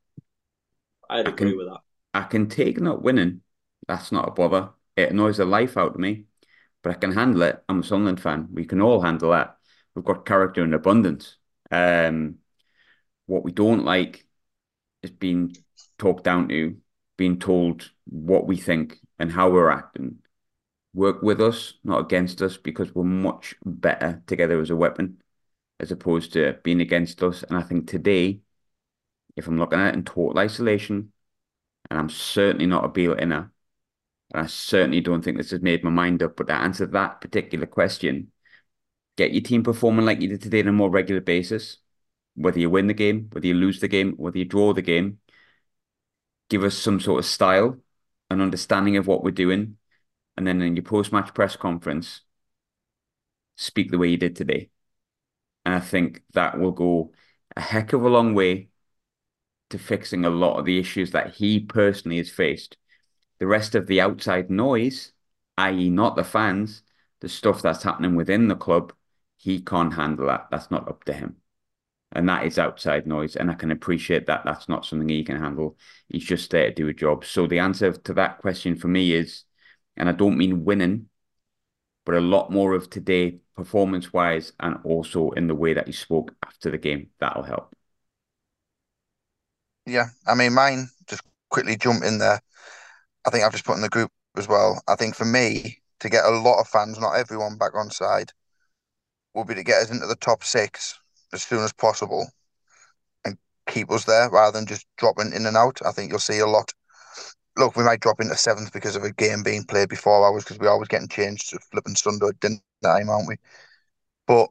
I'd 1.08 1.28
agree 1.28 1.50
can, 1.50 1.58
with 1.58 1.68
that. 1.68 1.80
I 2.14 2.22
can 2.22 2.48
take 2.48 2.80
not 2.80 3.02
winning. 3.02 3.42
That's 3.88 4.12
not 4.12 4.28
a 4.28 4.32
bother. 4.32 4.70
It 4.96 5.10
annoys 5.10 5.36
the 5.36 5.44
life 5.44 5.76
out 5.76 5.94
of 5.94 6.00
me, 6.00 6.24
but 6.82 6.90
I 6.90 6.94
can 6.94 7.12
handle 7.12 7.42
it. 7.42 7.62
I'm 7.68 7.80
a 7.80 7.84
Sunderland 7.84 8.20
fan. 8.20 8.48
We 8.52 8.64
can 8.64 8.80
all 8.80 9.00
handle 9.00 9.30
that. 9.30 9.56
We've 9.94 10.04
got 10.04 10.26
character 10.26 10.64
in 10.64 10.74
abundance. 10.74 11.36
Um, 11.70 12.36
what 13.26 13.44
we 13.44 13.52
don't 13.52 13.84
like 13.84 14.26
is 15.02 15.10
being 15.10 15.56
talked 15.98 16.24
down 16.24 16.48
to, 16.48 16.76
being 17.16 17.38
told 17.38 17.90
what 18.06 18.46
we 18.46 18.56
think 18.56 18.98
and 19.18 19.30
how 19.30 19.50
we're 19.50 19.70
acting. 19.70 20.18
Work 20.94 21.22
with 21.22 21.40
us, 21.40 21.74
not 21.84 22.00
against 22.00 22.40
us, 22.40 22.56
because 22.56 22.94
we're 22.94 23.04
much 23.04 23.54
better 23.64 24.22
together 24.26 24.60
as 24.60 24.70
a 24.70 24.76
weapon 24.76 25.18
as 25.78 25.90
opposed 25.90 26.32
to 26.32 26.56
being 26.62 26.80
against 26.80 27.22
us. 27.22 27.42
And 27.42 27.58
I 27.58 27.62
think 27.62 27.88
today 27.88 28.40
if 29.36 29.46
I'm 29.46 29.58
looking 29.58 29.78
at 29.78 29.88
it 29.88 29.94
in 29.94 30.04
total 30.04 30.38
isolation, 30.38 31.12
and 31.90 31.98
I'm 31.98 32.08
certainly 32.08 32.66
not 32.66 32.84
a 32.84 32.88
Beale 32.88 33.14
inner, 33.14 33.52
and 34.32 34.42
I 34.42 34.46
certainly 34.46 35.00
don't 35.00 35.22
think 35.22 35.36
this 35.36 35.50
has 35.50 35.62
made 35.62 35.84
my 35.84 35.90
mind 35.90 36.22
up, 36.22 36.36
but 36.36 36.48
to 36.48 36.54
answer 36.54 36.86
that 36.86 37.20
particular 37.20 37.66
question, 37.66 38.32
get 39.16 39.32
your 39.32 39.42
team 39.42 39.62
performing 39.62 40.06
like 40.06 40.20
you 40.20 40.28
did 40.28 40.42
today 40.42 40.60
on 40.62 40.68
a 40.68 40.72
more 40.72 40.90
regular 40.90 41.20
basis, 41.20 41.78
whether 42.34 42.58
you 42.58 42.68
win 42.70 42.86
the 42.86 42.94
game, 42.94 43.28
whether 43.32 43.46
you 43.46 43.54
lose 43.54 43.80
the 43.80 43.88
game, 43.88 44.14
whether 44.16 44.38
you 44.38 44.44
draw 44.44 44.72
the 44.72 44.82
game, 44.82 45.18
give 46.48 46.64
us 46.64 46.76
some 46.76 47.00
sort 47.00 47.18
of 47.18 47.24
style, 47.24 47.78
an 48.30 48.40
understanding 48.40 48.96
of 48.96 49.06
what 49.06 49.22
we're 49.22 49.30
doing, 49.30 49.76
and 50.36 50.46
then 50.46 50.60
in 50.60 50.76
your 50.76 50.82
post-match 50.82 51.32
press 51.34 51.56
conference, 51.56 52.22
speak 53.56 53.90
the 53.90 53.98
way 53.98 54.08
you 54.08 54.16
did 54.16 54.36
today. 54.36 54.70
And 55.64 55.74
I 55.74 55.80
think 55.80 56.22
that 56.34 56.58
will 56.58 56.72
go 56.72 57.12
a 57.56 57.60
heck 57.60 57.92
of 57.92 58.02
a 58.02 58.08
long 58.08 58.34
way 58.34 58.68
to 59.70 59.78
fixing 59.78 60.24
a 60.24 60.30
lot 60.30 60.58
of 60.58 60.64
the 60.64 60.78
issues 60.78 61.10
that 61.12 61.34
he 61.34 61.60
personally 61.60 62.18
has 62.18 62.30
faced. 62.30 62.76
The 63.38 63.46
rest 63.46 63.74
of 63.74 63.86
the 63.86 64.00
outside 64.00 64.50
noise, 64.50 65.12
i.e., 65.58 65.90
not 65.90 66.16
the 66.16 66.24
fans, 66.24 66.82
the 67.20 67.28
stuff 67.28 67.62
that's 67.62 67.82
happening 67.82 68.14
within 68.14 68.48
the 68.48 68.56
club, 68.56 68.92
he 69.36 69.60
can't 69.60 69.94
handle 69.94 70.26
that. 70.26 70.48
That's 70.50 70.70
not 70.70 70.88
up 70.88 71.04
to 71.04 71.12
him. 71.12 71.36
And 72.12 72.28
that 72.28 72.46
is 72.46 72.58
outside 72.58 73.06
noise. 73.06 73.36
And 73.36 73.50
I 73.50 73.54
can 73.54 73.70
appreciate 73.70 74.26
that 74.26 74.44
that's 74.44 74.68
not 74.68 74.86
something 74.86 75.08
he 75.08 75.24
can 75.24 75.40
handle. 75.40 75.76
He's 76.08 76.24
just 76.24 76.50
there 76.50 76.68
to 76.68 76.74
do 76.74 76.88
a 76.88 76.94
job. 76.94 77.24
So 77.24 77.46
the 77.46 77.58
answer 77.58 77.92
to 77.92 78.14
that 78.14 78.38
question 78.38 78.76
for 78.76 78.88
me 78.88 79.12
is, 79.12 79.44
and 79.96 80.08
I 80.08 80.12
don't 80.12 80.38
mean 80.38 80.64
winning, 80.64 81.08
but 82.04 82.14
a 82.14 82.20
lot 82.20 82.50
more 82.50 82.74
of 82.74 82.88
today, 82.88 83.40
performance 83.56 84.12
wise, 84.12 84.52
and 84.60 84.78
also 84.84 85.30
in 85.32 85.48
the 85.48 85.54
way 85.54 85.74
that 85.74 85.88
he 85.88 85.92
spoke 85.92 86.34
after 86.44 86.70
the 86.70 86.78
game. 86.78 87.10
That'll 87.18 87.42
help. 87.42 87.75
Yeah, 89.86 90.08
I 90.26 90.34
mean, 90.34 90.54
mine 90.54 90.88
just 91.06 91.22
quickly 91.50 91.76
jump 91.76 92.02
in 92.04 92.18
there. 92.18 92.40
I 93.26 93.30
think 93.30 93.44
I've 93.44 93.52
just 93.52 93.64
put 93.64 93.76
in 93.76 93.82
the 93.82 93.88
group 93.88 94.10
as 94.36 94.48
well. 94.48 94.82
I 94.88 94.96
think 94.96 95.14
for 95.14 95.24
me 95.24 95.78
to 96.00 96.08
get 96.08 96.24
a 96.24 96.30
lot 96.30 96.60
of 96.60 96.68
fans, 96.68 96.98
not 96.98 97.16
everyone, 97.16 97.56
back 97.56 97.74
on 97.74 97.90
side, 97.90 98.32
will 99.34 99.44
be 99.44 99.54
to 99.54 99.62
get 99.64 99.82
us 99.82 99.90
into 99.90 100.06
the 100.06 100.16
top 100.16 100.42
six 100.44 100.98
as 101.32 101.42
soon 101.42 101.60
as 101.62 101.72
possible 101.72 102.26
and 103.24 103.38
keep 103.68 103.90
us 103.90 104.04
there 104.04 104.30
rather 104.30 104.58
than 104.58 104.66
just 104.66 104.86
dropping 104.96 105.32
in 105.32 105.46
and 105.46 105.56
out. 105.56 105.80
I 105.86 105.92
think 105.92 106.10
you'll 106.10 106.18
see 106.20 106.38
a 106.38 106.46
lot. 106.46 106.72
Look, 107.56 107.76
we 107.76 107.84
might 107.84 108.00
drop 108.00 108.20
into 108.20 108.36
seventh 108.36 108.72
because 108.72 108.96
of 108.96 109.04
a 109.04 109.12
game 109.12 109.42
being 109.42 109.64
played 109.64 109.88
before 109.88 110.24
ours 110.26 110.44
because 110.44 110.58
we're 110.58 110.70
always 110.70 110.88
getting 110.88 111.08
changed 111.08 111.50
to 111.50 111.58
flipping 111.70 111.96
Sunday 111.96 112.28
dinner 112.40 112.58
time, 112.82 113.08
aren't 113.08 113.28
we? 113.28 113.36
But 114.26 114.50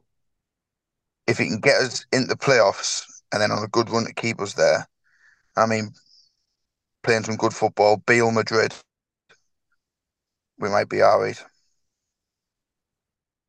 if 1.26 1.38
he 1.38 1.46
can 1.46 1.60
get 1.60 1.80
us 1.82 2.06
into 2.12 2.28
the 2.28 2.36
playoffs 2.36 3.04
and 3.32 3.40
then 3.42 3.50
on 3.50 3.62
a 3.62 3.68
good 3.68 3.90
run 3.90 4.06
to 4.06 4.14
keep 4.14 4.40
us 4.40 4.54
there, 4.54 4.86
I 5.56 5.66
mean, 5.66 5.90
playing 7.02 7.24
some 7.24 7.36
good 7.36 7.54
football, 7.54 8.02
Real 8.08 8.30
Madrid, 8.30 8.74
we 10.58 10.68
might 10.68 10.88
be 10.88 11.02
all 11.02 11.20
right. 11.20 11.42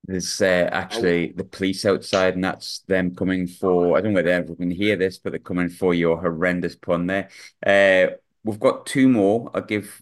There's 0.05 0.41
uh, 0.41 0.69
actually 0.71 1.33
the 1.33 1.43
police 1.43 1.85
outside, 1.85 2.35
and 2.35 2.43
that's 2.43 2.79
them 2.87 3.13
coming 3.13 3.45
for. 3.45 3.97
I 3.97 4.01
don't 4.01 4.13
know 4.13 4.17
whether 4.19 4.29
everyone 4.29 4.57
can 4.57 4.71
hear 4.71 4.95
this, 4.95 5.17
but 5.17 5.31
they're 5.31 5.39
coming 5.39 5.69
for 5.69 5.93
your 5.93 6.17
horrendous 6.21 6.75
pun 6.77 7.07
there. 7.07 7.29
Uh, 7.65 8.15
we've 8.43 8.59
got 8.59 8.85
two 8.85 9.09
more. 9.09 9.51
I'll 9.53 9.61
give 9.61 10.01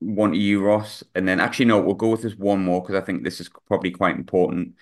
one 0.00 0.32
to 0.32 0.38
you, 0.38 0.62
Ross, 0.62 1.02
and 1.14 1.26
then 1.26 1.40
actually 1.40 1.66
no, 1.66 1.80
we'll 1.80 1.94
go 1.94 2.10
with 2.10 2.22
this 2.22 2.36
one 2.36 2.62
more 2.64 2.82
because 2.82 2.96
I 2.96 3.04
think 3.04 3.24
this 3.24 3.40
is 3.40 3.48
probably 3.66 3.90
quite 3.90 4.16
important. 4.16 4.74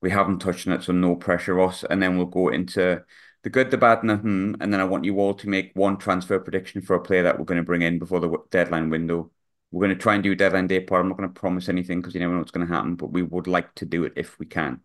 We 0.00 0.10
haven't 0.10 0.38
touched 0.40 0.66
on 0.66 0.74
it, 0.74 0.82
so 0.82 0.92
no 0.92 1.16
pressure, 1.16 1.54
Ross, 1.54 1.84
and 1.84 2.02
then 2.02 2.16
we'll 2.16 2.26
go 2.26 2.48
into 2.48 3.04
the 3.46 3.50
good, 3.50 3.70
the 3.70 3.78
bad, 3.78 4.00
and 4.00 4.10
the 4.10 4.16
hmm, 4.16 4.54
and 4.60 4.72
then 4.72 4.80
I 4.80 4.84
want 4.84 5.04
you 5.04 5.20
all 5.20 5.32
to 5.34 5.48
make 5.48 5.70
one 5.74 5.98
transfer 5.98 6.40
prediction 6.40 6.82
for 6.82 6.96
a 6.96 7.00
player 7.00 7.22
that 7.22 7.38
we're 7.38 7.44
going 7.44 7.60
to 7.60 7.64
bring 7.64 7.82
in 7.82 8.00
before 8.00 8.18
the 8.18 8.36
deadline 8.50 8.90
window. 8.90 9.30
We're 9.70 9.86
going 9.86 9.96
to 9.96 10.02
try 10.02 10.14
and 10.14 10.22
do 10.24 10.34
deadline 10.34 10.66
day 10.66 10.80
part. 10.80 11.00
I'm 11.00 11.08
not 11.08 11.16
going 11.16 11.32
to 11.32 11.40
promise 11.40 11.68
anything 11.68 12.00
because 12.00 12.12
you 12.12 12.18
never 12.18 12.32
know 12.32 12.40
what's 12.40 12.50
going 12.50 12.66
to 12.66 12.74
happen, 12.74 12.96
but 12.96 13.12
we 13.12 13.22
would 13.22 13.46
like 13.46 13.72
to 13.76 13.84
do 13.84 14.02
it 14.02 14.14
if 14.16 14.36
we 14.40 14.46
can. 14.46 14.80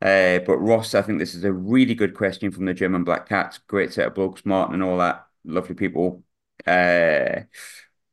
Uh, 0.00 0.38
but 0.38 0.56
Ross, 0.56 0.94
I 0.94 1.02
think 1.02 1.18
this 1.18 1.34
is 1.34 1.44
a 1.44 1.52
really 1.52 1.94
good 1.94 2.14
question 2.14 2.50
from 2.50 2.64
the 2.64 2.72
German 2.72 3.04
Black 3.04 3.28
Cats. 3.28 3.58
Great 3.58 3.92
set 3.92 4.06
of 4.06 4.14
blokes, 4.14 4.46
Martin 4.46 4.72
and 4.72 4.82
all 4.82 4.96
that. 4.96 5.26
Lovely 5.44 5.74
people. 5.74 6.24
Uh, 6.66 7.42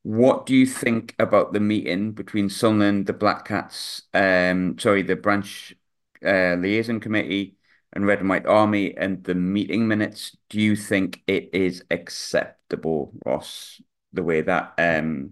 what 0.02 0.46
do 0.46 0.58
you 0.58 0.66
think 0.66 1.16
about 1.20 1.54
the 1.54 1.62
meeting 1.62 2.12
between 2.12 2.50
Sunderland, 2.50 3.06
the 3.06 3.14
Black 3.14 3.46
Cats, 3.46 4.02
um, 4.14 4.78
sorry, 4.78 5.04
the 5.04 5.16
branch 5.16 5.74
uh, 6.22 6.56
liaison 6.56 7.00
committee 7.00 7.59
and 7.94 8.06
Red 8.06 8.20
and 8.20 8.30
White 8.30 8.46
Army 8.46 8.96
and 8.96 9.24
the 9.24 9.36
meeting 9.36 9.88
minutes? 9.88 10.36
Do 10.50 10.60
you 10.60 10.76
think 10.76 11.22
it 11.28 11.50
is 11.54 11.84
acceptable, 11.92 13.14
Ross, 13.26 13.82
the 14.14 14.24
way 14.24 14.42
that 14.42 14.74
um 14.78 15.32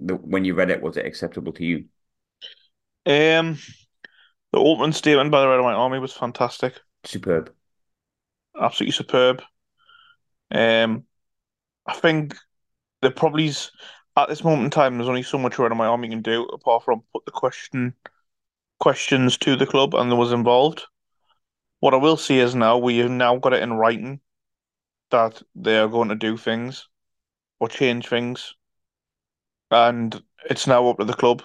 the, 0.00 0.14
when 0.14 0.44
you 0.44 0.54
read 0.54 0.70
it, 0.70 0.82
was 0.82 0.96
it 0.96 1.06
acceptable 1.06 1.52
to 1.52 1.64
you? 1.64 1.84
Um, 3.06 3.58
the 4.52 4.58
opening 4.58 4.92
statement 4.92 5.30
by 5.30 5.40
the 5.40 5.48
Red 5.48 5.56
and 5.56 5.64
White 5.64 5.74
Army 5.74 5.98
was 5.98 6.12
fantastic. 6.12 6.74
Superb. 7.04 7.52
Absolutely 8.58 8.92
superb. 8.92 9.42
Um, 10.50 11.04
I 11.86 11.94
think 11.94 12.36
the 13.02 13.10
probably 13.10 13.52
at 14.16 14.28
this 14.28 14.44
moment 14.44 14.64
in 14.64 14.70
time, 14.70 14.96
there's 14.96 15.08
only 15.08 15.22
so 15.22 15.38
much 15.38 15.58
Red 15.58 15.72
and 15.72 15.78
White 15.78 15.88
Army 15.88 16.08
can 16.08 16.22
do 16.22 16.44
apart 16.44 16.84
from 16.84 17.02
put 17.12 17.24
the 17.24 17.32
question 17.32 17.94
questions 18.80 19.38
to 19.38 19.56
the 19.56 19.66
club 19.66 19.94
and 19.94 20.10
there 20.10 20.18
was 20.18 20.32
involved. 20.32 20.84
What 21.84 21.92
I 21.92 21.98
will 21.98 22.16
say 22.16 22.38
is 22.38 22.54
now 22.54 22.78
we 22.78 22.96
have 23.00 23.10
now 23.10 23.36
got 23.36 23.52
it 23.52 23.62
in 23.62 23.74
writing 23.74 24.20
that 25.10 25.42
they 25.54 25.76
are 25.76 25.86
going 25.86 26.08
to 26.08 26.14
do 26.14 26.38
things 26.38 26.88
or 27.60 27.68
change 27.68 28.08
things 28.08 28.54
and 29.70 30.22
it's 30.48 30.66
now 30.66 30.88
up 30.88 30.96
to 30.96 31.04
the 31.04 31.12
club. 31.12 31.42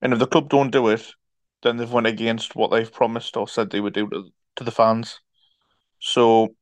And 0.00 0.14
if 0.14 0.18
the 0.20 0.26
club 0.26 0.48
don't 0.48 0.70
do 0.70 0.88
it, 0.88 1.06
then 1.62 1.76
they've 1.76 1.92
went 1.92 2.06
against 2.06 2.56
what 2.56 2.70
they've 2.70 2.90
promised 2.90 3.36
or 3.36 3.46
said 3.46 3.68
they 3.68 3.80
would 3.80 3.92
do 3.92 4.08
to, 4.08 4.30
to 4.56 4.64
the 4.64 4.70
fans. 4.70 5.20
So 5.98 6.54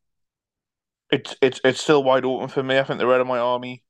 it's 1.13 1.37
it's 1.41 1.61
it's 1.63 1.81
still 1.81 2.03
wide 2.03 2.25
open 2.25 2.49
for 2.49 2.65
me. 2.65 2.77
I 2.77 2.83
think 2.83 2.99
the 2.99 3.07
Red 3.07 3.21
and 3.21 3.29
My 3.29 3.39
Army 3.39 3.85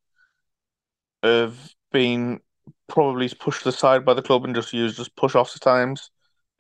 have 1.23 1.57
been 1.91 2.41
probably 2.87 3.31
pushed 3.31 3.65
aside 3.65 4.05
by 4.05 4.13
the 4.13 4.21
club 4.21 4.45
and 4.45 4.55
just 4.55 4.75
used 4.75 5.01
as 5.01 5.09
push 5.09 5.35
offs 5.35 5.57
at 5.57 5.63
times. 5.63 6.11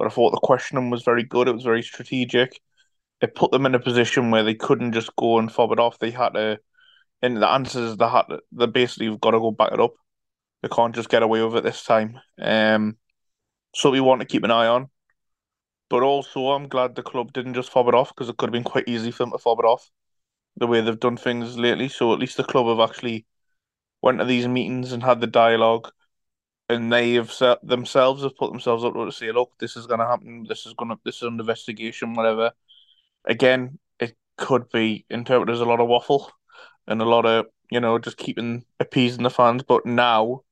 But 0.01 0.07
I 0.07 0.11
thought 0.12 0.30
the 0.30 0.40
questioning 0.42 0.88
was 0.88 1.03
very 1.03 1.22
good. 1.22 1.46
It 1.46 1.53
was 1.53 1.62
very 1.62 1.82
strategic. 1.82 2.59
It 3.20 3.34
put 3.34 3.51
them 3.51 3.66
in 3.66 3.74
a 3.74 3.78
position 3.78 4.30
where 4.30 4.42
they 4.42 4.55
couldn't 4.55 4.94
just 4.94 5.14
go 5.14 5.38
and 5.38 5.53
fob 5.53 5.72
it 5.72 5.78
off. 5.78 5.98
They 5.98 6.11
had 6.11 6.30
to, 6.30 6.59
and 7.20 7.36
the 7.36 7.46
answers 7.46 7.98
they 7.98 8.09
had, 8.09 8.24
they 8.51 8.64
basically 8.64 9.09
have 9.09 9.20
got 9.20 9.32
to 9.32 9.38
go 9.38 9.51
back 9.51 9.72
it 9.72 9.78
up. 9.78 9.92
They 10.62 10.68
can't 10.68 10.94
just 10.94 11.11
get 11.11 11.22
away 11.22 11.42
with 11.44 11.55
it 11.55 11.64
this 11.64 11.84
time. 11.84 12.18
Um, 12.40 12.96
so 13.74 13.90
we 13.90 14.01
want 14.01 14.22
to 14.22 14.26
keep 14.26 14.42
an 14.42 14.51
eye 14.51 14.68
on. 14.68 14.88
But 15.90 16.03
also, 16.03 16.48
I'm 16.48 16.68
glad 16.68 16.94
the 16.94 17.03
club 17.03 17.34
didn't 17.34 17.53
just 17.53 17.70
fob 17.70 17.88
it 17.88 17.94
off 17.94 18.09
because 18.09 18.30
it 18.30 18.38
could 18.38 18.46
have 18.46 18.53
been 18.53 18.64
quite 18.64 18.88
easy 18.88 19.11
for 19.11 19.24
them 19.24 19.32
to 19.32 19.38
fob 19.38 19.59
it 19.59 19.66
off 19.66 19.90
the 20.57 20.66
way 20.66 20.80
they've 20.80 20.98
done 20.98 21.18
things 21.18 21.59
lately. 21.59 21.90
So 21.90 22.14
at 22.14 22.18
least 22.18 22.38
the 22.38 22.44
club 22.44 22.68
have 22.68 22.88
actually 22.88 23.26
went 24.01 24.18
to 24.18 24.24
these 24.24 24.48
meetings 24.48 24.92
and 24.92 25.03
had 25.03 25.20
the 25.20 25.26
dialogue, 25.26 25.92
and 26.71 26.93
they 26.93 27.14
have 27.14 27.33
set, 27.33 27.66
themselves 27.66 28.23
have 28.23 28.37
put 28.37 28.53
themselves 28.53 28.85
up 28.85 28.95
to 28.95 29.12
say, 29.12 29.33
"Look, 29.33 29.53
this 29.59 29.77
is 29.77 29.87
going 29.87 30.01
to 30.01 30.07
happen. 30.07 30.47
This 30.49 30.66
is 30.66 30.75
going 30.75 30.91
to 30.91 30.99
this 31.05 31.16
is 31.16 31.23
under 31.25 31.43
investigation. 31.43 32.14
Whatever." 32.14 32.53
Again, 33.25 33.79
it 33.99 34.16
could 34.37 34.71
be 34.71 35.05
interpreted 35.11 35.55
as 35.55 35.61
a 35.61 35.64
lot 35.64 35.81
of 35.81 35.89
waffle 35.89 36.31
and 36.87 37.03
a 37.03 37.05
lot 37.05 37.27
of 37.27 37.47
you 37.71 37.81
know 37.81 37.99
just 37.99 38.16
keeping 38.16 38.64
appeasing 38.79 39.25
the 39.25 39.31
fans, 39.31 39.62
but 39.62 39.85
now 39.85 40.43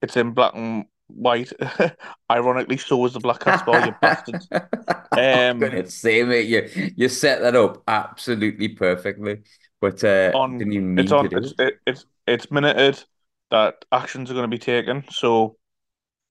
it's 0.00 0.16
in 0.16 0.32
black 0.32 0.54
and 0.54 0.86
white. 1.08 1.52
Ironically, 2.30 2.76
so 2.76 3.04
is 3.06 3.14
the 3.14 3.20
Black 3.20 3.40
Cat 3.40 3.60
Spell, 3.60 3.86
you 3.86 3.94
bastards. 4.00 4.48
Um, 5.10 5.24
I'm 5.24 5.58
gonna 5.58 5.90
say, 5.90 6.22
mate, 6.22 6.46
you 6.46 6.92
you 6.94 7.08
set 7.08 7.40
that 7.40 7.56
up 7.56 7.82
absolutely 7.88 8.68
perfectly. 8.68 9.40
But 9.80 10.04
uh, 10.04 10.30
on, 10.34 10.58
didn't 10.58 10.94
mean 10.94 10.98
it's 10.98 11.10
on, 11.10 11.24
to 11.24 11.30
do 11.30 11.36
it's, 11.38 11.54
it, 11.58 11.74
it's 11.86 12.06
it's 12.26 12.50
minuted 12.52 13.02
that 13.50 13.84
actions 13.92 14.30
are 14.30 14.34
going 14.34 14.48
to 14.50 14.54
be 14.54 14.58
taken. 14.58 15.04
So 15.10 15.56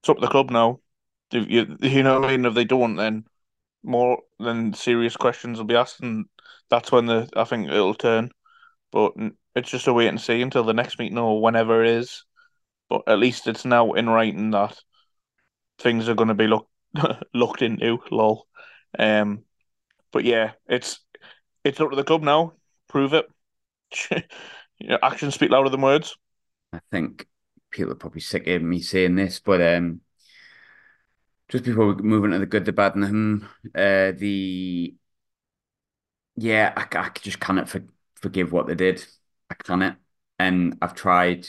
it's 0.01 0.09
up 0.09 0.17
to 0.17 0.21
the 0.21 0.27
club 0.27 0.51
now. 0.51 0.79
You 1.31 1.77
you 1.81 2.03
know 2.03 2.19
what 2.19 2.29
I 2.29 2.37
mean? 2.37 2.45
If 2.45 2.53
they 2.53 2.65
don't, 2.65 2.95
then 2.95 3.25
more 3.83 4.19
than 4.39 4.73
serious 4.73 5.17
questions 5.17 5.57
will 5.57 5.65
be 5.65 5.75
asked, 5.75 5.99
and 6.01 6.25
that's 6.69 6.91
when 6.91 7.05
the 7.05 7.29
I 7.35 7.43
think 7.43 7.67
it'll 7.67 7.93
turn. 7.95 8.31
But 8.91 9.13
it's 9.55 9.69
just 9.69 9.87
a 9.87 9.93
wait 9.93 10.07
and 10.07 10.21
see 10.21 10.41
until 10.41 10.63
the 10.63 10.73
next 10.73 10.99
meeting 10.99 11.17
or 11.17 11.41
whenever 11.41 11.83
it 11.83 11.89
is 11.89 12.23
but 12.89 13.03
at 13.07 13.19
least 13.19 13.47
it's 13.47 13.65
now 13.65 13.93
in 13.93 14.09
writing 14.09 14.51
that 14.51 14.77
things 15.79 16.07
are 16.07 16.15
going 16.15 16.29
to 16.29 16.33
be 16.33 16.47
looked 16.47 16.69
looked 17.33 17.61
into. 17.61 17.99
Lol. 18.11 18.47
Um, 18.97 19.43
but 20.11 20.23
yeah, 20.23 20.51
it's 20.67 20.99
it's 21.63 21.79
up 21.79 21.89
to 21.89 21.95
the 21.95 22.03
club 22.03 22.23
now. 22.23 22.53
Prove 22.87 23.13
it. 23.13 23.25
you 24.79 24.97
actions 25.01 25.35
speak 25.35 25.51
louder 25.51 25.69
than 25.69 25.81
words. 25.81 26.15
I 26.73 26.79
think 26.91 27.27
people 27.71 27.91
are 27.93 27.95
probably 27.95 28.21
sick 28.21 28.47
of 28.47 28.61
me 28.61 28.81
saying 28.81 29.15
this, 29.15 29.39
but 29.39 29.61
um, 29.61 30.01
just 31.49 31.63
before 31.63 31.93
we 31.93 32.01
move 32.03 32.25
into 32.25 32.39
the 32.39 32.45
good, 32.45 32.65
the 32.65 32.73
bad, 32.73 32.95
and 32.95 33.03
the 33.03 33.07
hmm, 33.07 33.37
uh, 33.75 34.11
the 34.17 34.95
yeah, 36.35 36.73
I, 36.75 36.87
I 36.97 37.09
just 37.21 37.39
cannot 37.39 37.69
for, 37.69 37.83
forgive 38.15 38.51
what 38.51 38.67
they 38.67 38.75
did. 38.75 39.05
I 39.49 39.55
cannot, 39.55 39.97
and 40.39 40.77
I've 40.81 40.95
tried 40.95 41.47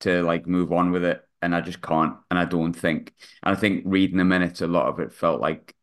to 0.00 0.22
like 0.22 0.46
move 0.46 0.72
on 0.72 0.92
with 0.92 1.04
it, 1.04 1.22
and 1.42 1.54
I 1.54 1.60
just 1.60 1.82
can't. 1.82 2.16
And 2.30 2.38
I 2.38 2.44
don't 2.44 2.72
think. 2.72 3.14
And 3.42 3.56
I 3.56 3.58
think 3.60 3.82
reading 3.86 4.18
the 4.18 4.24
minutes, 4.24 4.60
a 4.62 4.66
lot 4.66 4.86
of 4.88 5.00
it 5.00 5.12
felt 5.12 5.40
like 5.40 5.74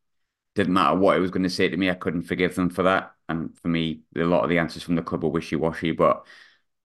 didn't 0.55 0.73
matter 0.73 0.97
what 0.97 1.17
it 1.17 1.21
was 1.21 1.31
going 1.31 1.43
to 1.43 1.49
say 1.49 1.69
to 1.69 1.77
me, 1.77 1.89
I 1.89 1.95
couldn't 1.95 2.23
forgive 2.23 2.55
them 2.55 2.69
for 2.69 2.83
that. 2.83 3.13
And 3.29 3.57
for 3.59 3.69
me, 3.69 4.01
a 4.17 4.21
lot 4.21 4.43
of 4.43 4.49
the 4.49 4.59
answers 4.59 4.83
from 4.83 4.95
the 4.95 5.03
club 5.03 5.23
were 5.23 5.29
wishy 5.29 5.55
washy. 5.55 5.91
But 5.91 6.25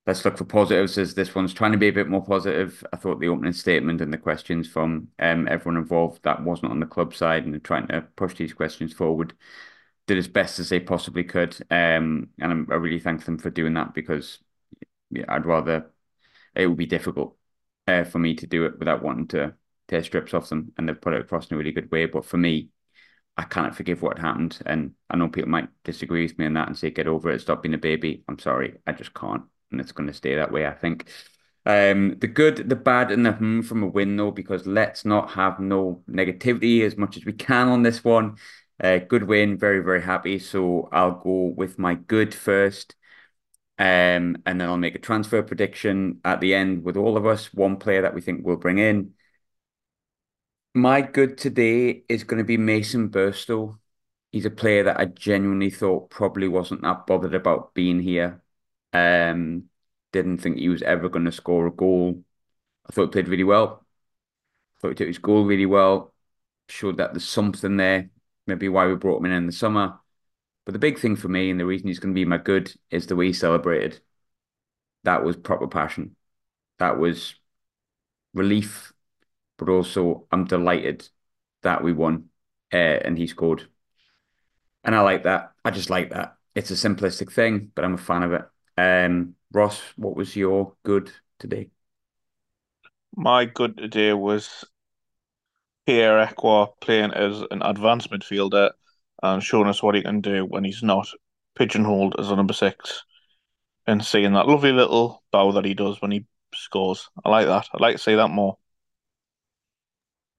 let's 0.07 0.25
look 0.25 0.37
for 0.37 0.45
positives 0.45 0.99
as 0.99 1.15
this 1.15 1.35
one's 1.35 1.55
trying 1.55 1.73
to 1.73 1.79
be 1.79 1.89
a 1.89 1.93
bit 1.93 2.09
more 2.09 2.25
positive. 2.25 2.85
I 2.93 2.97
thought 2.97 3.21
the 3.21 3.29
opening 3.29 3.53
statement 3.53 4.01
and 4.01 4.13
the 4.13 4.19
questions 4.19 4.69
from 4.69 5.09
um, 5.19 5.47
everyone 5.49 5.81
involved 5.81 6.23
that 6.25 6.43
wasn't 6.43 6.73
on 6.73 6.81
the 6.81 6.87
club 6.87 7.15
side 7.15 7.45
and 7.47 7.63
trying 7.63 7.87
to 7.89 8.03
push 8.17 8.35
these 8.35 8.53
questions 8.55 8.93
forward 8.93 9.35
did 10.07 10.19
as 10.19 10.29
best 10.29 10.59
as 10.59 10.69
they 10.69 10.81
possibly 10.81 11.25
could. 11.25 11.55
Um, 11.71 12.31
and 12.41 12.53
I'm, 12.53 12.69
I 12.71 12.75
really 12.75 12.99
thank 13.01 13.25
them 13.25 13.39
for 13.39 13.51
doing 13.51 13.75
that 13.75 13.95
because 13.95 14.39
yeah, 15.11 15.25
I'd 15.29 15.47
rather 15.47 15.91
it 16.55 16.67
would 16.67 16.79
be 16.79 16.87
difficult 16.87 17.37
uh, 17.89 18.05
for 18.05 18.19
me 18.19 18.35
to 18.37 18.47
do 18.47 18.67
it 18.67 18.79
without 18.79 19.03
wanting 19.03 19.29
to 19.29 19.55
tear 19.89 20.03
strips 20.03 20.35
off 20.35 20.49
them, 20.49 20.73
and 20.79 20.89
they've 20.89 21.01
put 21.01 21.15
it 21.15 21.21
across 21.21 21.51
in 21.51 21.55
a 21.55 21.59
really 21.59 21.73
good 21.73 21.91
way. 21.91 22.07
But 22.07 22.25
for 22.25 22.39
me, 22.39 22.71
I 23.37 23.45
cannot 23.45 23.77
forgive 23.77 24.03
what 24.03 24.19
happened. 24.19 24.59
And 24.67 24.95
I 25.11 25.17
know 25.17 25.29
people 25.29 25.51
might 25.51 25.69
disagree 25.85 26.23
with 26.25 26.39
me 26.39 26.47
on 26.47 26.55
that 26.55 26.69
and 26.69 26.79
say, 26.79 26.91
get 26.91 27.09
over 27.09 27.31
it, 27.31 27.41
stop 27.41 27.63
being 27.63 27.75
a 27.75 27.79
baby. 27.79 28.25
I'm 28.29 28.39
sorry, 28.39 28.79
I 28.87 28.93
just 28.93 29.15
can't. 29.15 29.45
And 29.73 29.81
it's 29.81 29.93
going 29.93 30.07
to 30.09 30.13
stay 30.15 30.37
that 30.37 30.53
way, 30.53 30.67
I 30.67 30.73
think. 30.75 31.09
Um, 31.65 32.19
the 32.19 32.27
good, 32.27 32.69
the 32.69 32.77
bad, 32.77 33.11
and 33.13 33.25
the 33.25 33.33
hmm 33.33 33.63
from 33.63 33.83
a 33.83 33.87
win, 33.87 34.17
though, 34.17 34.31
because 34.33 34.67
let's 34.67 35.05
not 35.05 35.33
have 35.33 35.61
no 35.61 36.03
negativity 36.11 36.83
as 36.83 36.97
much 36.97 37.17
as 37.17 37.25
we 37.25 37.33
can 37.33 37.69
on 37.69 37.83
this 37.83 38.05
one. 38.05 38.37
Uh, 38.83 38.99
good 38.99 39.25
win, 39.25 39.59
very, 39.59 39.81
very 39.81 40.03
happy. 40.03 40.39
So 40.39 40.89
I'll 40.93 41.21
go 41.21 41.55
with 41.57 41.79
my 41.79 41.95
good 41.95 42.35
first. 42.35 42.97
Um, 43.79 44.37
and 44.47 44.61
then 44.61 44.63
I'll 44.69 44.77
make 44.77 44.95
a 44.95 44.99
transfer 45.01 45.43
prediction 45.43 46.21
at 46.25 46.41
the 46.41 46.55
end 46.55 46.85
with 46.85 46.97
all 46.97 47.17
of 47.17 47.27
us, 47.27 47.53
one 47.55 47.79
player 47.79 48.03
that 48.03 48.15
we 48.15 48.21
think 48.21 48.45
we'll 48.45 48.57
bring 48.57 48.79
in. 48.79 49.15
My 50.75 51.01
good 51.03 51.39
today 51.39 52.05
is 52.09 52.25
going 52.25 52.39
to 52.39 52.45
be 52.45 52.57
Mason 52.59 53.09
Burstow. 53.11 53.79
He's 54.33 54.47
a 54.47 54.51
player 54.51 54.85
that 54.85 55.01
I 55.01 55.07
genuinely 55.07 55.71
thought 55.71 56.11
probably 56.11 56.49
wasn't 56.49 56.83
that 56.83 57.07
bothered 57.07 57.35
about 57.35 57.75
being 57.75 58.01
here. 58.01 58.42
Um, 58.93 59.65
didn't 60.13 60.39
think 60.39 60.59
he 60.59 60.69
was 60.69 60.83
ever 60.83 61.09
going 61.09 61.25
to 61.25 61.33
score 61.33 61.67
a 61.67 61.71
goal. 61.73 62.25
I 62.89 62.93
thought 62.93 63.07
he 63.07 63.13
played 63.13 63.29
really 63.29 63.45
well. 63.45 63.87
I 64.77 64.81
thought 64.81 64.89
he 64.91 64.95
took 64.97 65.09
his 65.09 65.19
goal 65.19 65.45
really 65.47 65.67
well. 65.67 66.15
Showed 66.69 66.99
that 66.99 67.13
there's 67.15 67.29
something 67.29 67.77
there. 67.77 68.11
Maybe 68.47 68.69
why 68.69 68.87
we 68.87 68.97
brought 68.97 69.21
him 69.21 69.27
in 69.27 69.33
in 69.33 69.47
the 69.47 69.53
summer. 69.53 70.01
But 70.67 70.73
the 70.73 70.79
big 70.81 70.99
thing 70.99 71.17
for 71.17 71.29
me 71.29 71.51
and 71.51 71.61
the 71.61 71.67
reason 71.67 71.89
he's 71.89 72.01
going 72.01 72.15
to 72.15 72.19
be 72.21 72.25
my 72.25 72.39
good 72.39 72.75
is 72.91 73.07
the 73.07 73.17
way 73.17 73.29
he 73.29 73.33
celebrated. 73.33 74.01
That 75.05 75.25
was 75.25 75.37
proper 75.37 75.67
passion. 75.69 76.17
That 76.79 76.99
was 76.99 77.37
relief, 78.35 78.93
but 79.59 79.69
also 79.69 80.27
I'm 80.33 80.47
delighted 80.47 81.09
that 81.63 81.85
we 81.85 81.93
won 81.93 82.31
uh, 82.73 82.77
and 82.77 83.19
he 83.19 83.27
scored. 83.27 83.69
And 84.85 84.95
I 84.95 85.01
like 85.01 85.25
that. 85.25 85.53
I 85.65 85.71
just 85.71 85.91
like 85.91 86.11
that. 86.11 86.37
It's 86.55 86.71
a 86.71 86.75
simplistic 86.75 87.33
thing, 87.33 87.71
but 87.75 87.85
I'm 87.85 87.95
a 87.95 87.99
fan 87.99 88.23
of 88.23 88.33
it. 88.33 88.43
Um, 88.83 89.37
Ross, 89.53 89.81
what 89.97 90.17
was 90.17 90.35
your 90.35 90.75
good 90.83 91.13
today? 91.39 91.71
My 93.15 93.45
good 93.45 93.77
today 93.77 94.13
was 94.13 94.65
Pierre 95.87 96.27
Ekwah 96.27 96.73
playing 96.81 97.13
as 97.13 97.43
an 97.53 97.63
advanced 97.63 98.11
midfielder 98.11 98.71
and 99.23 99.41
showing 99.41 99.69
us 99.69 99.85
what 99.85 99.95
he 99.95 100.03
can 100.03 100.21
do 100.21 100.45
when 100.45 100.65
he's 100.65 100.83
not 100.83 101.07
pigeonholed 101.55 102.17
as 102.19 102.31
a 102.31 102.35
number 102.35 102.55
six 102.55 103.05
and 103.87 104.05
seeing 104.05 104.33
that 104.33 104.49
lovely 104.49 104.73
little 104.73 105.23
bow 105.31 105.53
that 105.53 105.65
he 105.65 105.75
does 105.75 106.03
when 106.03 106.11
he 106.11 106.27
scores. 106.53 107.09
I 107.25 107.29
like 107.29 107.47
that. 107.47 107.69
I'd 107.73 107.81
like 107.81 107.97
to 107.97 108.03
see 108.03 108.17
that 108.17 108.29
more. 108.29 108.59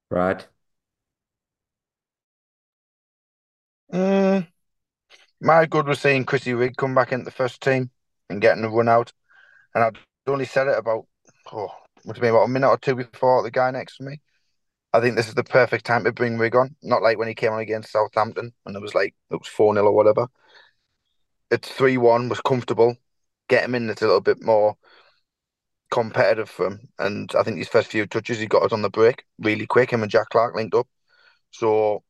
Brad? 0.10 0.44
Mm, 3.94 4.48
my 5.40 5.66
good 5.66 5.88
was 5.88 6.02
seeing 6.02 6.26
Chrissy 6.26 6.54
Rigg 6.54 6.76
come 6.76 6.94
back 6.94 7.14
into 7.14 7.24
the 7.24 7.32
first 7.32 7.62
team 7.62 7.90
and 8.30 8.42
getting 8.42 8.64
a 8.64 8.70
run 8.70 8.90
out. 8.90 9.12
And 9.76 9.84
I'd 9.84 9.98
only 10.28 10.46
said 10.46 10.68
it 10.68 10.78
about, 10.78 11.06
oh, 11.52 11.72
what 12.04 12.16
do 12.16 12.26
about 12.26 12.44
a 12.44 12.48
minute 12.48 12.70
or 12.70 12.78
two 12.78 12.96
before 12.96 13.44
the 13.44 13.52
guy 13.52 13.72
next 13.72 13.98
to 13.98 14.04
me. 14.04 14.22
I 14.94 15.02
think 15.02 15.16
this 15.16 15.28
is 15.28 15.34
the 15.34 15.44
perfect 15.44 15.86
time 15.86 16.04
to 16.04 16.12
bring 16.12 16.38
Rigg 16.38 16.56
on. 16.56 16.76
Not 16.84 17.02
like 17.02 17.18
when 17.18 17.28
he 17.28 17.34
came 17.34 17.52
on 17.52 17.60
against 17.60 17.92
Southampton 17.92 18.54
and 18.66 18.76
it 18.76 18.82
was 18.82 18.94
like, 18.94 19.16
it 19.32 19.36
was 19.36 19.48
4 19.48 19.74
0 19.74 19.86
or 19.86 19.92
whatever. 19.92 20.28
It's 21.50 21.70
3 21.70 21.98
1, 21.98 22.30
was 22.30 22.42
comfortable. 22.42 22.96
Get 23.50 23.66
him 23.66 23.76
in, 23.76 23.90
it's 23.90 24.02
a 24.02 24.06
little 24.06 24.22
bit 24.22 24.42
more 24.42 24.78
competitive 25.92 26.50
for 26.50 26.68
him. 26.68 26.90
And 27.00 27.32
I 27.38 27.44
think 27.44 27.58
his 27.58 27.68
first 27.68 27.90
few 27.90 28.06
touches, 28.06 28.40
he 28.40 28.48
got 28.48 28.64
us 28.64 28.72
on 28.74 28.82
the 28.82 28.90
break 28.90 29.26
really 29.40 29.66
quick. 29.66 29.92
Him 29.92 30.04
and 30.04 30.12
Jack 30.12 30.30
Clarke 30.30 30.56
linked 30.56 30.76
up. 30.76 30.88
So 31.52 32.04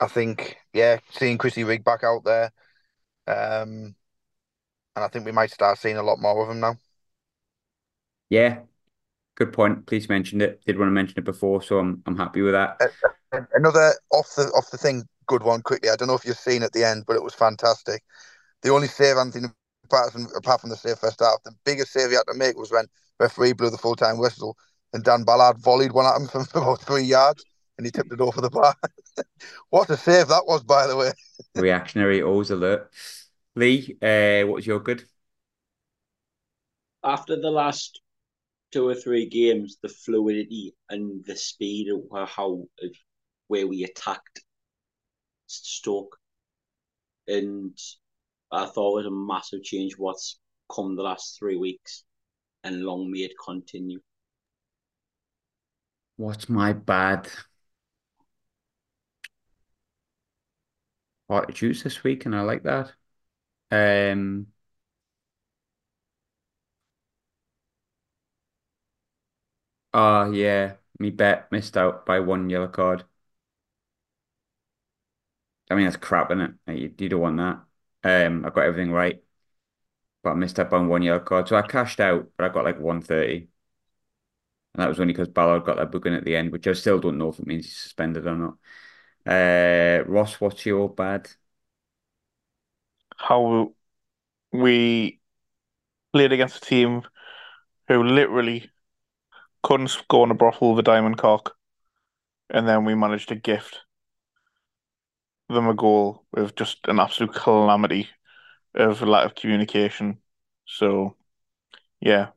I 0.00 0.08
think, 0.08 0.56
yeah, 0.72 0.98
seeing 1.12 1.38
Chrissy 1.38 1.64
Rigg 1.64 1.84
back 1.84 2.04
out 2.04 2.24
there, 2.24 2.52
um, 3.26 3.95
and 4.96 5.04
I 5.04 5.08
think 5.08 5.24
we 5.24 5.32
might 5.32 5.50
start 5.50 5.78
seeing 5.78 5.98
a 5.98 6.02
lot 6.02 6.18
more 6.18 6.42
of 6.42 6.48
them 6.48 6.60
now. 6.60 6.76
Yeah, 8.30 8.60
good 9.36 9.52
point. 9.52 9.86
Please 9.86 10.08
mentioned 10.08 10.42
it. 10.42 10.64
Did 10.64 10.78
want 10.78 10.88
to 10.88 10.92
mention 10.92 11.18
it 11.18 11.24
before, 11.24 11.62
so 11.62 11.78
I'm 11.78 12.02
I'm 12.06 12.16
happy 12.16 12.42
with 12.42 12.54
that. 12.54 12.80
Another 13.54 13.94
off 14.10 14.34
the 14.36 14.44
off 14.56 14.70
the 14.70 14.78
thing, 14.78 15.04
good 15.26 15.42
one 15.42 15.62
quickly. 15.62 15.90
I 15.90 15.96
don't 15.96 16.08
know 16.08 16.14
if 16.14 16.24
you've 16.24 16.36
seen 16.36 16.62
at 16.62 16.72
the 16.72 16.82
end, 16.82 17.04
but 17.06 17.16
it 17.16 17.22
was 17.22 17.34
fantastic. 17.34 18.02
The 18.62 18.70
only 18.70 18.88
save 18.88 19.16
Anthony 19.16 19.48
Patterson, 19.90 20.26
apart 20.36 20.60
from 20.60 20.70
the 20.70 20.76
save 20.76 20.98
first 20.98 21.20
half, 21.20 21.42
the 21.44 21.52
biggest 21.64 21.92
save 21.92 22.10
he 22.10 22.16
had 22.16 22.24
to 22.32 22.36
make 22.36 22.58
was 22.58 22.72
when 22.72 22.86
referee 23.20 23.52
blew 23.52 23.70
the 23.70 23.78
full 23.78 23.96
time 23.96 24.18
whistle 24.18 24.56
and 24.92 25.04
Dan 25.04 25.24
Ballard 25.24 25.58
volleyed 25.58 25.92
one 25.92 26.06
at 26.06 26.20
him 26.20 26.26
from 26.26 26.46
about 26.60 26.80
three 26.80 27.02
yards 27.02 27.44
and 27.76 27.86
he 27.86 27.90
tipped 27.90 28.12
it 28.12 28.20
over 28.20 28.40
the 28.40 28.50
bar. 28.50 28.74
what 29.70 29.90
a 29.90 29.96
save 29.96 30.28
that 30.28 30.46
was, 30.46 30.62
by 30.62 30.86
the 30.86 30.96
way. 30.96 31.12
Reactionary, 31.54 32.22
always 32.22 32.50
alert. 32.50 32.90
Lee, 33.56 33.96
uh, 34.02 34.46
what 34.46 34.56
was 34.56 34.66
your 34.66 34.80
good? 34.80 35.02
After 37.02 37.40
the 37.40 37.50
last 37.50 38.00
two 38.70 38.86
or 38.86 38.94
three 38.94 39.26
games, 39.26 39.78
the 39.82 39.88
fluidity 39.88 40.74
and 40.90 41.24
the 41.24 41.36
speed 41.36 41.88
of 41.90 42.28
how 42.28 42.68
where 43.48 43.66
we 43.66 43.84
attacked 43.84 44.42
Stoke, 45.46 46.18
and 47.26 47.76
I 48.52 48.66
thought 48.66 48.92
it 48.92 48.96
was 48.96 49.06
a 49.06 49.10
massive 49.10 49.62
change. 49.62 49.94
What's 49.96 50.38
come 50.70 50.94
the 50.94 51.02
last 51.02 51.38
three 51.38 51.56
weeks, 51.56 52.04
and 52.62 52.82
long 52.82 53.10
may 53.10 53.20
it 53.20 53.32
continue. 53.42 54.00
What's 56.16 56.48
my 56.50 56.74
bad? 56.74 57.28
Hard 61.30 61.48
to 61.48 61.54
choose 61.54 61.82
this 61.82 62.04
week, 62.04 62.26
and 62.26 62.36
I 62.36 62.42
like 62.42 62.64
that. 62.64 62.92
Um, 63.70 64.46
oh 69.94 70.30
yeah, 70.32 70.76
me 70.98 71.10
bet 71.10 71.50
missed 71.52 71.76
out 71.76 72.06
by 72.06 72.20
one 72.20 72.48
yellow 72.50 72.68
card. 72.68 73.04
I 75.70 75.74
mean, 75.74 75.84
that's 75.84 75.96
crap, 75.96 76.30
isn't 76.30 76.58
it? 76.68 76.78
You, 76.78 76.94
you 76.98 77.08
don't 77.08 77.20
want 77.20 77.36
that. 77.38 78.26
Um, 78.26 78.44
I 78.44 78.50
got 78.50 78.64
everything 78.64 78.92
right, 78.92 79.22
but 80.22 80.30
I 80.30 80.34
missed 80.34 80.58
out 80.58 80.72
on 80.72 80.88
one 80.88 81.02
yellow 81.02 81.20
card. 81.20 81.48
So 81.48 81.56
I 81.56 81.62
cashed 81.62 82.00
out, 82.00 82.30
but 82.36 82.50
I 82.50 82.54
got 82.54 82.64
like 82.64 82.80
130. 82.80 83.48
And 84.74 84.82
that 84.82 84.88
was 84.88 85.00
only 85.00 85.12
because 85.14 85.28
Ballard 85.28 85.64
got 85.64 85.76
that 85.78 85.90
booking 85.92 86.14
at 86.14 86.24
the 86.24 86.36
end, 86.36 86.52
which 86.52 86.66
I 86.68 86.72
still 86.74 87.00
don't 87.00 87.18
know 87.18 87.30
if 87.30 87.38
it 87.40 87.46
means 87.46 87.66
he's 87.66 87.78
suspended 87.78 88.26
or 88.26 88.36
not. 88.36 88.58
Uh, 89.26 90.04
Ross, 90.06 90.40
what's 90.40 90.66
your 90.66 90.88
bad? 90.90 91.28
How 93.16 93.72
we 94.52 95.20
played 96.12 96.32
against 96.32 96.58
a 96.58 96.60
team 96.60 97.02
who 97.88 98.02
literally 98.02 98.70
couldn't 99.62 99.96
go 100.08 100.22
on 100.22 100.30
a 100.30 100.34
brothel 100.34 100.70
with 100.70 100.80
a 100.80 100.82
diamond 100.82 101.18
cock, 101.18 101.56
and 102.50 102.68
then 102.68 102.84
we 102.84 102.94
managed 102.94 103.28
to 103.28 103.34
gift 103.34 103.80
them 105.48 105.68
a 105.68 105.74
goal 105.74 106.24
with 106.32 106.54
just 106.56 106.78
an 106.88 106.98
absolute 106.98 107.34
calamity 107.34 108.08
of 108.74 109.02
lack 109.02 109.26
of 109.26 109.34
communication. 109.34 110.18
So, 110.66 111.16
yeah, 112.00 112.28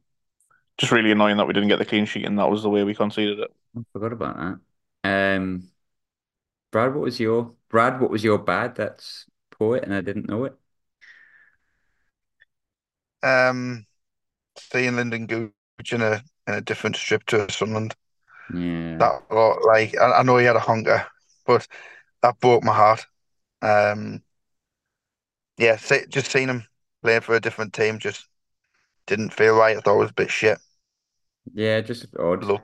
just 0.77 0.91
really 0.91 1.11
annoying 1.11 1.37
that 1.37 1.47
we 1.47 1.53
didn't 1.53 1.69
get 1.69 1.79
the 1.79 1.85
clean 1.85 2.05
sheet, 2.05 2.25
and 2.25 2.39
that 2.39 2.49
was 2.49 2.63
the 2.63 2.69
way 2.69 2.83
we 2.83 2.95
conceded 2.95 3.39
it. 3.39 3.51
I 3.77 3.81
forgot 3.93 4.13
about 4.13 4.37
that. 5.03 5.35
Um, 5.35 5.69
Brad, 6.71 6.93
what 6.93 7.01
was 7.01 7.19
your 7.19 7.53
Brad? 7.69 7.99
What 7.99 8.09
was 8.11 8.23
your 8.23 8.37
bad? 8.37 8.75
That's 8.75 9.25
poet, 9.51 9.83
and 9.83 9.93
I 9.93 10.01
didn't 10.01 10.27
know 10.27 10.45
it. 10.45 10.55
Um, 13.23 13.85
seeing 14.57 14.93
Lynden 14.93 15.27
Gooch 15.27 15.93
in 15.93 16.01
a 16.01 16.23
in 16.47 16.55
a 16.55 16.61
different 16.61 16.97
strip 16.97 17.25
to 17.27 17.51
Sunderland. 17.51 17.95
Yeah. 18.49 18.99
That 18.99 19.23
well, 19.29 19.57
like 19.65 19.97
I, 19.97 20.11
I 20.19 20.23
know 20.23 20.37
he 20.37 20.45
had 20.45 20.55
a 20.55 20.59
hunger, 20.59 21.05
but 21.45 21.67
that 22.21 22.39
broke 22.39 22.63
my 22.63 22.73
heart. 22.75 23.05
Um, 23.61 24.23
yeah, 25.57 25.75
see, 25.77 26.05
just 26.09 26.31
seeing 26.31 26.47
him 26.49 26.67
playing 27.03 27.21
for 27.21 27.35
a 27.35 27.39
different 27.41 27.73
team 27.73 27.99
just 27.99 28.27
didn't 29.07 29.31
feel 29.33 29.55
right. 29.57 29.77
I 29.77 29.81
thought 29.81 29.97
it 29.97 29.99
was 29.99 30.11
a 30.11 30.15
bit 30.15 30.31
shit. 30.31 30.59
Yeah, 31.53 31.81
just 31.81 32.15
odd. 32.17 32.43
Love, 32.43 32.61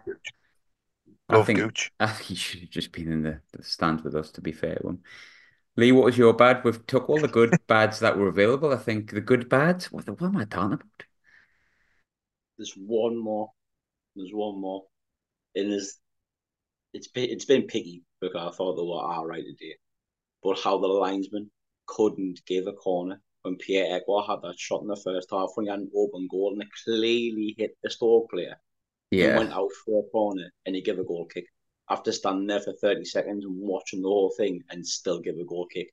I 1.30 1.38
love 1.38 1.44
think 1.44 1.66
Gooch. 1.66 1.92
I 2.00 2.08
think 2.08 2.30
he 2.30 2.36
should 2.36 2.62
have 2.62 2.70
just 2.70 2.92
been 2.92 3.12
in 3.12 3.24
the, 3.24 3.42
the 3.54 3.64
stands 3.64 4.04
with 4.04 4.16
us. 4.16 4.32
To 4.32 4.42
be 4.42 4.52
fair, 4.52 4.78
one. 4.82 5.00
Lee, 5.78 5.92
what 5.92 6.06
was 6.06 6.18
your 6.18 6.34
bad? 6.34 6.64
We've 6.64 6.86
took 6.88 7.10
all 7.10 7.20
the 7.22 7.28
good 7.28 7.66
bads 7.68 8.00
that 8.00 8.18
were 8.18 8.28
available. 8.28 8.72
I 8.74 8.78
think 8.78 9.12
the 9.12 9.22
good 9.22 9.50
bads. 9.50 9.92
What, 9.92 10.08
what 10.10 10.22
am 10.28 10.38
I 10.38 10.46
talking 10.46 10.74
about? 10.74 11.06
There's 12.58 12.74
one 12.76 13.18
more. 13.18 13.52
There's 14.16 14.34
one 14.34 14.60
more, 14.60 14.86
and 15.56 15.72
there's 15.72 16.00
it's 16.94 17.08
been 17.10 17.30
it's 17.30 17.46
been 17.46 17.68
picky 17.68 18.04
because 18.22 18.54
I 18.54 18.56
thought 18.56 18.76
they 18.76 18.84
were 18.84 19.00
all 19.02 19.26
right 19.28 19.44
today, 19.44 19.76
but 20.44 20.60
how 20.60 20.80
the 20.80 20.88
linesman 20.88 21.52
couldn't 21.88 22.42
give 22.48 22.68
a 22.68 22.74
corner 22.74 23.22
when 23.44 23.58
Pierre 23.58 24.00
Ekwah 24.00 24.28
had 24.28 24.42
that 24.44 24.60
shot 24.60 24.82
in 24.84 24.88
the 24.88 24.96
first 24.98 25.30
half 25.32 25.52
when 25.56 25.68
he 25.68 25.72
had 25.72 25.82
an 25.82 25.92
open 25.96 26.28
goal 26.32 26.54
and 26.54 26.64
it 26.64 26.70
clearly 26.86 27.56
hit 27.58 27.78
the 27.84 27.90
Stoke 27.92 28.30
player 28.32 28.60
and 29.20 29.34
Yeah, 29.34 29.36
went 29.36 29.54
out 29.54 29.72
for 29.86 30.06
a 30.06 30.10
corner 30.12 30.52
and 30.66 30.76
he 30.76 30.82
gave 30.84 31.00
a 31.00 31.06
goal 31.06 31.26
kick. 31.28 31.46
After 31.90 32.12
standing 32.12 32.48
there 32.48 32.62
for 32.62 32.74
30 32.74 33.06
seconds 33.06 33.46
and 33.46 33.56
watching 33.58 34.02
the 34.02 34.08
whole 34.08 34.34
thing 34.38 34.64
and 34.70 34.86
still 34.86 35.20
give 35.20 35.36
a 35.38 35.46
goal 35.46 35.68
kick. 35.68 35.92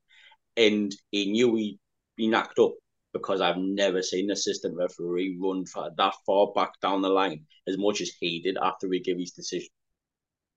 And 0.57 0.95
he 1.11 1.31
knew 1.31 1.55
he'd 1.57 1.79
be 2.17 2.29
knocked 2.29 2.59
up 2.59 2.75
because 3.13 3.41
I've 3.41 3.59
never 3.59 4.03
seen 4.03 4.27
an 4.27 4.33
assistant 4.33 4.77
referee 4.77 5.39
run 5.41 5.67
for 5.67 5.91
that 5.97 6.15
far 6.27 6.53
back 6.55 6.81
down 6.81 7.03
the 7.03 7.09
line 7.11 7.47
as 7.69 7.77
much 7.79 8.01
as 8.01 8.11
he 8.21 8.41
did 8.41 8.57
after 8.61 8.91
he 8.91 9.01
gave 9.01 9.19
his 9.19 9.33
decision. 9.33 9.69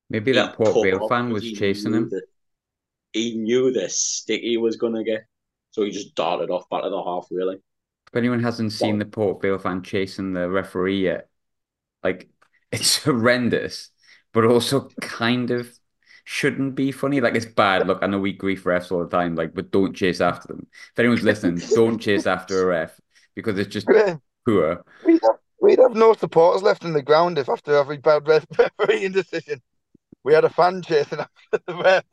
Maybe 0.09 0.31
that 0.33 0.51
He 0.51 0.63
Port 0.63 0.73
cut 0.73 0.83
Vale 0.83 1.07
fan 1.07 1.31
was 1.31 1.43
chasing 1.51 1.93
him. 1.93 2.09
that- 2.09 2.27
he 3.13 3.35
knew 3.37 3.71
the 3.71 3.87
stick 3.89 4.41
he 4.41 4.57
was 4.57 4.75
going 4.75 4.93
to 4.93 5.03
get. 5.03 5.25
So 5.71 5.83
he 5.83 5.91
just 5.91 6.15
darted 6.15 6.49
off 6.49 6.69
back 6.69 6.83
to 6.83 6.89
the 6.89 7.03
half, 7.03 7.27
really. 7.31 7.57
If 8.07 8.15
anyone 8.15 8.41
hasn't 8.41 8.71
seen 8.71 8.99
the 8.99 9.05
Port 9.05 9.41
Vale 9.41 9.57
fan 9.57 9.83
chasing 9.83 10.33
the 10.33 10.49
referee 10.49 11.01
yet, 11.03 11.29
like 12.03 12.29
it's 12.71 13.03
horrendous, 13.03 13.91
but 14.35 14.45
also 14.45 14.89
kind 15.01 15.49
of 15.49 15.67
shouldn't 16.25 16.75
be 16.75 16.91
funny. 16.91 17.19
Like 17.21 17.33
it's 17.33 17.47
bad. 17.47 17.87
Look, 17.87 18.03
I 18.03 18.07
know 18.07 18.19
we 18.19 18.33
grief 18.33 18.65
refs 18.65 18.91
all 18.91 19.03
the 19.03 19.09
time, 19.09 19.35
like, 19.35 19.55
but 19.55 19.71
don't 19.71 19.95
chase 19.95 20.21
after 20.21 20.49
them. 20.49 20.67
If 20.91 20.99
anyone's 20.99 21.23
listening, 21.23 21.59
don't 21.73 21.97
chase 21.97 22.27
after 22.27 22.61
a 22.61 22.65
ref 22.67 23.01
because 23.33 23.57
it's 23.57 23.73
just 23.73 23.87
poor. 24.45 24.83
we'd 25.03 25.21
have, 25.23 25.39
we'd 25.59 25.79
have 25.79 25.95
no 25.95 26.13
supporters 26.13 26.61
left 26.61 26.85
in 26.85 26.93
the 26.93 27.01
ground 27.01 27.39
if 27.39 27.49
after 27.49 27.75
every 27.75 27.97
bad 27.97 28.27
ref- 28.27 28.45
refereeing 28.79 29.11
decision 29.11 29.63
we 30.25 30.33
had 30.33 30.43
a 30.43 30.49
fan 30.49 30.81
chasing 30.81 31.19
after 31.19 31.63
the 31.67 31.75
ref. 31.75 32.03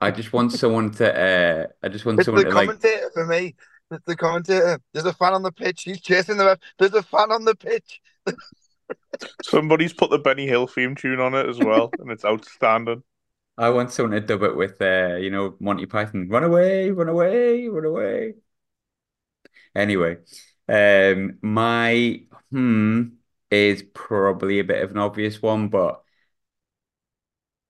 I 0.00 0.10
just 0.10 0.32
want 0.32 0.52
someone 0.52 0.90
to 0.92 1.18
uh 1.18 1.66
I 1.82 1.88
just 1.88 2.04
want 2.04 2.18
It's 2.18 2.26
someone 2.26 2.44
the 2.44 2.50
to 2.50 2.54
like 2.54 2.66
commentator 2.66 3.10
for 3.14 3.24
me. 3.24 3.54
It's 3.92 4.04
the 4.04 4.16
commentator. 4.16 4.80
There's 4.92 5.06
a 5.06 5.14
fan 5.14 5.32
on 5.32 5.42
the 5.44 5.52
pitch. 5.52 5.84
He's 5.84 6.00
chasing 6.00 6.36
the 6.36 6.44
ref. 6.44 6.58
There's 6.78 6.92
a 6.92 7.02
fan 7.02 7.30
on 7.30 7.44
the 7.44 7.54
pitch. 7.54 8.02
Somebody's 9.40 9.92
put 9.94 10.10
the 10.10 10.18
Benny 10.18 10.46
Hill 10.46 10.66
theme 10.66 10.94
tune 10.94 11.20
on 11.20 11.34
it 11.34 11.48
as 11.48 11.58
well, 11.60 11.94
and 11.98 12.10
it's 12.10 12.24
outstanding. 12.24 13.02
I 13.58 13.70
want 13.70 13.90
someone 13.90 14.12
to 14.12 14.26
dub 14.26 14.42
it 14.42 14.56
with 14.56 14.80
uh, 14.82 15.16
you 15.16 15.30
know, 15.30 15.56
Monty 15.60 15.86
Python. 15.86 16.28
Run 16.28 16.44
away, 16.44 16.90
run 16.90 17.08
away, 17.08 17.68
run 17.68 17.84
away. 17.86 18.34
Anyway, 19.74 20.18
um, 20.68 21.38
my 21.42 22.22
hmm 22.50 23.02
is 23.50 23.82
probably 23.94 24.58
a 24.58 24.64
bit 24.64 24.82
of 24.82 24.90
an 24.90 24.98
obvious 24.98 25.40
one, 25.40 25.68
but 25.68 26.02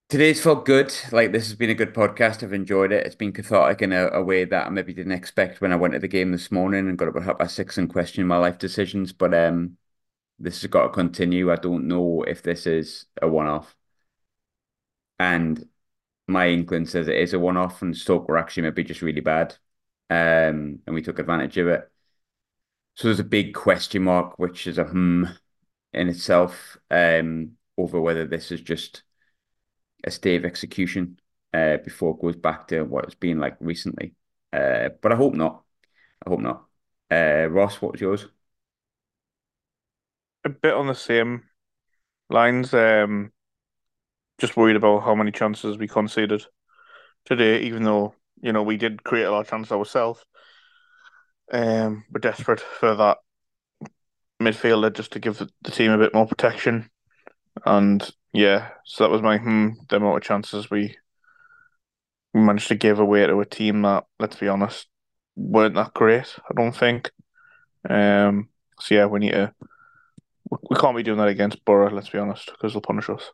today's 0.08 0.42
felt 0.42 0.64
good. 0.64 0.92
Like 1.12 1.32
this 1.32 1.44
has 1.46 1.54
been 1.56 1.70
a 1.70 1.74
good 1.74 1.94
podcast. 1.94 2.42
I've 2.42 2.52
enjoyed 2.52 2.92
it. 2.92 3.06
It's 3.06 3.14
been 3.14 3.32
cathartic 3.32 3.82
in 3.82 3.92
a, 3.92 4.08
a 4.08 4.22
way 4.22 4.44
that 4.44 4.66
I 4.66 4.70
maybe 4.70 4.92
didn't 4.94 5.12
expect 5.12 5.60
when 5.60 5.72
I 5.72 5.76
went 5.76 5.94
to 5.94 6.00
the 6.00 6.08
game 6.08 6.32
this 6.32 6.50
morning 6.52 6.88
and 6.88 6.98
got 6.98 7.08
up 7.08 7.16
at 7.16 7.22
half 7.22 7.38
past 7.38 7.56
six 7.56 7.78
and 7.78 7.90
questioned 7.90 8.28
my 8.28 8.38
life 8.38 8.58
decisions. 8.58 9.12
But 9.12 9.34
um, 9.34 9.76
this 10.38 10.62
has 10.62 10.70
got 10.70 10.82
to 10.84 10.88
continue. 10.90 11.50
I 11.50 11.56
don't 11.56 11.88
know 11.88 12.22
if 12.22 12.42
this 12.42 12.66
is 12.66 13.06
a 13.20 13.28
one-off. 13.28 13.74
And 15.18 15.66
my 16.28 16.48
inkling 16.48 16.86
says 16.86 17.08
it 17.08 17.16
is 17.16 17.32
a 17.32 17.38
one-off, 17.38 17.82
and 17.82 17.96
Stoke 17.96 18.28
were 18.28 18.38
actually 18.38 18.64
maybe 18.64 18.84
just 18.84 19.02
really 19.02 19.20
bad, 19.20 19.54
um, 20.10 20.80
and 20.86 20.94
we 20.94 21.02
took 21.02 21.18
advantage 21.18 21.56
of 21.58 21.68
it. 21.68 21.90
So 22.96 23.08
there's 23.08 23.20
a 23.20 23.24
big 23.24 23.54
question 23.54 24.02
mark, 24.02 24.38
which 24.38 24.66
is 24.66 24.78
a 24.78 24.84
hmm 24.84 25.24
in 25.92 26.08
itself, 26.08 26.76
um, 26.90 27.52
over 27.78 28.00
whether 28.00 28.26
this 28.26 28.52
is 28.52 28.60
just 28.60 29.02
a 30.04 30.10
stay 30.10 30.36
of 30.36 30.44
execution, 30.44 31.18
uh, 31.54 31.78
before 31.78 32.14
it 32.14 32.20
goes 32.20 32.36
back 32.36 32.68
to 32.68 32.82
what 32.82 33.04
it's 33.04 33.14
been 33.14 33.38
like 33.38 33.56
recently. 33.60 34.14
Uh, 34.52 34.90
but 35.00 35.12
I 35.12 35.16
hope 35.16 35.34
not. 35.34 35.62
I 36.24 36.30
hope 36.30 36.40
not. 36.40 36.66
Uh, 37.10 37.48
Ross, 37.50 37.80
what 37.80 37.92
was 37.92 38.00
yours? 38.00 38.26
A 40.46 40.48
bit 40.48 40.74
on 40.74 40.86
the 40.86 40.94
same 40.94 41.42
lines. 42.30 42.72
Um, 42.72 43.32
just 44.38 44.56
worried 44.56 44.76
about 44.76 45.02
how 45.02 45.16
many 45.16 45.32
chances 45.32 45.76
we 45.76 45.88
conceded 45.88 46.44
today, 47.24 47.62
even 47.62 47.82
though 47.82 48.14
you 48.40 48.52
know 48.52 48.62
we 48.62 48.76
did 48.76 49.02
create 49.02 49.24
a 49.24 49.32
lot 49.32 49.40
of 49.40 49.48
chances 49.48 49.72
ourselves. 49.72 50.24
Um, 51.50 52.04
we're 52.12 52.20
desperate 52.20 52.60
for 52.60 52.94
that 52.94 53.18
midfielder 54.40 54.94
just 54.94 55.14
to 55.14 55.18
give 55.18 55.38
the, 55.38 55.70
team 55.72 55.90
a 55.90 55.98
bit 55.98 56.14
more 56.14 56.28
protection. 56.28 56.90
And 57.64 58.08
yeah, 58.32 58.68
so 58.84 59.02
that 59.02 59.10
was 59.10 59.22
my 59.22 59.38
hmm, 59.38 59.70
the 59.88 59.96
amount 59.96 60.18
of 60.18 60.22
chances 60.22 60.70
we 60.70 60.96
we 62.32 62.40
managed 62.40 62.68
to 62.68 62.76
give 62.76 63.00
away 63.00 63.26
to 63.26 63.40
a 63.40 63.44
team 63.44 63.82
that, 63.82 64.04
let's 64.20 64.36
be 64.36 64.46
honest, 64.46 64.86
weren't 65.34 65.74
that 65.74 65.92
great, 65.92 66.36
I 66.48 66.54
don't 66.54 66.76
think. 66.76 67.10
Um, 67.90 68.48
so 68.78 68.94
yeah, 68.94 69.06
we 69.06 69.18
need 69.18 69.32
to 69.32 69.52
we 70.50 70.58
we 70.70 70.76
can't 70.76 70.96
be 70.96 71.02
doing 71.02 71.18
that 71.18 71.28
against 71.28 71.64
Borough, 71.64 71.90
let's 71.90 72.08
be 72.10 72.18
honest, 72.18 72.46
because 72.52 72.72
they'll 72.72 72.80
punish 72.80 73.08
us. 73.10 73.30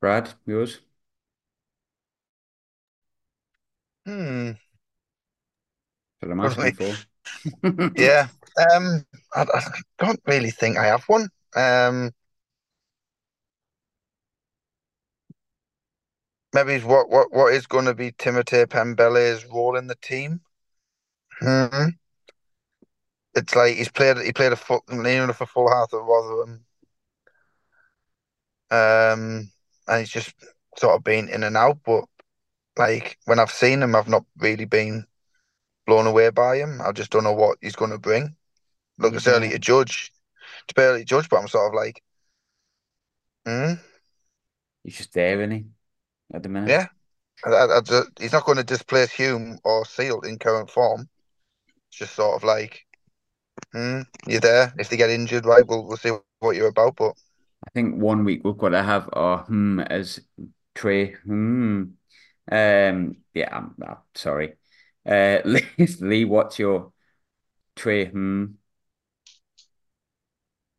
Brad, 0.00 0.34
yours? 0.46 0.80
Hmm. 4.06 4.52
That's 6.20 6.28
what 6.28 6.32
I'm 6.32 6.40
asking 6.40 6.72
for. 6.72 6.96
Yeah. 7.96 8.28
Um. 8.70 9.04
I, 9.34 9.42
I 9.42 9.62
don't 9.98 10.20
really 10.26 10.50
think 10.50 10.76
I 10.78 10.86
have 10.86 11.04
one. 11.04 11.28
Um. 11.56 12.12
Maybe 16.54 16.78
what 16.84 17.08
what 17.08 17.32
what 17.32 17.54
is 17.54 17.66
going 17.66 17.86
to 17.86 17.94
be 17.94 18.12
Timothée 18.12 18.66
Pembele's 18.66 19.46
role 19.46 19.76
in 19.76 19.86
the 19.86 19.96
team? 19.96 20.40
Hmm. 21.40 21.88
It's 23.34 23.54
like 23.56 23.76
he's 23.76 23.90
played 23.90 24.18
he 24.18 24.32
played 24.32 24.52
a 24.52 24.56
full 24.56 24.84
near 24.88 25.32
for 25.32 25.46
full 25.46 25.70
half 25.70 25.92
at 25.94 25.98
Rotherham. 25.98 26.64
Um, 28.70 29.50
and 29.86 30.00
he's 30.00 30.10
just 30.10 30.34
sort 30.78 30.96
of 30.96 31.04
been 31.04 31.28
in 31.28 31.42
and 31.44 31.56
out, 31.56 31.78
but 31.84 32.04
like 32.78 33.18
when 33.26 33.38
I've 33.38 33.50
seen 33.50 33.82
him, 33.82 33.94
I've 33.96 34.08
not 34.08 34.24
really 34.38 34.64
been 34.64 35.06
blown 35.86 36.06
away 36.06 36.30
by 36.30 36.58
him. 36.58 36.80
I 36.82 36.92
just 36.92 37.10
don't 37.10 37.24
know 37.24 37.32
what 37.34 37.58
he's 37.62 37.76
going 37.76 37.92
to 37.92 37.98
bring. 37.98 38.36
Look, 38.98 39.14
it's 39.14 39.28
early 39.28 39.50
to 39.50 39.58
judge. 39.58 40.12
It's 40.68 40.78
early 40.78 41.00
to 41.00 41.04
judge, 41.06 41.28
but 41.28 41.38
I'm 41.38 41.48
sort 41.48 41.68
of 41.68 41.74
like, 41.74 42.02
hmm, 43.46 43.74
He's 44.84 44.96
just 44.96 45.12
there, 45.12 45.40
isn't 45.40 45.50
he? 45.50 45.64
At 46.34 46.42
the 46.42 46.48
minute. 46.48 46.72
yeah. 46.72 46.86
I, 47.46 47.50
I, 47.50 47.78
I 47.78 47.80
just, 47.82 48.08
he's 48.20 48.32
not 48.32 48.44
going 48.46 48.58
to 48.58 48.64
displace 48.64 49.12
Hume 49.12 49.58
or 49.64 49.84
Seelt 49.86 50.26
in 50.26 50.38
current 50.38 50.70
form. 50.70 51.08
It's 51.90 51.98
just 51.98 52.14
sort 52.16 52.36
of 52.36 52.44
like, 52.44 52.86
hmm, 53.72 54.00
you're 54.26 54.40
there. 54.40 54.72
If 54.78 54.88
they 54.88 54.96
get 54.96 55.10
injured, 55.10 55.46
right, 55.46 55.66
we'll 55.66 55.86
we'll 55.86 55.96
see 55.96 56.12
what 56.40 56.56
you're 56.56 56.68
about. 56.68 56.96
But 56.96 57.14
I 57.66 57.70
think 57.70 58.00
one 58.00 58.24
week 58.24 58.42
we've 58.44 58.56
got 58.58 58.70
to 58.70 58.82
have 58.82 59.08
our 59.12 59.38
hmm 59.44 59.80
as 59.80 60.20
Trai. 60.74 61.16
Hmm. 61.22 61.84
Um. 62.50 63.16
Yeah. 63.34 63.56
I'm, 63.56 63.74
I'm 63.86 63.96
sorry. 64.14 64.54
Uh, 65.06 65.38
Lee, 65.44 65.66
Lee, 66.00 66.24
what's 66.24 66.58
your 66.58 66.92
Trai? 67.76 68.10
Hmm. 68.10 68.44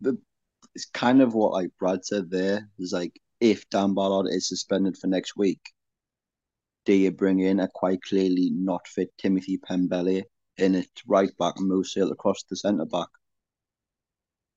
The, 0.02 0.18
it's 0.76 0.86
kind 0.86 1.22
of 1.22 1.34
what 1.34 1.54
like 1.54 1.72
Brad 1.80 2.06
said 2.06 2.30
there. 2.30 2.70
Is 2.80 2.94
like 2.94 3.20
if 3.40 3.70
Dan 3.70 3.94
Ballard 3.94 4.28
is 4.30 4.48
suspended 4.48 4.98
for 4.98 5.08
next 5.08 5.36
week, 5.38 5.62
do 6.86 6.94
you 6.94 7.12
bring 7.12 7.40
in 7.40 7.60
a 7.60 7.68
quite 7.68 8.02
clearly 8.02 8.50
not 8.54 8.88
fit 8.88 9.12
Timothée 9.18 9.60
Pembele 9.60 10.24
in 10.58 10.76
at 10.76 10.88
right 11.08 11.36
back 11.38 11.56
and 11.58 11.68
move 11.68 11.88
Seelt 11.88 12.12
across 12.12 12.44
the 12.44 12.56
centre 12.56 12.86
back, 12.86 13.10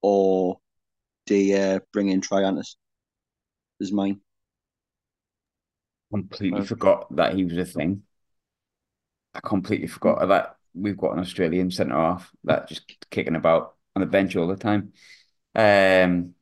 or 0.03 0.59
do 1.27 1.37
you 1.37 1.81
bring 1.93 2.09
in 2.09 2.21
Triantis? 2.21 2.77
Is 3.81 3.93
mine. 3.93 4.21
Completely 6.11 6.61
Uh, 6.61 6.65
forgot 6.65 7.15
that 7.15 7.35
he 7.35 7.45
was 7.45 7.57
a 7.59 7.65
thing. 7.65 8.03
I 9.35 9.41
completely 9.41 9.87
forgot 9.87 10.27
that 10.29 10.57
we've 10.75 10.97
got 10.97 11.13
an 11.13 11.19
Australian 11.21 11.71
centre 11.71 11.95
half 11.95 12.31
that 12.45 12.69
just 12.69 12.85
kicking 13.11 13.37
about 13.37 13.75
on 13.95 14.01
the 14.01 14.07
bench 14.07 14.37
all 14.37 14.47
the 14.47 14.57
time. 14.57 14.93
Um, 15.55 16.35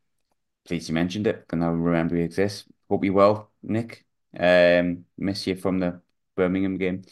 pleased 0.66 0.88
you 0.88 0.94
mentioned 0.94 1.26
it, 1.26 1.46
Can 1.48 1.62
I 1.62 1.68
remember 1.68 2.16
he 2.16 2.22
exists. 2.22 2.64
Hope 2.90 3.04
you 3.04 3.14
well, 3.14 3.52
Nick. 3.62 4.04
Um, 4.38 5.06
miss 5.18 5.46
you 5.46 5.56
from 5.56 5.80
the 5.80 6.00
Birmingham 6.36 6.78
game. 6.78 7.04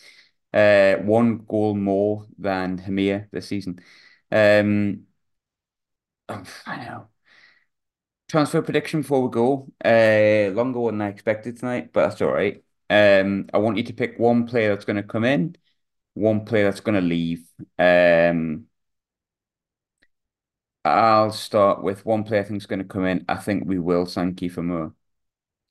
Uh, 0.52 0.96
one 0.96 1.38
goal 1.46 1.74
more 1.74 2.26
than 2.38 2.78
Hemir 2.78 3.28
this 3.30 3.48
season. 3.48 3.80
Um, 4.30 5.06
I 6.66 6.84
know. 6.84 7.08
Transfer 8.28 8.62
prediction 8.62 9.02
before 9.02 9.22
we 9.22 9.30
go. 9.30 9.68
Uh, 9.84 10.50
longer 10.54 10.80
one 10.80 10.98
than 10.98 11.06
I 11.06 11.10
expected 11.10 11.58
tonight, 11.58 11.92
but 11.92 12.08
that's 12.08 12.22
all 12.22 12.32
right. 12.32 12.64
Um, 12.88 13.48
I 13.52 13.58
want 13.58 13.76
you 13.76 13.82
to 13.84 13.92
pick 13.92 14.18
one 14.18 14.46
player 14.46 14.70
that's 14.74 14.84
going 14.86 14.96
to 14.96 15.02
come 15.02 15.24
in, 15.24 15.56
one 16.14 16.44
player 16.46 16.64
that's 16.64 16.80
going 16.80 16.96
to 16.96 17.02
leave. 17.06 17.44
Um, 17.78 18.66
I'll 20.84 21.30
start 21.32 21.82
with 21.82 22.04
one 22.04 22.24
player 22.24 22.40
I 22.40 22.44
think 22.44 22.58
is 22.58 22.66
going 22.66 22.80
to 22.80 22.84
come 22.84 23.04
in. 23.06 23.24
I 23.28 23.36
think 23.36 23.64
we 23.66 23.78
will 23.78 24.06
sign 24.06 24.34
Kieffer 24.34 24.64
Moore. 24.64 24.94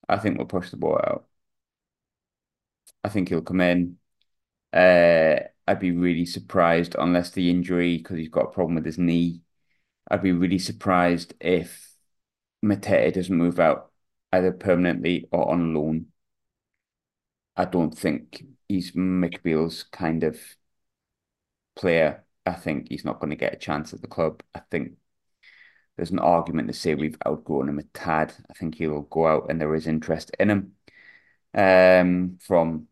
I 0.10 0.18
think 0.20 0.38
we'll 0.38 0.48
push 0.48 0.72
the 0.72 0.78
ball 0.78 1.00
out. 1.06 1.28
I 3.04 3.10
think 3.10 3.30
he'll 3.30 3.42
come 3.42 3.62
in. 3.62 3.98
Uh, 4.74 5.36
I'd 5.68 5.80
be 5.80 5.92
really 5.92 6.26
surprised 6.26 6.96
unless 6.98 7.32
the 7.32 7.50
injury, 7.50 7.98
because 7.98 8.18
he's 8.18 8.30
got 8.30 8.46
a 8.46 8.52
problem 8.52 8.76
with 8.76 8.86
his 8.86 8.98
knee. 8.98 9.42
I'd 10.10 10.24
be 10.24 10.32
really 10.34 10.60
surprised 10.60 11.34
if 11.42 11.96
Mateta 12.66 13.14
doesn't 13.14 13.38
move 13.38 13.60
out 13.60 13.92
either 14.34 14.52
permanently 14.54 15.28
or 15.32 15.52
on 15.52 15.74
loan. 15.76 16.08
I 17.56 17.66
don't 17.66 17.98
think 17.98 18.44
he's 18.68 18.92
Mick 18.92 19.42
Beale's 19.44 19.84
kind 19.84 20.24
of 20.24 20.38
player. 21.76 22.26
I 22.46 22.54
think 22.54 22.88
he's 22.90 23.06
not 23.06 23.20
going 23.20 23.30
to 23.32 23.36
get 23.36 23.54
a 23.54 23.58
chance 23.58 23.94
at 23.94 24.02
the 24.02 24.08
club. 24.08 24.42
I 24.56 24.60
think 24.72 24.94
there's 25.96 26.12
an 26.12 26.20
argument 26.20 26.68
to 26.68 26.74
say 26.74 26.96
we've 26.96 27.18
outgrown 27.28 27.70
him 27.70 27.80
a 27.80 27.84
tad. 27.84 28.34
I 28.50 28.54
think 28.54 28.76
he'll 28.76 29.02
go 29.02 29.28
out 29.28 29.48
and 29.50 29.60
there 29.60 29.76
is 29.76 29.88
interest 29.88 30.32
in 30.40 30.50
him 30.50 30.74
um, 31.56 32.38
from 32.42 32.88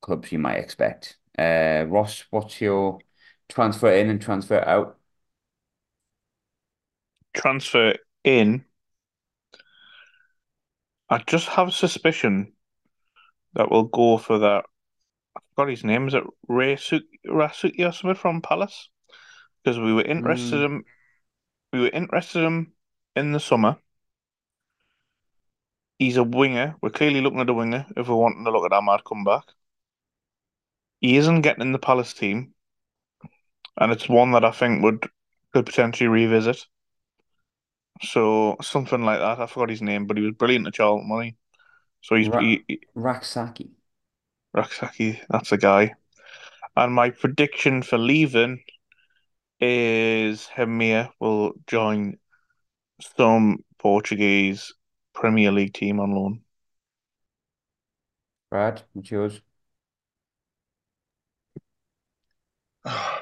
clubs 0.00 0.32
you 0.32 0.38
might 0.38 0.58
expect. 0.58 1.18
Uh, 1.38 1.84
Ross, 1.88 2.24
what's 2.30 2.60
your 2.60 2.98
transfer 3.48 3.92
in 3.92 4.10
and 4.10 4.20
transfer 4.20 4.60
out? 4.60 4.98
Transfer 7.34 7.94
in. 8.24 8.64
I 11.08 11.18
just 11.26 11.48
have 11.48 11.68
a 11.68 11.72
suspicion 11.72 12.52
that 13.54 13.70
we'll 13.70 13.84
go 13.84 14.16
for 14.18 14.38
that. 14.38 14.64
I 15.36 15.40
forgot 15.54 15.70
his 15.70 15.84
name. 15.84 16.08
Is 16.08 16.14
it 16.14 16.24
Rasuki, 16.48 17.02
Rasuki 17.26 17.88
or 17.88 17.92
something 17.92 18.14
from 18.14 18.42
Palace? 18.42 18.88
Because 19.62 19.78
we 19.78 19.92
were 19.92 20.04
interested 20.04 20.60
Mm. 20.60 20.64
in 20.66 20.84
we 21.72 21.80
were 21.80 21.88
interested 21.88 22.40
in 22.40 22.44
him 22.46 22.72
in 23.16 23.32
the 23.32 23.40
summer. 23.40 23.76
He's 25.98 26.16
a 26.16 26.24
winger. 26.24 26.76
We're 26.80 26.90
clearly 26.90 27.20
looking 27.20 27.40
at 27.40 27.50
a 27.50 27.54
winger 27.54 27.86
if 27.96 28.08
we're 28.08 28.16
wanting 28.16 28.44
to 28.44 28.50
look 28.50 28.64
at 28.64 28.72
Amad 28.76 29.04
come 29.04 29.22
back. 29.24 29.44
He 31.00 31.16
isn't 31.16 31.42
getting 31.42 31.62
in 31.62 31.72
the 31.72 31.78
Palace 31.78 32.14
team, 32.14 32.54
and 33.76 33.90
it's 33.90 34.08
one 34.08 34.30
that 34.32 34.44
I 34.44 34.52
think 34.52 34.82
would 34.84 35.08
could 35.52 35.66
potentially 35.66 36.06
revisit. 36.08 36.66
So 38.02 38.56
something 38.62 39.04
like 39.04 39.18
that. 39.18 39.40
I 39.40 39.46
forgot 39.46 39.70
his 39.70 39.82
name, 39.82 40.06
but 40.06 40.16
he 40.16 40.22
was 40.22 40.34
brilliant 40.34 40.66
at 40.66 40.74
Charlton 40.74 41.08
Money. 41.08 41.36
So 42.02 42.16
he's 42.16 42.28
Ra- 42.28 42.40
he, 42.40 42.64
Rak-Sakyi. 42.94 43.70
Rak-Sakyi, 44.54 45.20
that's 45.28 45.50
a 45.50 45.58
guy. 45.58 45.94
And 46.76 46.94
my 46.94 47.10
prediction 47.10 47.82
for 47.82 47.98
leaving 47.98 48.62
is 49.60 50.46
Hemir 50.48 51.10
will 51.20 51.54
join 51.66 52.18
some 53.16 53.64
Portuguese 53.78 54.74
Premier 55.14 55.52
League 55.52 55.74
team 55.74 56.00
on 56.00 56.12
loan. 56.12 56.42
Brad, 58.48 58.82
what's 58.92 59.10
yours? 59.10 59.42
I 62.84 63.20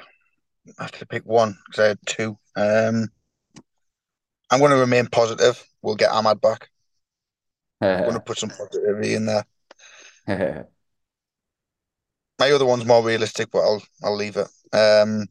have 0.79 0.93
to 0.93 1.07
pick 1.07 1.25
one 1.25 1.59
because 1.67 1.85
I 1.85 1.89
had 1.89 1.99
two. 2.07 2.39
Um, 2.57 3.09
I'm 4.51 4.61
going 4.61 4.71
to 4.71 4.77
remain 4.79 5.07
positive. 5.07 5.63
We'll 5.83 5.97
get 5.97 6.11
Amad 6.11 6.41
back. 6.41 6.71
I'm 7.97 8.05
going 8.05 8.15
to 8.17 8.21
put 8.21 8.39
some 8.39 8.51
positivity 8.51 9.15
in 9.15 9.27
there. 9.27 9.45
My 12.39 12.51
other 12.53 12.67
one's 12.67 12.85
more 12.85 13.05
realistic, 13.05 13.51
but 13.51 13.61
I'll 13.61 13.83
I'll 14.03 14.17
leave 14.17 14.37
it. 14.37 14.49
Um, 14.73 15.27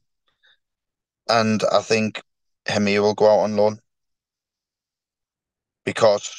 and 1.29 1.63
I 1.71 1.81
think 1.81 2.21
Hemir 2.67 3.01
will 3.01 3.13
go 3.13 3.25
out 3.29 3.43
on 3.43 3.55
loan 3.55 3.79
because 5.85 6.31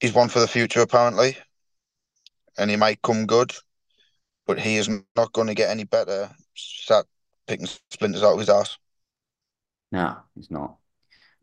he's 0.00 0.12
one 0.14 0.28
for 0.28 0.40
the 0.40 0.48
future 0.48 0.80
apparently, 0.80 1.36
and 2.58 2.70
he 2.70 2.76
might 2.76 3.02
come 3.02 3.26
good, 3.26 3.52
but 4.46 4.60
he 4.60 4.76
is 4.76 4.88
not 5.16 5.32
going 5.32 5.48
to 5.48 5.54
get 5.54 5.70
any 5.70 5.84
better. 5.84 6.30
Sat 6.54 7.06
picking 7.46 7.66
splinters 7.90 8.22
out 8.22 8.34
of 8.34 8.40
his 8.40 8.50
ass. 8.50 8.78
No, 9.92 10.18
he's 10.34 10.50
not. 10.50 10.78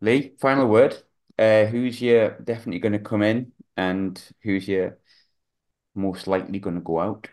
Lee, 0.01 0.35
final 0.39 0.67
word. 0.67 0.97
Uh, 1.39 1.65
who's 1.65 2.01
your 2.01 2.31
definitely 2.39 2.79
going 2.79 2.93
to 2.93 2.99
come 2.99 3.23
in 3.23 3.51
and 3.77 4.21
who's 4.43 4.67
your 4.67 4.99
most 5.95 6.27
likely 6.27 6.59
going 6.59 6.75
to 6.75 6.81
go 6.81 6.99
out? 6.99 7.29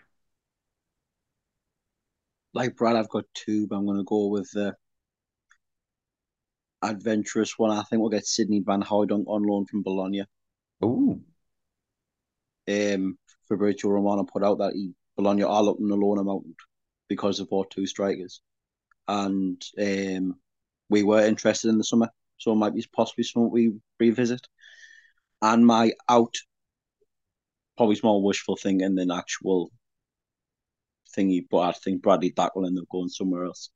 Like 2.55 2.77
Brad, 2.77 2.95
I've 2.95 3.09
got 3.09 3.25
two, 3.35 3.67
but 3.67 3.75
I'm 3.77 3.87
going 3.87 3.99
to 3.99 4.05
go 4.05 4.29
with 4.29 4.49
the 4.53 4.77
adventurous 6.83 7.59
one. 7.59 7.71
I 7.71 7.83
think 7.85 8.01
we'll 8.01 8.11
get 8.11 8.27
Sydney 8.27 8.61
Van 8.61 8.83
Hooijdonk 8.83 9.25
on 9.27 9.45
loan 9.45 9.65
from 9.65 9.83
Bologna. 9.83 10.27
Oh, 10.83 11.21
Um, 12.69 13.19
Fabrizio 13.49 13.91
Romano 13.91 14.25
put 14.25 14.45
out 14.45 14.59
that 14.59 14.75
he 14.75 14.95
Bologna 15.21 15.43
are 15.43 15.63
looking 15.63 15.89
to 15.89 15.95
loan 15.95 16.19
him 16.19 16.29
out 16.29 16.45
because 17.09 17.39
they 17.39 17.45
bought 17.45 17.71
two 17.71 17.87
strikers, 17.87 18.41
and 19.07 19.63
um, 19.79 20.37
we 20.89 21.03
were 21.03 21.21
interested 21.25 21.69
in 21.69 21.79
the 21.79 21.85
summer, 21.85 22.09
so 22.39 22.53
it 22.53 22.57
might 22.57 22.75
be 22.75 22.87
possibly 22.93 23.25
something 23.25 23.51
we 23.51 23.73
revisit. 23.99 24.41
And 25.43 25.67
my 25.67 25.93
out, 26.09 26.35
probably 27.77 27.99
more 28.03 28.23
wishful 28.23 28.57
thinking 28.57 28.95
than 28.95 29.09
the 29.09 29.15
actual 29.15 29.71
thingy, 31.17 31.45
but 31.51 31.59
I 31.59 31.73
think 31.73 32.03
Bradley 32.03 32.31
Dack 32.31 32.55
will 32.55 32.67
end 32.67 32.79
up 32.79 32.89
going 32.91 33.09
somewhere 33.09 33.45
else. 33.45 33.71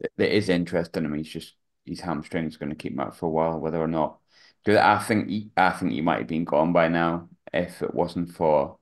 It 0.00 0.32
is 0.32 0.48
interesting. 0.48 1.04
I 1.04 1.08
mean, 1.08 1.24
He's 1.24 1.32
just 1.32 1.54
his 1.84 2.00
hamstring 2.00 2.46
is 2.46 2.56
going 2.56 2.70
to 2.70 2.76
keep 2.76 2.92
him 2.92 3.00
out 3.00 3.16
for 3.16 3.26
a 3.26 3.30
while, 3.30 3.58
whether 3.58 3.80
or 3.80 3.88
not. 3.88 4.18
Because 4.64 4.78
I 4.78 4.98
think 4.98 5.28
he, 5.28 5.50
I 5.56 5.70
think 5.70 5.92
he 5.92 6.00
might 6.02 6.18
have 6.18 6.28
been 6.28 6.44
gone 6.44 6.72
by 6.72 6.88
now 6.88 7.28
if 7.52 7.82
it 7.82 7.94
wasn't 7.94 8.32
for 8.32 8.78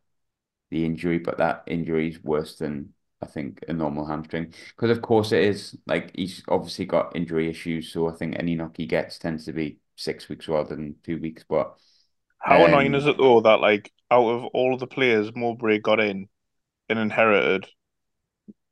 the 0.70 0.84
injury. 0.84 1.18
But 1.18 1.38
that 1.38 1.64
injury 1.66 2.08
is 2.10 2.22
worse 2.22 2.56
than 2.56 2.94
I 3.22 3.26
think 3.26 3.64
a 3.68 3.72
normal 3.72 4.06
hamstring. 4.06 4.54
Because 4.76 4.90
of 4.96 5.02
course 5.02 5.32
it 5.32 5.42
is. 5.42 5.76
Like 5.86 6.14
he's 6.16 6.42
obviously 6.48 6.86
got 6.86 7.14
injury 7.16 7.48
issues, 7.48 7.92
so 7.92 8.08
I 8.08 8.14
think 8.14 8.36
any 8.38 8.54
knock 8.54 8.76
he 8.76 8.86
gets 8.86 9.18
tends 9.18 9.44
to 9.46 9.52
be 9.52 9.78
six 9.96 10.28
weeks 10.28 10.48
rather 10.48 10.74
than 10.76 10.96
two 11.02 11.18
weeks. 11.20 11.44
But 11.48 11.78
How 12.40 12.64
Um, 12.64 12.64
annoying 12.64 12.94
is 12.96 13.06
it 13.06 13.16
though 13.16 13.40
that 13.42 13.60
like 13.60 13.92
out 14.10 14.26
of 14.28 14.46
all 14.46 14.74
of 14.74 14.80
the 14.80 14.88
players 14.88 15.32
Mowbray 15.36 15.78
got 15.78 16.00
in 16.00 16.28
and 16.88 16.98
inherited, 16.98 17.68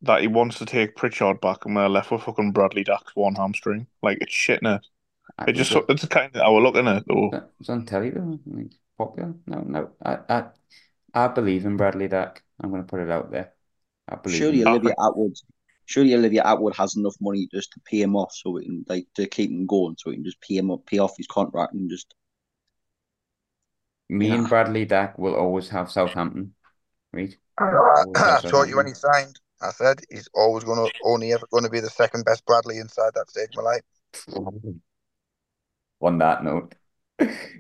that 0.03 0.21
he 0.21 0.29
wants 0.29 0.59
to 0.59 0.67
take 0.67 0.97
Pritchard 0.97 1.41
back 1.41 1.65
and 1.65 1.75
we're 1.75 1.89
left 1.89 2.11
with 2.11 2.23
fucking 2.23 2.53
Bradley 2.53 2.85
Dack's 2.85 3.15
one 3.15 3.35
hamstring. 3.35 3.87
Like 4.03 4.19
it's 4.21 4.33
shit? 4.35 4.63
I 5.39 5.47
It 5.47 5.55
just 5.55 5.75
it's 5.89 6.07
kind 6.09 6.35
of 6.37 6.43
how 6.43 6.55
we're 6.55 6.63
looking 6.63 6.87
it 6.89 7.05
though. 7.09 7.39
it 7.39 7.45
was 7.59 7.69
on 7.69 7.85
telly 7.87 8.11
though. 8.11 8.39
Popular. 8.99 9.35
No, 9.47 9.61
no. 9.61 9.91
I, 10.03 10.19
I, 10.29 10.45
I 11.17 11.29
believe 11.29 11.65
in 11.65 11.79
Bradley 11.79 12.09
Dack. 12.09 12.43
I'm 12.61 12.71
going 12.71 12.83
to 12.83 12.87
put 12.87 13.01
it 13.01 13.11
out 13.11 13.31
there. 13.31 13.53
I 14.09 14.17
believe 14.17 14.39
Surely 14.41 14.61
in 14.61 14.69
him. 14.69 14.75
Olivia 14.75 14.95
Atwood, 15.03 15.35
surely 15.87 16.15
Olivia 16.15 16.43
Atwood 16.45 16.77
has 16.77 16.95
enough 16.95 17.17
money 17.21 17.49
just 17.53 17.73
to 17.73 17.81
pay 17.81 18.03
him 18.03 18.15
off, 18.15 18.33
so 18.35 18.51
we 18.51 18.67
can 18.67 18.85
like 18.87 19.07
to 19.15 19.27
keep 19.27 19.51
him 19.51 19.67
going, 19.67 19.97
so 19.99 20.11
we 20.11 20.17
can 20.17 20.25
just 20.25 20.41
pay 20.43 20.57
him 20.57 20.71
up, 20.71 20.85
pay 20.87 20.99
off 20.99 21.17
his 21.17 21.27
contract, 21.27 21.73
and 21.73 21.91
just 21.91 22.15
Me 24.09 24.29
Yeah. 24.29 24.35
and 24.35 24.49
Bradley 24.49 24.85
Dack 24.85 25.19
will 25.19 25.35
always 25.35 25.71
have 25.71 25.91
Southampton. 25.91 26.55
Right? 27.13 27.37
I 27.59 27.73
Always 27.75 28.19
have 28.19 28.43
told 28.43 28.69
you 28.69 28.77
when 28.77 28.87
he 28.87 28.95
signed. 28.95 29.41
I 29.63 29.71
said 29.71 30.01
he's 30.11 30.29
always 30.35 30.65
going 30.65 30.79
to 30.79 30.93
only 31.03 31.33
ever 31.33 31.47
going 31.51 31.65
to 31.65 31.71
be 31.71 31.81
the 31.81 31.89
second 31.89 32.27
best 32.27 32.45
Bradley 32.45 32.77
inside 32.77 33.13
that 33.15 33.31
stage 33.31 33.49
of 33.57 33.57
my 33.57 33.63
life. 33.63 33.83
On 36.03 36.19
that 36.19 36.45
note, 36.45 36.75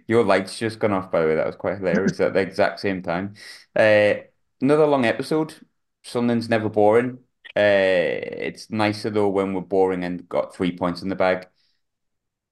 your 0.06 0.24
lights 0.24 0.58
just 0.58 0.78
gone 0.78 0.92
off, 0.92 1.10
by 1.10 1.20
the 1.20 1.26
way. 1.28 1.34
That 1.36 1.46
was 1.46 1.56
quite 1.56 1.78
hilarious 1.78 2.20
at 2.20 2.34
the 2.34 2.40
exact 2.40 2.80
same 2.80 3.02
time. 3.02 3.34
Uh, 3.74 4.14
another 4.60 4.86
long 4.86 5.04
episode. 5.04 5.54
Sunderland's 6.02 6.48
never 6.48 6.68
boring. 6.68 7.18
Uh, 7.56 8.20
it's 8.46 8.70
nicer 8.70 9.10
though 9.10 9.28
when 9.28 9.54
we're 9.54 9.60
boring 9.62 10.04
and 10.04 10.28
got 10.28 10.54
three 10.54 10.76
points 10.76 11.02
in 11.02 11.08
the 11.08 11.16
bag. 11.16 11.46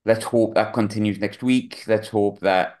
Let's 0.03 0.25
hope 0.25 0.55
that 0.55 0.73
continues 0.73 1.19
next 1.19 1.41
week. 1.43 1.83
Let's 1.87 2.09
hope 2.09 2.39
that 2.41 2.79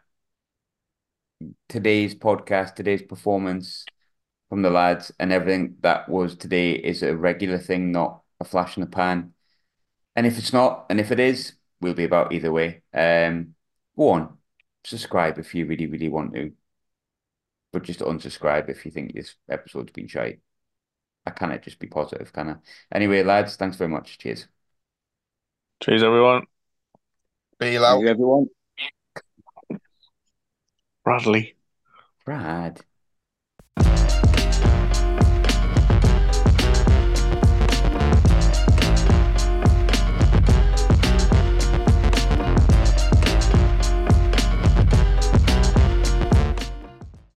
today's 1.69 2.15
podcast, 2.15 2.75
today's 2.75 3.01
performance 3.01 3.85
from 4.49 4.61
the 4.61 4.69
lads, 4.69 5.11
and 5.19 5.31
everything 5.31 5.77
that 5.81 6.07
was 6.07 6.35
today 6.35 6.71
is 6.73 7.01
a 7.03 7.15
regular 7.15 7.57
thing, 7.57 7.91
not 7.91 8.21
a 8.39 8.43
flash 8.43 8.77
in 8.77 8.81
the 8.81 8.87
pan. 8.87 9.33
And 10.15 10.27
if 10.27 10.37
it's 10.37 10.53
not, 10.53 10.85
and 10.89 10.99
if 10.99 11.11
it 11.11 11.19
is, 11.19 11.53
we'll 11.81 11.93
be 11.93 12.03
about 12.03 12.31
either 12.31 12.51
way. 12.51 12.81
Um, 12.93 13.54
go 13.97 14.09
on, 14.09 14.37
subscribe 14.83 15.37
if 15.39 15.53
you 15.55 15.65
really, 15.65 15.87
really 15.87 16.09
want 16.09 16.33
to, 16.33 16.51
but 17.71 17.83
just 17.83 17.99
unsubscribe 17.99 18.69
if 18.69 18.85
you 18.85 18.91
think 18.91 19.13
this 19.13 19.35
episode's 19.49 19.91
been 19.91 20.07
shite. 20.07 20.39
I 21.25 21.31
cannot 21.31 21.63
just 21.63 21.79
be 21.79 21.87
positive, 21.87 22.31
can 22.31 22.49
I? 22.49 22.55
Anyway, 22.93 23.23
lads, 23.23 23.55
thanks 23.55 23.77
very 23.77 23.89
much. 23.89 24.17
Cheers. 24.19 24.47
Cheers 25.81 26.03
everyone. 26.03 26.43
Be 27.59 27.77
thank 27.77 27.83
out. 27.83 28.05
everyone. 28.05 28.47
Bradley. 31.03 31.55
Brad. 32.25 32.81